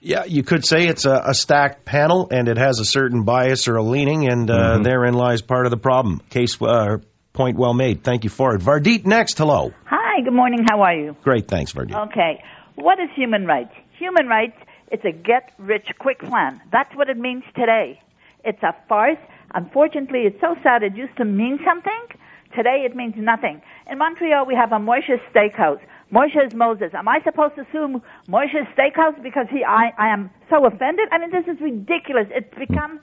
Yeah, 0.00 0.24
you 0.24 0.42
could 0.42 0.64
say 0.66 0.88
it's 0.88 1.04
a, 1.04 1.22
a 1.28 1.34
stacked 1.34 1.84
panel, 1.84 2.28
and 2.30 2.48
it 2.48 2.58
has 2.58 2.80
a 2.80 2.84
certain 2.84 3.22
bias 3.24 3.68
or 3.68 3.76
a 3.76 3.82
leaning, 3.82 4.26
and 4.28 4.50
uh, 4.50 4.54
Mm-hmm. 4.54 4.82
therein 4.82 5.14
lies 5.14 5.42
part 5.42 5.64
of 5.66 5.70
the 5.70 5.76
problem. 5.76 6.20
Case 6.30 6.60
uh, 6.60 6.98
point 7.32 7.56
well 7.56 7.72
made. 7.74 8.02
Thank 8.02 8.24
you 8.24 8.30
for 8.30 8.54
it. 8.54 8.60
Vardit 8.62 9.06
next. 9.06 9.38
Hello. 9.38 9.72
Hi, 9.86 10.20
good 10.22 10.32
morning. 10.34 10.66
How 10.68 10.82
are 10.82 10.94
you? 10.96 11.16
Great. 11.22 11.46
Thanks, 11.48 11.72
Vardit. 11.72 12.08
Okay. 12.10 12.42
What 12.74 12.98
is 12.98 13.10
human 13.14 13.46
rights? 13.46 13.72
Human 13.98 14.26
rights, 14.26 14.56
it's 14.90 15.04
a 15.04 15.12
get 15.12 15.52
rich 15.58 15.88
quick 16.00 16.18
plan. 16.18 16.60
That's 16.72 16.92
what 16.96 17.08
it 17.08 17.16
means 17.16 17.44
today. 17.54 18.00
It's 18.44 18.62
a 18.64 18.74
farce. 18.88 19.18
Unfortunately, 19.54 20.20
it's 20.20 20.40
so 20.40 20.56
sad. 20.64 20.82
It 20.82 20.96
used 20.96 21.16
to 21.18 21.24
mean 21.24 21.60
something. 21.64 22.06
Today, 22.54 22.84
it 22.84 22.94
means 22.94 23.14
nothing. 23.16 23.62
In 23.90 23.98
Montreal, 23.98 24.46
we 24.46 24.54
have 24.54 24.72
a 24.72 24.76
Moishe's 24.76 25.20
Steakhouse. 25.34 25.80
Moshe 26.12 26.36
is 26.46 26.54
Moses. 26.54 26.90
Am 26.92 27.08
I 27.08 27.20
supposed 27.24 27.54
to 27.54 27.62
assume 27.62 28.02
Moshe's 28.28 28.68
Steakhouse 28.76 29.20
because 29.22 29.46
he, 29.50 29.64
I, 29.64 29.92
I 29.96 30.08
am 30.08 30.30
so 30.50 30.66
offended? 30.66 31.08
I 31.10 31.18
mean, 31.18 31.30
this 31.30 31.46
is 31.46 31.58
ridiculous. 31.60 32.26
It's 32.30 32.54
become 32.54 33.00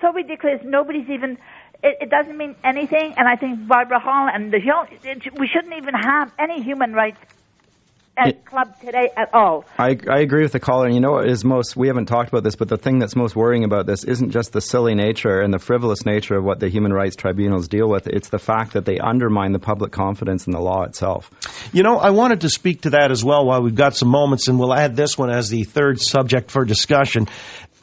so 0.00 0.12
ridiculous. 0.12 0.60
Nobody's 0.64 1.08
even. 1.10 1.38
It, 1.82 1.96
it 2.02 2.10
doesn't 2.10 2.36
mean 2.36 2.54
anything. 2.62 3.14
And 3.16 3.26
I 3.26 3.34
think 3.34 3.66
Barbara 3.66 3.98
Hall 3.98 4.28
and 4.32 4.52
the 4.52 4.58
it, 5.02 5.38
we 5.38 5.48
shouldn't 5.48 5.74
even 5.74 5.94
have 5.94 6.32
any 6.38 6.62
human 6.62 6.92
rights 6.92 7.18
uh, 8.16 8.32
club 8.44 8.78
today 8.80 9.10
at 9.16 9.32
all. 9.34 9.64
I, 9.78 9.96
I 10.08 10.20
agree 10.20 10.42
with 10.42 10.52
the 10.52 10.60
caller. 10.60 10.86
And 10.86 10.94
you 10.94 11.00
know 11.00 11.12
what 11.12 11.28
is 11.28 11.44
most, 11.44 11.76
we 11.76 11.88
haven't 11.88 12.06
talked 12.06 12.28
about 12.28 12.44
this, 12.44 12.56
but 12.56 12.68
the 12.68 12.76
thing 12.76 12.98
that's 12.98 13.16
most 13.16 13.34
worrying 13.34 13.64
about 13.64 13.86
this 13.86 14.04
isn't 14.04 14.30
just 14.30 14.52
the 14.52 14.60
silly 14.60 14.94
nature 14.94 15.40
and 15.40 15.52
the 15.52 15.58
frivolous 15.58 16.04
nature 16.04 16.36
of 16.36 16.44
what 16.44 16.60
the 16.60 16.68
human 16.68 16.92
rights 16.92 17.16
tribunals 17.16 17.68
deal 17.68 17.88
with. 17.88 18.06
It's 18.06 18.28
the 18.28 18.38
fact 18.38 18.74
that 18.74 18.84
they 18.84 18.98
undermine 18.98 19.52
the 19.52 19.58
public 19.58 19.92
confidence 19.92 20.46
in 20.46 20.52
the 20.52 20.60
law 20.60 20.82
itself. 20.82 21.30
You 21.72 21.82
know, 21.82 21.98
I 21.98 22.10
wanted 22.10 22.42
to 22.42 22.50
speak 22.50 22.82
to 22.82 22.90
that 22.90 23.10
as 23.10 23.24
well 23.24 23.46
while 23.46 23.62
we've 23.62 23.74
got 23.74 23.96
some 23.96 24.08
moments, 24.08 24.48
and 24.48 24.58
we'll 24.58 24.74
add 24.74 24.96
this 24.96 25.16
one 25.16 25.30
as 25.30 25.48
the 25.48 25.64
third 25.64 26.00
subject 26.00 26.50
for 26.50 26.64
discussion. 26.64 27.28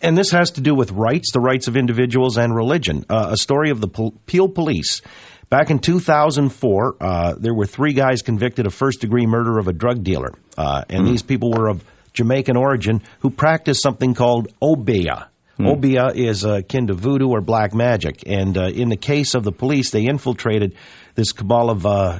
And 0.01 0.17
this 0.17 0.31
has 0.31 0.51
to 0.51 0.61
do 0.61 0.73
with 0.73 0.91
rights, 0.91 1.31
the 1.33 1.41
rights 1.41 1.67
of 1.67 1.75
individuals, 1.75 2.37
and 2.37 2.55
religion. 2.55 3.05
Uh, 3.09 3.29
a 3.31 3.37
story 3.37 3.71
of 3.71 3.81
the 3.81 4.11
Peel 4.25 4.47
Police. 4.47 5.01
Back 5.49 5.71
in 5.71 5.79
2004, 5.79 6.95
uh, 6.99 7.33
there 7.39 7.53
were 7.53 7.65
three 7.65 7.93
guys 7.93 8.21
convicted 8.21 8.67
of 8.67 8.73
first 8.73 9.01
degree 9.01 9.25
murder 9.25 9.57
of 9.57 9.67
a 9.67 9.73
drug 9.73 10.03
dealer. 10.03 10.33
Uh, 10.55 10.83
and 10.89 11.07
these 11.07 11.23
people 11.23 11.51
were 11.51 11.67
of 11.69 11.83
Jamaican 12.13 12.55
origin 12.55 13.01
who 13.21 13.31
practiced 13.31 13.81
something 13.81 14.13
called 14.13 14.53
obeah. 14.61 15.29
Obeah 15.59 16.11
is 16.15 16.45
uh, 16.45 16.59
akin 16.59 16.87
to 16.87 16.93
voodoo 16.93 17.29
or 17.29 17.41
black 17.41 17.73
magic. 17.73 18.23
And 18.25 18.57
uh, 18.57 18.67
in 18.67 18.87
the 18.87 18.95
case 18.95 19.35
of 19.35 19.43
the 19.43 19.51
police, 19.51 19.91
they 19.91 20.05
infiltrated 20.05 20.75
this 21.15 21.33
cabal 21.33 21.69
of 21.69 21.85
uh, 21.85 22.19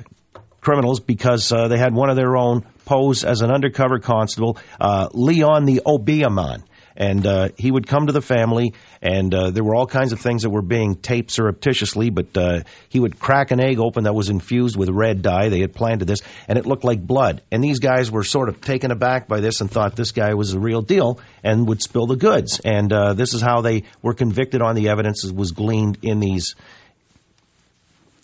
criminals 0.59 0.99
because 0.99 1.51
uh, 1.53 1.69
they 1.69 1.77
had 1.77 1.93
one 1.93 2.09
of 2.09 2.17
their 2.17 2.35
own 2.35 2.65
pose 2.83 3.23
as 3.23 3.41
an 3.41 3.51
undercover 3.51 3.99
constable, 3.99 4.57
uh, 4.81 5.07
Leon 5.13 5.65
the 5.65 5.81
Obeah 5.85 6.29
man. 6.29 6.63
And 6.95 7.25
uh, 7.25 7.49
he 7.58 7.71
would 7.71 7.88
come 7.88 8.08
to 8.08 8.13
the 8.13 8.21
family, 8.21 8.73
and 9.02 9.34
uh, 9.34 9.52
there 9.52 9.63
were 9.63 9.75
all 9.75 9.88
kinds 9.88 10.12
of 10.12 10.19
things 10.19 10.43
that 10.43 10.49
were 10.49 10.62
being 10.62 10.95
taped 10.95 11.32
surreptitiously, 11.32 12.10
but 12.10 12.36
uh, 12.36 12.63
he 12.89 12.99
would 12.99 13.19
crack 13.19 13.52
an 13.52 13.62
egg 13.62 13.80
open 13.80 14.04
that 14.04 14.13
was 14.13 14.30
infused 14.30 14.75
with 14.75 14.89
red 14.89 15.21
dye. 15.21 15.49
They 15.49 15.62
had 15.62 15.73
planted 15.73 16.06
this, 16.06 16.21
and 16.47 16.58
it 16.58 16.65
looked 16.65 16.84
like 16.84 17.02
blood. 17.02 17.41
And 17.52 17.63
these 17.63 17.80
guys 17.80 18.12
were 18.12 18.23
sort 18.23 18.49
of 18.49 18.62
taken 18.62 18.91
aback 18.91 19.28
by 19.28 19.39
this 19.39 19.62
and 19.62 19.71
thought 19.71 19.95
this 19.95 20.12
guy 20.12 20.34
was 20.34 20.52
the 20.52 20.60
real 20.60 20.82
deal 20.82 21.19
and 21.43 21.67
would 21.67 21.82
spill 21.82 22.08
the 22.08 22.17
goods. 22.17 22.60
And 22.60 22.91
uh, 22.91 23.13
this 23.13 23.34
is 23.34 23.41
how 23.41 23.62
they 23.62 23.84
were 24.02 24.13
convicted 24.13 24.62
on 24.62 24.75
the 24.75 24.89
evidence 24.89 25.23
that 25.23 25.34
was 25.34 25.52
gleaned 25.52 25.99
in 26.02 26.19
these 26.19 26.56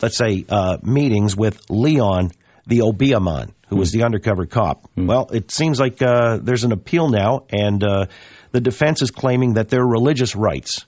let's 0.02 0.18
say, 0.18 0.46
uh, 0.50 0.78
meetings 0.84 1.36
with 1.36 1.60
Leon, 1.70 2.32
the 2.68 2.82
Obeah 2.82 3.20
man, 3.20 3.54
who 3.70 3.78
was 3.78 3.92
the 3.92 4.04
undercover 4.04 4.46
cop. 4.46 4.90
Well, 4.96 5.30
it 5.32 5.52
seems 5.52 5.80
like 5.80 6.02
uh, 6.02 6.38
there's 6.42 6.64
an 6.64 6.72
appeal 6.72 7.10
now, 7.10 7.46
and 7.50 7.84
uh, 7.84 8.06
the 8.56 8.62
defense 8.62 9.02
is 9.02 9.12
claiming 9.12 9.56
that 9.56 9.68
their 9.68 9.86
religious 9.86 10.34
rights 10.34 10.86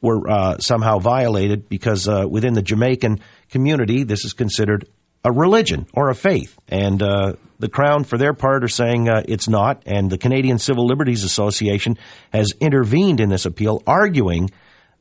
were 0.00 0.30
uh, 0.30 0.56
somehow 0.60 0.98
violated 0.98 1.68
because 1.68 2.08
uh, 2.08 2.24
within 2.26 2.54
the 2.54 2.62
Jamaican 2.62 3.20
community, 3.50 4.04
this 4.04 4.24
is 4.24 4.32
considered 4.32 4.88
a 5.22 5.30
religion 5.30 5.86
or 5.92 6.08
a 6.08 6.14
faith. 6.14 6.58
And 6.68 7.02
uh, 7.02 7.34
the 7.58 7.68
Crown, 7.68 8.04
for 8.04 8.16
their 8.16 8.32
part, 8.32 8.64
are 8.64 8.68
saying 8.68 9.10
uh, 9.10 9.22
it's 9.28 9.46
not. 9.46 9.82
And 9.84 10.08
the 10.08 10.16
Canadian 10.16 10.58
Civil 10.58 10.86
Liberties 10.86 11.22
Association 11.22 11.98
has 12.32 12.54
intervened 12.60 13.20
in 13.20 13.28
this 13.28 13.44
appeal, 13.44 13.82
arguing 13.86 14.50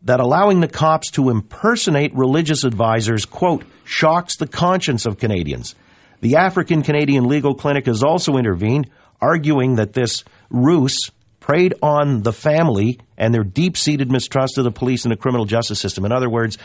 that 0.04 0.20
allowing 0.20 0.60
the 0.60 0.68
cops 0.68 1.12
to 1.12 1.30
impersonate 1.30 2.14
religious 2.14 2.66
advisors, 2.66 3.26
quote, 3.26 3.64
shocks 3.86 4.36
the 4.36 4.48
conscience 4.48 5.06
of 5.06 5.18
Canadians. 5.18 5.76
The 6.20 6.36
African 6.36 6.84
Canadian 6.84 7.30
Legal 7.30 7.56
Clinic 7.56 7.86
has 7.86 8.04
also 8.04 8.36
intervened, 8.36 8.90
arguing 9.22 9.76
that 9.76 9.94
this 9.94 10.26
ruse 10.50 11.12
preyed 11.46 11.76
on 11.84 12.24
the 12.24 12.34
family 12.34 13.00
and 13.20 13.32
their 13.32 13.44
deep 13.44 13.78
seated 13.78 14.12
mistrust 14.12 14.58
of 14.58 14.64
the 14.64 14.72
police 14.72 15.06
and 15.06 15.12
the 15.12 15.16
criminal 15.16 15.46
justice 15.46 15.80
system. 15.80 16.04
In 16.04 16.12
other 16.12 16.28
words, 16.28 16.58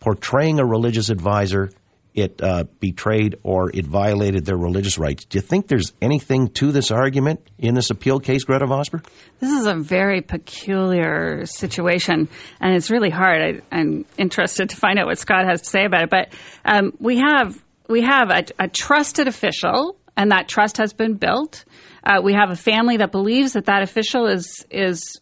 portraying 0.00 0.58
a 0.58 0.66
religious 0.66 1.10
advisor, 1.10 1.70
it 2.12 2.42
uh, 2.42 2.64
betrayed 2.80 3.36
or 3.44 3.70
it 3.72 3.86
violated 3.86 4.44
their 4.44 4.56
religious 4.56 4.98
rights. 4.98 5.26
Do 5.26 5.38
you 5.38 5.42
think 5.42 5.68
there's 5.68 5.92
anything 6.02 6.48
to 6.54 6.72
this 6.72 6.90
argument 6.90 7.40
in 7.56 7.76
this 7.76 7.90
appeal 7.90 8.18
case, 8.18 8.42
Gretta 8.42 8.66
Vosper? 8.66 9.06
This 9.38 9.52
is 9.52 9.66
a 9.66 9.76
very 9.76 10.22
peculiar 10.22 11.46
situation, 11.46 12.28
and 12.60 12.74
it's 12.74 12.90
really 12.90 13.10
hard. 13.10 13.62
I, 13.70 13.76
I'm 13.76 14.06
interested 14.18 14.70
to 14.70 14.76
find 14.76 14.98
out 14.98 15.06
what 15.06 15.18
Scott 15.18 15.46
has 15.46 15.62
to 15.62 15.68
say 15.68 15.84
about 15.84 16.02
it. 16.02 16.10
But 16.10 16.34
um, 16.64 16.94
we 16.98 17.18
have 17.18 17.62
we 17.88 18.02
have 18.02 18.30
a, 18.30 18.64
a 18.64 18.66
trusted 18.66 19.28
official, 19.28 19.96
and 20.16 20.30
that 20.32 20.48
trust 20.48 20.78
has 20.78 20.92
been 20.92 21.14
built. 21.14 21.64
Uh, 22.04 22.20
we 22.22 22.32
have 22.34 22.50
a 22.50 22.56
family 22.56 22.98
that 22.98 23.12
believes 23.12 23.54
that 23.54 23.66
that 23.66 23.82
official 23.82 24.26
is 24.26 24.64
is 24.70 25.18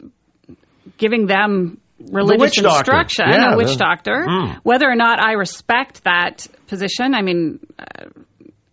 giving 0.98 1.26
them 1.26 1.80
religious 1.98 2.58
instruction, 2.58 3.26
Yeah, 3.28 3.54
a 3.54 3.56
witch 3.56 3.72
the- 3.72 3.76
doctor. 3.76 4.24
Mm. 4.28 4.56
Whether 4.62 4.90
or 4.90 4.96
not 4.96 5.18
I 5.24 5.32
respect 5.32 6.04
that 6.04 6.46
position, 6.66 7.14
I 7.14 7.22
mean, 7.22 7.60
uh, 7.78 8.06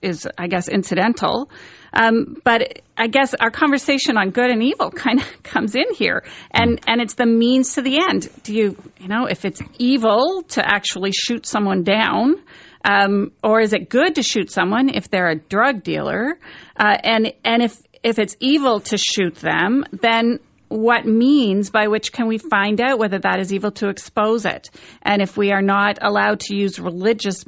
is 0.01 0.27
I 0.37 0.47
guess 0.47 0.67
incidental. 0.67 1.49
Um, 1.93 2.37
but 2.45 2.79
I 2.97 3.07
guess 3.07 3.33
our 3.33 3.51
conversation 3.51 4.17
on 4.17 4.29
good 4.31 4.49
and 4.49 4.63
evil 4.63 4.91
kind 5.05 5.19
of 5.19 5.43
comes 5.43 5.75
in 5.75 5.93
here, 5.93 6.23
and 6.51 6.79
and 6.87 7.01
it's 7.01 7.15
the 7.15 7.25
means 7.25 7.73
to 7.75 7.81
the 7.81 7.99
end. 7.99 8.29
Do 8.43 8.53
you 8.55 8.77
you 8.99 9.07
know 9.07 9.25
if 9.25 9.45
it's 9.45 9.61
evil 9.77 10.43
to 10.49 10.65
actually 10.65 11.11
shoot 11.11 11.45
someone 11.45 11.83
down, 11.83 12.35
um, 12.83 13.31
or 13.43 13.61
is 13.61 13.73
it 13.73 13.89
good 13.89 14.15
to 14.15 14.23
shoot 14.23 14.51
someone 14.51 14.89
if 14.89 15.09
they're 15.09 15.29
a 15.29 15.35
drug 15.35 15.83
dealer? 15.83 16.37
Uh, 16.75 16.97
and 17.03 17.33
and 17.43 17.61
if 17.61 17.77
if 18.03 18.19
it's 18.19 18.35
evil 18.39 18.79
to 18.79 18.97
shoot 18.97 19.35
them, 19.35 19.85
then 19.91 20.39
what 20.67 21.05
means 21.05 21.69
by 21.69 21.87
which 21.87 22.11
can 22.13 22.27
we 22.27 22.37
find 22.37 22.79
out 22.79 22.97
whether 22.97 23.19
that 23.19 23.39
is 23.39 23.53
evil 23.53 23.71
to 23.71 23.89
expose 23.89 24.45
it? 24.45 24.69
And 25.01 25.21
if 25.21 25.35
we 25.35 25.51
are 25.51 25.61
not 25.61 25.99
allowed 26.01 26.39
to 26.41 26.55
use 26.55 26.79
religious 26.79 27.45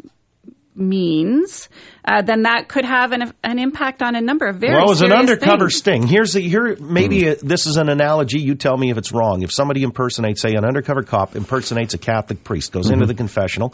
means, 0.76 1.70
uh, 2.06 2.22
then 2.22 2.44
that 2.44 2.68
could 2.68 2.86
have 2.86 3.12
an, 3.12 3.34
an 3.44 3.60
impact 3.60 4.02
on 4.02 4.16
a 4.16 4.22
number 4.22 4.46
of 4.48 4.58
very 4.58 4.74
well, 4.74 4.86
it 4.86 4.90
was 4.90 5.02
an 5.02 5.12
undercover 5.12 5.66
things. 5.70 5.76
sting, 5.76 6.08
here's 6.08 6.34
the 6.34 6.42
here 6.42 6.76
maybe 6.80 7.30
uh 7.30 7.36
this 7.42 7.66
is 7.66 7.78
an 7.78 7.90
analogy. 7.90 8.40
You 8.40 8.56
tell 8.56 8.76
me 8.78 8.90
if 8.92 8.98
it's 8.98 9.12
wrong. 9.12 9.42
If 9.44 9.52
somebody 9.52 9.84
impersonates, 9.84 10.42
say, 10.42 10.54
an 10.54 10.66
undercover 10.66 11.04
cop 11.04 11.36
impersonates 11.36 11.94
a 11.94 11.98
Catholic 11.98 12.44
priest, 12.44 12.72
goes 12.72 12.90
into 12.90 13.06
Mhm. 13.06 13.08
the 13.08 13.14
confessional, 13.14 13.74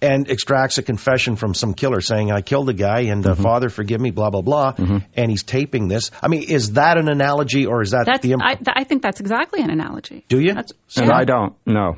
and 0.00 0.28
extracts 0.30 0.78
a 0.78 0.82
confession 0.82 1.36
from 1.36 1.54
some 1.54 1.74
killer 1.74 2.00
saying, 2.00 2.30
"I 2.32 2.40
killed 2.42 2.68
a 2.68 2.74
guy, 2.74 3.02
and 3.02 3.26
uh, 3.26 3.34
Father, 3.34 3.68
forgive 3.68 4.00
me," 4.00 4.10
blah 4.10 4.30
blah 4.30 4.42
blah, 4.42 4.74
and 5.14 5.30
he's 5.30 5.42
taping 5.42 5.88
this. 5.88 6.10
I 6.22 6.28
mean, 6.28 6.42
is 6.42 6.72
that 6.72 6.98
an 6.98 7.08
analogy, 7.08 7.66
or 7.66 7.82
is 7.82 7.90
that 7.92 8.06
That's, 8.06 8.20
the? 8.20 8.32
Imp- 8.32 8.42
I, 8.44 8.54
th- 8.54 8.68
I 8.76 8.84
think 8.84 9.02
that's 9.02 9.20
exactly 9.20 9.62
an 9.62 9.70
analogy. 9.70 10.24
Do 10.28 10.40
you? 10.40 10.54
And 10.96 11.10
I 11.10 11.24
don't. 11.24 11.54
No. 11.66 11.96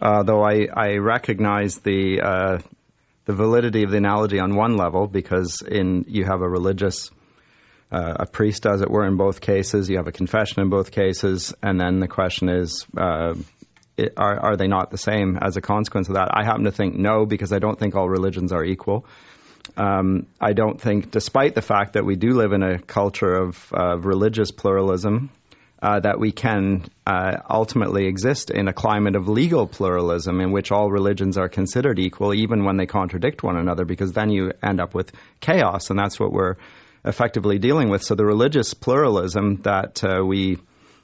Uh, 0.00 0.24
though 0.24 0.42
I, 0.42 0.66
I 0.74 0.96
recognize 0.96 1.76
the 1.78 2.20
uh, 2.20 2.58
the 3.24 3.32
validity 3.32 3.84
of 3.84 3.90
the 3.90 3.96
analogy 3.96 4.38
on 4.38 4.54
one 4.54 4.76
level 4.76 5.06
because 5.06 5.62
in 5.62 6.04
you 6.08 6.24
have 6.24 6.40
a 6.40 6.48
religious 6.48 7.10
uh, 7.90 8.14
a 8.20 8.26
priest 8.26 8.66
as 8.66 8.80
it 8.80 8.90
were 8.90 9.06
in 9.06 9.16
both 9.16 9.40
cases 9.40 9.88
you 9.88 9.96
have 9.96 10.08
a 10.08 10.12
confession 10.12 10.62
in 10.62 10.70
both 10.70 10.90
cases 10.90 11.54
and 11.62 11.80
then 11.80 12.00
the 12.00 12.08
question 12.08 12.48
is 12.48 12.86
uh, 12.96 13.34
it, 13.96 14.14
are 14.16 14.38
are 14.38 14.56
they 14.56 14.66
not 14.66 14.90
the 14.90 14.98
same 14.98 15.38
as 15.40 15.56
a 15.56 15.60
consequence 15.60 16.08
of 16.08 16.14
that? 16.14 16.28
I 16.32 16.44
happen 16.44 16.64
to 16.64 16.72
think 16.72 16.94
no 16.94 17.26
because 17.26 17.52
I 17.52 17.58
don't 17.58 17.78
think 17.78 17.94
all 17.94 18.08
religions 18.08 18.52
are 18.52 18.64
equal. 18.64 19.06
Um, 19.76 20.26
I 20.40 20.52
don't 20.54 20.80
think, 20.80 21.10
despite 21.10 21.54
the 21.54 21.62
fact 21.62 21.92
that 21.92 22.04
we 22.04 22.16
do 22.16 22.30
live 22.30 22.52
in 22.52 22.62
a 22.62 22.78
culture 22.78 23.32
of 23.32 23.72
uh, 23.72 23.96
religious 23.98 24.50
pluralism, 24.50 25.30
uh, 25.82 26.00
that 26.00 26.18
we 26.18 26.32
can 26.32 26.84
uh, 27.06 27.38
ultimately 27.50 28.06
exist 28.06 28.50
in 28.50 28.68
a 28.68 28.72
climate 28.72 29.16
of 29.16 29.28
legal 29.28 29.66
pluralism 29.66 30.40
in 30.40 30.52
which 30.52 30.70
all 30.70 30.90
religions 30.90 31.36
are 31.36 31.48
considered 31.48 31.98
equal, 31.98 32.32
even 32.32 32.64
when 32.64 32.76
they 32.76 32.86
contradict 32.86 33.42
one 33.42 33.56
another, 33.56 33.84
because 33.84 34.12
then 34.12 34.30
you 34.30 34.52
end 34.62 34.80
up 34.80 34.94
with 34.94 35.12
chaos, 35.40 35.90
and 35.90 35.98
that's 35.98 36.18
what 36.18 36.32
we're 36.32 36.54
effectively 37.04 37.58
dealing 37.58 37.90
with. 37.90 38.02
So 38.02 38.14
the 38.14 38.24
religious 38.24 38.72
pluralism 38.74 39.62
that 39.62 40.04
uh, 40.04 40.24
we 40.24 40.58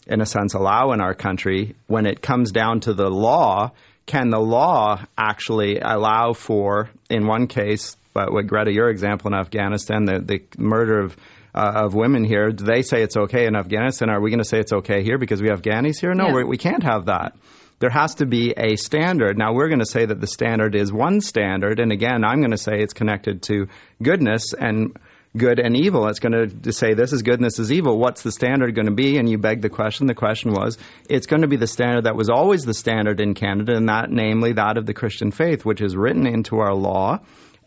in 0.09 0.23
a 0.23 0.27
sense, 0.27 0.55
allow 0.55 0.93
in 0.93 1.01
our 1.01 1.15
country. 1.15 1.77
When 1.87 2.07
it 2.07 2.23
comes 2.23 2.51
down 2.51 2.81
to 2.81 2.95
the 2.95 3.11
law, 3.11 3.73
can 4.07 4.31
the 4.31 4.41
law 4.41 5.05
actually 5.17 5.79
allow 5.81 6.33
for, 6.33 6.89
in 7.11 7.27
one 7.27 7.47
case, 7.47 7.97
but 8.15 8.33
what 8.33 8.47
Gretta, 8.47 8.73
your 8.73 8.89
example 8.89 9.29
in 9.29 9.39
Afghanistan, 9.39 10.07
the, 10.07 10.19
the 10.21 10.43
murder 10.57 11.01
of 11.01 11.17
uh, 11.59 11.85
of 11.85 11.95
women 11.95 12.23
here, 12.25 12.51
do 12.51 12.65
they 12.65 12.83
say 12.83 13.03
it's 13.03 13.17
okay 13.17 13.47
in 13.47 13.57
Afghanistan? 13.57 14.11
Are 14.11 14.21
we 14.21 14.31
going 14.31 14.45
to 14.47 14.49
say 14.53 14.59
it's 14.61 14.73
okay 14.81 15.03
here 15.03 15.19
because 15.19 15.41
we 15.43 15.49
have 15.49 15.63
Afghanis 15.63 16.01
here? 16.01 16.15
No, 16.15 16.29
Yeah. 16.29 16.35
we, 16.37 16.45
we 16.45 16.57
can't 16.59 16.83
have 16.85 17.07
that. 17.07 17.37
There 17.81 17.91
has 17.91 18.17
to 18.17 18.27
be 18.27 18.55
a 18.57 18.77
standard. 18.77 19.39
Now, 19.39 19.55
we're 19.55 19.69
going 19.69 19.79
to 19.89 19.93
say 19.97 20.05
that 20.07 20.21
the 20.21 20.27
standard 20.27 20.75
is 20.75 20.93
one 20.93 21.21
standard, 21.21 21.79
and 21.81 21.93
again, 21.93 22.25
I'm 22.25 22.41
going 22.41 22.57
to 22.59 22.65
say 22.69 22.75
it's 22.81 22.93
connected 22.95 23.43
to 23.51 23.69
goodness 24.03 24.53
and 24.53 24.97
good 25.37 25.61
and 25.61 25.77
evil. 25.77 26.09
It's 26.09 26.19
going 26.21 26.63
to 26.63 26.73
say 26.73 26.95
this 26.95 27.13
is 27.13 27.23
good 27.23 27.35
and 27.35 27.45
this 27.45 27.59
is 27.59 27.71
evil. 27.71 27.99
What's 27.99 28.23
the 28.23 28.33
standard 28.33 28.75
going 28.75 28.87
to 28.87 28.95
be? 28.95 29.19
And 29.19 29.29
you 29.29 29.39
beg 29.39 29.61
the 29.61 29.69
question. 29.69 30.07
The 30.07 30.15
question 30.15 30.53
was, 30.53 30.79
it's 31.09 31.27
going 31.27 31.43
to 31.43 31.49
be 31.49 31.57
the 31.57 31.67
standard 31.67 32.05
that 32.05 32.17
was 32.17 32.31
always 32.31 32.65
the 32.65 32.75
standard 32.75 33.21
in 33.21 33.35
Canada, 33.35 33.77
and 33.77 33.89
that, 33.89 34.11
namely, 34.11 34.53
that 34.55 34.79
of 34.79 34.87
the 34.87 34.95
Christian 34.95 35.31
faith, 35.31 35.65
which 35.65 35.81
is 35.81 35.95
written 35.97 36.27
into 36.27 36.59
our 36.59 36.75
law 36.75 37.19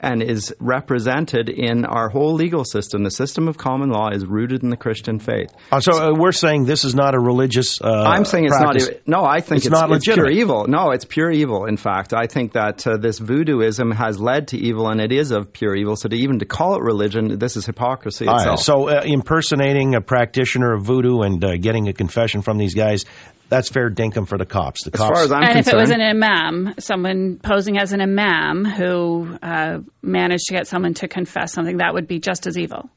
and 0.02 0.24
is 0.24 0.54
represented 0.60 1.48
in 1.48 1.86
our 1.86 2.10
whole 2.10 2.34
legal 2.34 2.66
system. 2.66 3.04
The 3.04 3.12
system 3.12 3.48
of 3.48 3.58
common 3.58 3.90
law 3.90 4.10
is 4.10 4.26
rooted 4.26 4.64
in 4.64 4.70
the 4.72 4.76
Christian 4.78 5.20
faith. 5.20 5.54
Uh, 5.72 5.80
so 5.80 5.94
uh, 5.94 6.14
we're 6.14 6.32
saying 6.32 6.66
this 6.66 6.84
is 6.84 6.96
not 6.96 7.14
a 7.14 7.20
religious. 7.20 7.80
Uh, 7.80 7.88
I'm 8.08 8.26
saying 8.26 8.46
it's 8.46 8.58
practice. 8.58 8.88
not. 8.90 9.08
No, 9.08 9.24
I 9.24 9.42
think 9.42 9.58
It's 9.58 9.68
it's, 9.68 9.72
not 9.74 9.92
it's 9.92 10.06
pure 10.06 10.30
evil. 10.30 10.66
No, 10.68 10.90
it's 10.90 11.06
pure 11.06 11.32
evil. 11.32 11.66
In 11.66 11.78
fact, 11.78 12.14
I 12.14 12.26
think 12.26 12.54
that 12.54 12.86
uh, 12.88 12.98
this 12.98 13.20
voodooism 13.20 13.94
has 13.96 14.20
led 14.20 14.50
to 14.50 14.58
evil, 14.58 14.90
and 14.90 15.00
it 15.00 15.12
is 15.12 15.30
of 15.32 15.54
pure 15.54 15.76
evil. 15.76 15.96
So 15.96 16.10
to 16.10 16.16
even 16.16 16.40
to 16.40 16.46
call 16.46 16.76
it 16.76 16.82
religion, 16.82 17.38
this 17.38 17.56
is 17.56 17.66
hypocrisy 17.68 18.26
All 18.26 18.34
right, 18.34 18.42
itself. 18.42 18.62
so 18.62 18.90
uh, 18.90 19.02
impersonating 19.06 19.94
a 19.96 20.02
practitioner 20.02 20.74
of 20.74 20.84
voodoo 20.84 21.22
and 21.22 21.44
uh, 21.44 21.58
getting 21.58 21.88
a 21.90 21.94
confession 21.94 22.42
from 22.42 22.58
these 22.58 22.74
guys, 22.74 23.06
that's 23.52 23.68
fair 23.68 23.90
dinkum 23.90 24.26
for 24.26 24.38
the 24.38 24.46
cops. 24.46 24.86
The 24.86 24.92
As 24.94 24.98
cops. 24.98 25.14
far 25.14 25.24
as 25.26 25.32
I'm 25.34 25.44
and 25.44 25.60
if 25.60 25.68
it 25.68 25.76
was 25.76 25.90
an 25.90 26.00
imam, 26.00 26.76
someone 26.80 27.38
posing 27.38 27.78
as 27.78 27.92
an 27.92 28.00
imam 28.00 28.64
who 28.64 29.38
uh, 29.44 29.80
managed 30.02 30.46
to 30.46 30.54
get 30.54 30.68
someone 30.68 30.94
to 30.96 31.10
confess 31.10 31.52
something, 31.52 31.78
that 31.78 31.94
would 31.94 32.08
be 32.08 32.20
just 32.20 32.48
as 32.48 32.58
evil. 32.58 32.90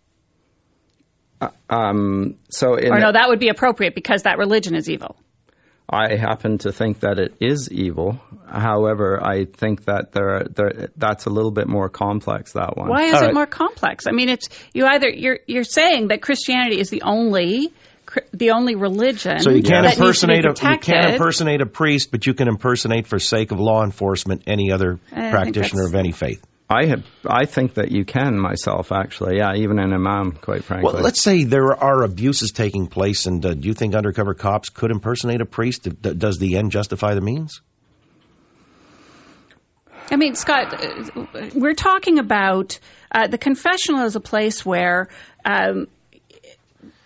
um, 1.68 2.36
so 2.50 2.76
in 2.76 2.92
or 2.92 3.00
no, 3.00 3.10
that 3.10 3.28
would 3.28 3.40
be 3.40 3.48
appropriate 3.48 3.96
because 3.96 4.22
that 4.22 4.38
religion 4.38 4.76
is 4.76 4.88
evil. 4.88 5.16
I 5.90 6.14
happen 6.14 6.58
to 6.58 6.72
think 6.72 7.00
that 7.00 7.18
it 7.18 7.34
is 7.40 7.70
evil. 7.70 8.20
However, 8.46 9.20
I 9.22 9.46
think 9.46 9.86
that 9.86 10.12
there, 10.12 10.44
there 10.44 10.88
that's 10.96 11.26
a 11.26 11.30
little 11.30 11.50
bit 11.50 11.66
more 11.66 11.88
complex. 11.88 12.52
That 12.52 12.76
one. 12.76 12.88
Why 12.88 13.06
is 13.06 13.22
it 13.22 13.34
more 13.34 13.46
complex? 13.46 14.06
I 14.06 14.12
mean, 14.12 14.28
it's 14.28 14.48
you 14.72 14.86
either 14.86 15.10
you're 15.10 15.40
you're 15.48 15.64
saying 15.64 16.08
that 16.08 16.22
Christianity 16.22 16.78
is 16.78 16.90
the 16.90 17.02
only 17.02 17.68
cr- 17.68 17.74
the 18.32 18.50
only 18.50 18.74
religion 18.74 19.40
So 19.40 19.50
you 19.50 19.62
can't 19.62 19.84
that 19.86 19.98
needs 19.98 20.20
to 20.20 20.26
be 20.26 20.34
impersonate 20.34 20.44
a 20.44 20.72
you 20.72 20.78
can't 20.78 21.12
impersonate 21.12 21.60
a 21.60 21.66
priest, 21.66 22.10
but 22.10 22.26
you 22.26 22.34
can 22.34 22.48
impersonate 22.48 23.06
for 23.06 23.18
sake 23.18 23.52
of 23.52 23.60
law 23.60 23.84
enforcement 23.84 24.42
any 24.46 24.72
other 24.72 24.98
I 25.12 25.30
practitioner 25.30 25.86
of 25.86 25.94
any 25.94 26.12
faith. 26.12 26.44
I 26.68 26.86
have, 26.86 27.04
I 27.26 27.44
think 27.44 27.74
that 27.74 27.90
you 27.90 28.04
can 28.04 28.38
myself 28.38 28.90
actually. 28.90 29.36
Yeah, 29.36 29.54
even 29.54 29.78
an 29.78 29.92
imam, 29.92 30.32
quite 30.32 30.64
frankly. 30.64 30.92
Well, 30.92 31.02
let's 31.02 31.20
say 31.20 31.44
there 31.44 31.72
are 31.72 32.02
abuses 32.02 32.52
taking 32.52 32.86
place, 32.86 33.26
and 33.26 33.44
uh, 33.44 33.54
do 33.54 33.68
you 33.68 33.74
think 33.74 33.94
undercover 33.94 34.34
cops 34.34 34.70
could 34.70 34.90
impersonate 34.90 35.42
a 35.42 35.46
priest? 35.46 35.88
Does 36.00 36.38
the 36.38 36.56
end 36.56 36.72
justify 36.72 37.14
the 37.14 37.20
means? 37.20 37.60
I 40.10 40.16
mean, 40.16 40.34
Scott, 40.34 40.72
uh, 40.72 41.50
we're 41.54 41.74
talking 41.74 42.18
about 42.18 42.78
uh, 43.12 43.26
the 43.26 43.38
confessional 43.38 44.00
as 44.00 44.16
a 44.16 44.20
place 44.20 44.64
where. 44.64 45.08
Um, 45.44 45.88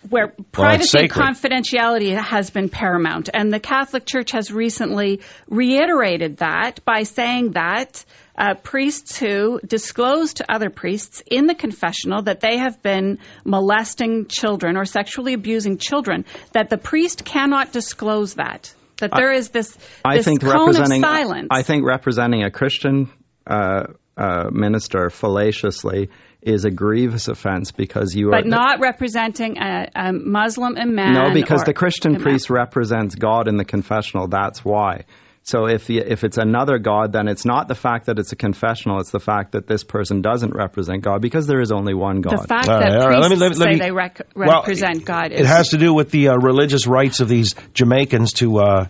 where 0.07 0.33
privacy 0.51 0.99
and 0.99 1.09
confidentiality 1.09 2.17
has 2.17 2.49
been 2.49 2.69
paramount. 2.69 3.29
And 3.33 3.51
the 3.51 3.59
Catholic 3.59 4.05
Church 4.05 4.31
has 4.31 4.51
recently 4.51 5.21
reiterated 5.47 6.37
that 6.37 6.83
by 6.85 7.03
saying 7.03 7.51
that 7.51 8.05
uh, 8.37 8.53
priests 8.55 9.17
who 9.17 9.59
disclose 9.65 10.35
to 10.35 10.49
other 10.49 10.69
priests 10.69 11.21
in 11.27 11.47
the 11.47 11.55
confessional 11.55 12.21
that 12.23 12.39
they 12.39 12.57
have 12.57 12.81
been 12.81 13.19
molesting 13.43 14.27
children 14.27 14.77
or 14.77 14.85
sexually 14.85 15.33
abusing 15.33 15.77
children, 15.77 16.23
that 16.53 16.69
the 16.69 16.77
priest 16.77 17.25
cannot 17.25 17.73
disclose 17.73 18.35
that. 18.35 18.73
That 18.97 19.11
there 19.13 19.31
is 19.31 19.49
this, 19.49 19.77
I 20.03 20.17
this 20.17 20.25
think 20.25 20.41
cone 20.41 20.51
of 20.51 20.75
representing 20.75 21.01
silence. 21.01 21.47
I 21.51 21.63
think 21.63 21.85
representing 21.85 22.43
a 22.43 22.51
Christian 22.51 23.09
uh, 23.45 23.87
uh, 24.17 24.49
minister 24.51 25.09
fallaciously 25.09 26.09
is 26.41 26.63
a 26.65 26.71
grievous 26.71 27.27
offense 27.27 27.71
because 27.71 28.15
you 28.15 28.29
but 28.31 28.39
are 28.39 28.41
But 28.43 28.49
not 28.49 28.79
representing 28.79 29.57
a, 29.57 29.89
a 29.93 30.13
Muslim 30.13 30.77
imam. 30.77 31.13
no 31.13 31.33
because 31.33 31.63
the 31.63 31.73
Christian 31.73 32.13
imam. 32.15 32.21
priest 32.23 32.49
represents 32.49 33.15
God 33.15 33.47
in 33.47 33.57
the 33.57 33.65
confessional. 33.65 34.27
That's 34.27 34.63
why. 34.63 35.03
So 35.43 35.65
if 35.67 35.87
the, 35.87 35.97
if 35.99 36.23
it's 36.23 36.37
another 36.37 36.77
God, 36.77 37.11
then 37.13 37.27
it's 37.27 37.43
not 37.45 37.67
the 37.67 37.73
fact 37.75 38.05
that 38.05 38.19
it's 38.19 38.31
a 38.33 38.35
confessional; 38.35 38.99
it's 38.99 39.09
the 39.09 39.19
fact 39.21 39.53
that 39.53 39.65
this 39.67 39.83
person 39.83 40.21
doesn't 40.21 40.53
represent 40.53 41.01
God 41.01 41.21
because 41.21 41.47
there 41.47 41.59
is 41.61 41.71
only 41.71 41.93
one 41.93 42.21
God. 42.21 42.39
The 42.43 42.47
fact 42.47 42.69
All 42.69 42.75
right, 42.79 42.89
that 42.91 43.01
all 43.01 43.09
right, 43.09 43.15
priests 43.17 43.21
let 43.21 43.31
me- 43.31 43.35
let 43.37 43.51
me- 43.51 43.57
let 43.57 43.65
say 43.65 43.73
me- 43.73 43.79
they 43.79 43.91
rec- 43.91 44.21
Well, 44.35 44.59
represent 44.61 45.05
God 45.05 45.31
is 45.31 45.39
It 45.41 45.45
has 45.47 45.69
to 45.69 45.77
do 45.77 45.93
with 45.93 46.11
the 46.11 46.29
uh, 46.29 46.35
religious 46.37 46.85
rights 46.87 47.19
of 47.21 47.29
these 47.29 47.55
Jamaicans 47.73 48.33
to 48.33 48.59
uh, 48.59 48.85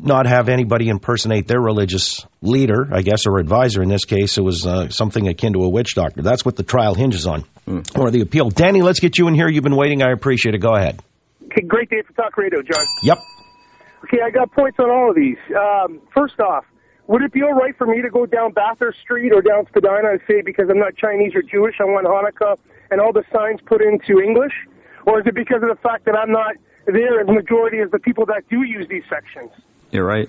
not 0.00 0.26
have 0.26 0.48
anybody 0.48 0.88
impersonate 0.88 1.46
their 1.46 1.60
religious 1.60 2.24
leader, 2.40 2.88
I 2.92 3.02
guess, 3.02 3.26
or 3.26 3.38
advisor. 3.38 3.82
In 3.82 3.88
this 3.88 4.04
case, 4.04 4.38
it 4.38 4.42
was 4.42 4.66
uh, 4.66 4.88
something 4.88 5.28
akin 5.28 5.54
to 5.54 5.64
a 5.64 5.68
witch 5.68 5.94
doctor. 5.94 6.22
That's 6.22 6.44
what 6.44 6.56
the 6.56 6.62
trial 6.62 6.94
hinges 6.94 7.26
on, 7.26 7.44
or 7.96 8.10
the 8.10 8.20
appeal. 8.20 8.50
Danny, 8.50 8.82
let's 8.82 9.00
get 9.00 9.18
you 9.18 9.28
in 9.28 9.34
here. 9.34 9.48
You've 9.48 9.64
been 9.64 9.76
waiting. 9.76 10.02
I 10.02 10.12
appreciate 10.12 10.54
it. 10.54 10.58
Go 10.58 10.74
ahead. 10.74 11.00
Okay, 11.46 11.62
great 11.62 11.90
day 11.90 12.02
for 12.02 12.12
talk 12.12 12.36
radio, 12.36 12.62
John. 12.62 12.84
Yep. 13.02 13.18
Okay, 14.04 14.18
I 14.24 14.30
got 14.30 14.52
points 14.52 14.78
on 14.78 14.90
all 14.90 15.10
of 15.10 15.16
these. 15.16 15.38
Um, 15.50 16.00
first 16.14 16.38
off, 16.40 16.64
would 17.08 17.22
it 17.22 17.32
be 17.32 17.42
all 17.42 17.54
right 17.54 17.76
for 17.76 17.86
me 17.86 18.02
to 18.02 18.10
go 18.10 18.26
down 18.26 18.52
Bathurst 18.52 19.00
Street 19.00 19.32
or 19.32 19.42
down 19.42 19.66
Spadina 19.68 20.10
and 20.10 20.20
say 20.28 20.42
because 20.44 20.68
I'm 20.70 20.78
not 20.78 20.94
Chinese 20.96 21.34
or 21.34 21.42
Jewish, 21.42 21.76
I 21.80 21.84
want 21.84 22.06
Hanukkah 22.06 22.56
and 22.90 23.00
all 23.00 23.12
the 23.12 23.24
signs 23.32 23.60
put 23.66 23.82
into 23.82 24.20
English? 24.20 24.52
Or 25.06 25.20
is 25.20 25.26
it 25.26 25.34
because 25.34 25.62
of 25.62 25.68
the 25.68 25.80
fact 25.82 26.04
that 26.04 26.14
I'm 26.14 26.30
not 26.30 26.54
there 26.86 27.20
as 27.20 27.26
majority 27.26 27.78
as 27.80 27.90
the 27.90 27.98
people 27.98 28.26
that 28.26 28.48
do 28.50 28.62
use 28.62 28.86
these 28.88 29.04
sections? 29.08 29.50
You're 29.90 30.06
right. 30.06 30.28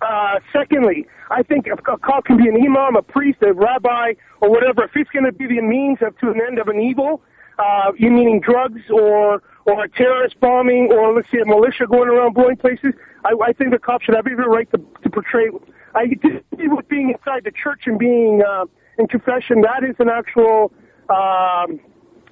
Uh, 0.00 0.40
secondly, 0.52 1.06
I 1.30 1.42
think 1.42 1.66
a, 1.66 1.74
a 1.92 1.98
call 1.98 2.22
can 2.22 2.36
be 2.36 2.48
an 2.48 2.56
imam, 2.56 2.96
a 2.96 3.02
priest, 3.02 3.38
a 3.42 3.52
rabbi, 3.52 4.14
or 4.40 4.50
whatever. 4.50 4.84
If 4.84 4.90
it's 4.94 5.10
going 5.10 5.24
to 5.24 5.32
be 5.32 5.46
the 5.46 5.60
means 5.60 5.98
of 6.02 6.18
to 6.18 6.30
an 6.30 6.40
end 6.40 6.58
of 6.58 6.68
an 6.68 6.80
evil, 6.80 7.22
uh, 7.58 7.92
you 7.96 8.10
meaning 8.10 8.40
drugs 8.40 8.82
or 8.90 9.42
or 9.64 9.84
a 9.84 9.88
terrorist 9.88 10.40
bombing 10.40 10.90
or 10.92 11.14
let's 11.14 11.30
say 11.30 11.38
a 11.38 11.46
militia 11.46 11.86
going 11.86 12.08
around 12.08 12.34
blowing 12.34 12.56
places, 12.56 12.94
I, 13.24 13.32
I 13.44 13.52
think 13.52 13.70
the 13.70 13.78
cops 13.78 14.04
should 14.04 14.16
have 14.16 14.26
every 14.26 14.44
right 14.44 14.68
to, 14.72 14.78
to 14.78 15.10
portray. 15.10 15.50
I 15.94 16.06
disagree 16.08 16.68
with 16.68 16.88
being 16.88 17.10
inside 17.10 17.44
the 17.44 17.52
church 17.52 17.82
and 17.86 17.98
being 17.98 18.42
uh, 18.42 18.64
in 18.98 19.06
confession. 19.06 19.60
That 19.60 19.84
is 19.84 19.94
an 19.98 20.08
actual. 20.08 20.72
Um, 21.08 21.78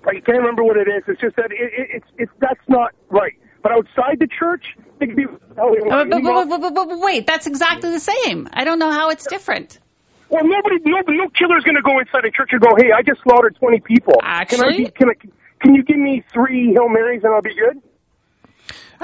I 0.07 0.15
can't 0.15 0.39
remember 0.39 0.65
what 0.65 0.77
it 0.77 0.89
is. 0.89 1.03
It's 1.07 1.21
just 1.21 1.37
that 1.37 1.53
it, 1.53 1.73
it, 1.73 1.89
it's 1.95 2.07
it's 2.19 2.33
that's 2.41 2.69
not 2.69 2.93
right. 3.11 3.35
But 3.63 3.73
outside 3.73 4.19
the 4.19 4.27
church, 4.27 4.65
they 4.99 5.07
can 5.07 5.17
be. 5.17 5.27
Oh, 5.59 5.77
but, 5.89 6.09
but, 6.09 6.23
but, 6.23 6.49
but, 6.49 6.75
but, 6.75 6.89
but 6.89 6.99
wait, 7.01 7.27
that's 7.27 7.47
exactly 7.47 7.91
the 7.91 8.01
same. 8.01 8.49
I 8.53 8.65
don't 8.65 8.79
know 8.79 8.91
how 8.91 9.11
it's 9.11 9.27
different. 9.27 9.79
Well, 10.31 10.45
nobody, 10.45 10.77
no, 10.85 10.99
no 11.09 11.29
killer's 11.31 11.65
going 11.65 11.77
to 11.77 11.83
go 11.83 11.99
inside 11.99 12.25
a 12.25 12.31
church 12.31 12.51
and 12.53 12.61
go, 12.61 12.69
"Hey, 12.79 12.91
I 12.97 13.03
just 13.03 13.21
slaughtered 13.23 13.57
20 13.59 13.81
people." 13.81 14.15
Actually? 14.23 14.87
can 14.91 15.09
I, 15.11 15.15
can 15.15 15.31
I, 15.31 15.37
can 15.61 15.75
you 15.75 15.83
give 15.83 15.97
me 15.99 16.23
three 16.33 16.73
hail 16.73 16.89
marys 16.89 17.23
and 17.25 17.35
I'll 17.35 17.43
be 17.43 17.55
good? 17.55 17.83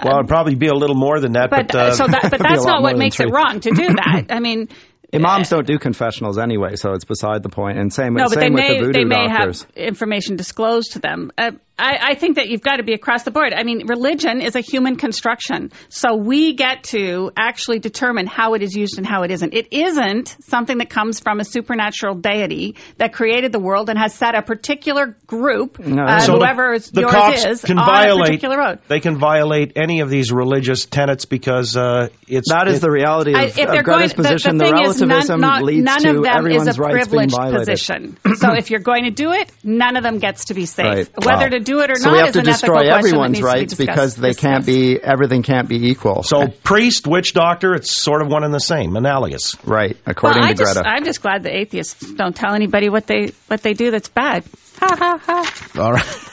Well, 0.05 0.19
it'd 0.19 0.29
probably 0.29 0.55
be 0.55 0.69
a 0.69 0.75
little 0.75 0.95
more 0.97 1.21
than 1.21 1.33
that, 1.33 1.49
But, 1.51 1.69
but, 1.69 1.75
uh, 1.75 1.79
uh, 1.79 1.91
so 1.93 2.07
that, 2.07 2.23
but 2.23 2.31
Could 2.33 2.41
be 2.41 2.47
a 2.47 2.49
that's 2.51 2.67
not 2.67 2.83
what 2.83 2.99
makes 2.99 3.17
three. 3.17 3.27
it 3.27 3.33
wrong 3.33 3.61
to 3.61 3.71
do 3.71 3.87
that. 3.95 4.27
I 4.29 4.41
mean, 4.41 4.69
Imams 5.13 5.49
don't 5.49 5.67
do 5.67 5.79
confessionals 5.79 6.39
anyway, 6.39 6.77
so 6.77 6.93
it's 6.93 7.05
beside 7.05 7.43
the 7.43 7.49
point. 7.49 7.79
And 7.79 7.93
same, 7.93 8.15
no, 8.15 8.25
but 8.29 8.35
they 8.35 8.43
same 8.43 8.53
with 8.53 8.63
may 8.63 8.75
the 8.79 8.87
voodoo 8.87 8.93
they 8.93 9.05
may 9.05 9.29
doctors. 9.29 9.63
have 9.63 9.71
information 9.77 10.37
disclosed 10.37 10.93
to 10.93 10.99
them. 10.99 11.33
Uh, 11.39 11.53
I, 11.79 11.99
I 12.13 12.15
think 12.15 12.37
that 12.37 12.49
you've 12.49 12.63
got 12.63 12.77
to 12.77 12.83
be 12.85 12.95
across 12.95 13.25
the 13.25 13.31
board. 13.31 13.53
I 13.55 13.63
mean, 13.63 13.87
religion 13.87 14.41
is 14.41 14.57
a 14.57 14.61
human 14.61 14.97
construction, 14.97 15.73
so 15.91 16.17
we 16.17 16.55
get 16.55 16.85
to 16.85 17.31
actually 17.37 17.81
determine 17.81 18.27
how 18.27 18.55
it 18.55 18.63
is 18.63 18.75
used 18.75 18.97
and 18.97 19.07
how 19.07 19.25
it 19.25 19.31
isn't. 19.31 19.53
It 19.53 19.69
isn't 19.73 20.37
something 20.45 20.79
that 20.79 20.89
comes 20.89 21.21
from 21.21 21.39
a 21.39 21.45
supernatural 21.45 22.15
deity 22.15 22.77
that 22.97 23.13
created 23.13 23.53
the 23.53 23.59
world 23.61 23.91
and 23.91 23.99
has 23.99 24.15
set 24.15 24.35
a 24.35 24.41
particular 24.41 25.17
group, 25.27 25.79
uh, 25.79 26.21
So 26.21 26.37
whoever 26.37 26.79
the 26.79 27.01
yours 27.03 27.13
cops 27.13 27.45
is, 27.45 27.61
can 27.63 27.79
on 27.79 27.87
violate, 27.87 28.21
a 28.23 28.25
particular 28.27 28.57
road. 28.57 28.79
They 28.89 29.01
can 29.01 29.19
violate 29.19 29.73
any 29.77 30.01
of 30.01 30.09
these 30.09 30.33
religious 30.33 30.87
tenets 30.87 31.27
because 31.27 31.77
uh, 31.77 32.09
it's 32.27 32.51
That 32.51 32.69
is 32.69 32.79
it- 32.79 32.81
the 32.81 32.91
reality 32.91 33.33
of, 33.35 33.37
I, 33.41 33.45
if 33.45 33.59
of 33.59 33.69
they're 33.69 33.83
Gretta's 33.83 34.15
going, 34.15 34.25
position. 34.29 34.57
the 34.57 34.65
The, 34.65 34.71
thing 34.71 34.79
is, 34.83 35.01
relativism 35.03 35.41
none, 35.41 35.51
not, 35.51 35.63
leads 35.63 35.85
none 35.85 36.01
to 36.03 36.09
of 36.09 36.15
them 36.23 36.25
is 36.25 36.37
everyone's 36.39 36.79
a 36.79 36.81
rights 36.81 37.09
being 37.09 37.29
privileged 37.29 37.37
violated. 37.37 37.67
position. 37.67 38.19
so 38.37 38.55
if 38.57 38.71
you're 38.71 38.81
going 38.81 39.05
to 39.05 39.11
do 39.11 39.33
it, 39.33 39.53
none 39.63 39.97
of 39.97 40.03
them 40.03 40.19
gets 40.19 40.47
to 40.47 40.55
be 40.55 40.65
safe. 40.65 40.87
Right. 40.87 41.09
Whether 41.25 41.45
Wow. 41.47 41.49
to 41.59 41.61
do 41.67 41.81
it 41.81 41.91
or 41.91 41.97
so 41.97 42.11
not 42.11 42.13
we 42.13 42.19
have 42.21 42.29
is 42.29 42.33
to 42.35 42.39
an 42.39 42.45
destroy 42.47 42.89
everyone's 42.89 43.33
needs 43.33 43.41
to 43.41 43.43
be 43.43 43.61
rights 43.61 43.75
because 43.75 44.17
they 44.17 44.33
can't 44.33 44.65
be 44.65 44.99
everything 45.03 45.43
can't 45.43 45.69
be 45.69 45.91
equal. 45.91 46.23
So 46.23 46.47
priest, 46.49 47.07
witch 47.07 47.35
doctor, 47.35 47.75
it's 47.75 47.91
sort 47.91 48.23
of 48.23 48.29
one 48.29 48.45
and 48.45 48.55
the 48.55 48.61
same, 48.61 48.97
analogous. 48.97 49.57
Right, 49.65 49.97
according 50.07 50.45
I 50.45 50.53
to 50.53 50.55
just, 50.55 50.75
Gretta. 50.75 50.89
I'm 50.89 51.05
just 51.05 51.21
glad 51.21 51.43
the 51.43 51.55
atheists 51.55 52.13
don't 52.15 52.35
tell 52.35 52.55
anybody 52.55 52.89
what 52.89 53.07
they 53.07 53.33
what 53.49 53.63
they 53.63 53.75
do 53.75 53.91
that's 53.91 54.09
bad. 54.09 54.45
Ha 54.79 54.97
ha 54.99 55.19
ha. 55.23 55.83
All 55.83 55.93
right. 55.93 56.31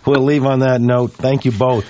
we'll 0.06 0.24
leave 0.24 0.44
on 0.44 0.60
that 0.60 0.80
note. 0.80 1.12
Thank 1.12 1.44
you 1.44 1.52
both. 1.52 1.86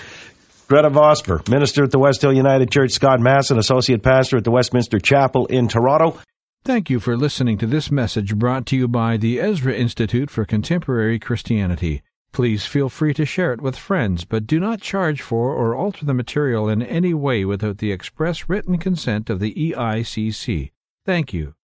Gretta 0.69 0.91
Vosper, 0.91 1.47
minister 1.49 1.85
at 1.85 1.91
the 1.91 1.99
West 1.99 2.23
Hill 2.23 2.33
United 2.33 2.71
Church, 2.71 2.93
Scott 2.93 3.21
Masson, 3.21 3.59
associate 3.59 4.03
pastor 4.03 4.39
at 4.39 4.45
the 4.45 4.51
Westminster 4.51 4.99
Chapel 4.99 5.47
in 5.47 5.69
Toronto. 5.69 6.19
Thank 6.65 6.89
you 6.89 7.01
for 7.01 7.17
listening 7.17 7.59
to 7.59 7.67
this 7.67 7.91
message 7.91 8.37
brought 8.37 8.67
to 8.67 8.77
you 8.77 8.89
by 8.89 9.17
the 9.17 9.41
Ezra 9.41 9.75
Institute 9.75 10.31
for 10.31 10.45
Contemporary 10.45 11.19
Christianity. 11.19 12.03
Please 12.33 12.65
feel 12.65 12.89
free 12.89 13.13
to 13.13 13.27
share 13.27 13.53
it 13.53 13.61
with 13.61 13.77
friends, 13.77 14.25
but 14.25 14.47
do 14.47 14.59
not 14.59 14.81
charge 14.81 15.21
for 15.21 15.55
or 15.55 15.75
alter 15.75 16.07
the 16.07 16.15
material 16.15 16.67
in 16.67 16.83
any 16.83 17.13
way 17.13 17.45
without 17.45 17.77
the 17.77 17.93
express 17.93 18.49
written 18.49 18.79
consent 18.79 19.29
of 19.29 19.39
the 19.39 19.53
EICC. 19.53 20.71
Thank 21.05 21.35
you. 21.35 21.55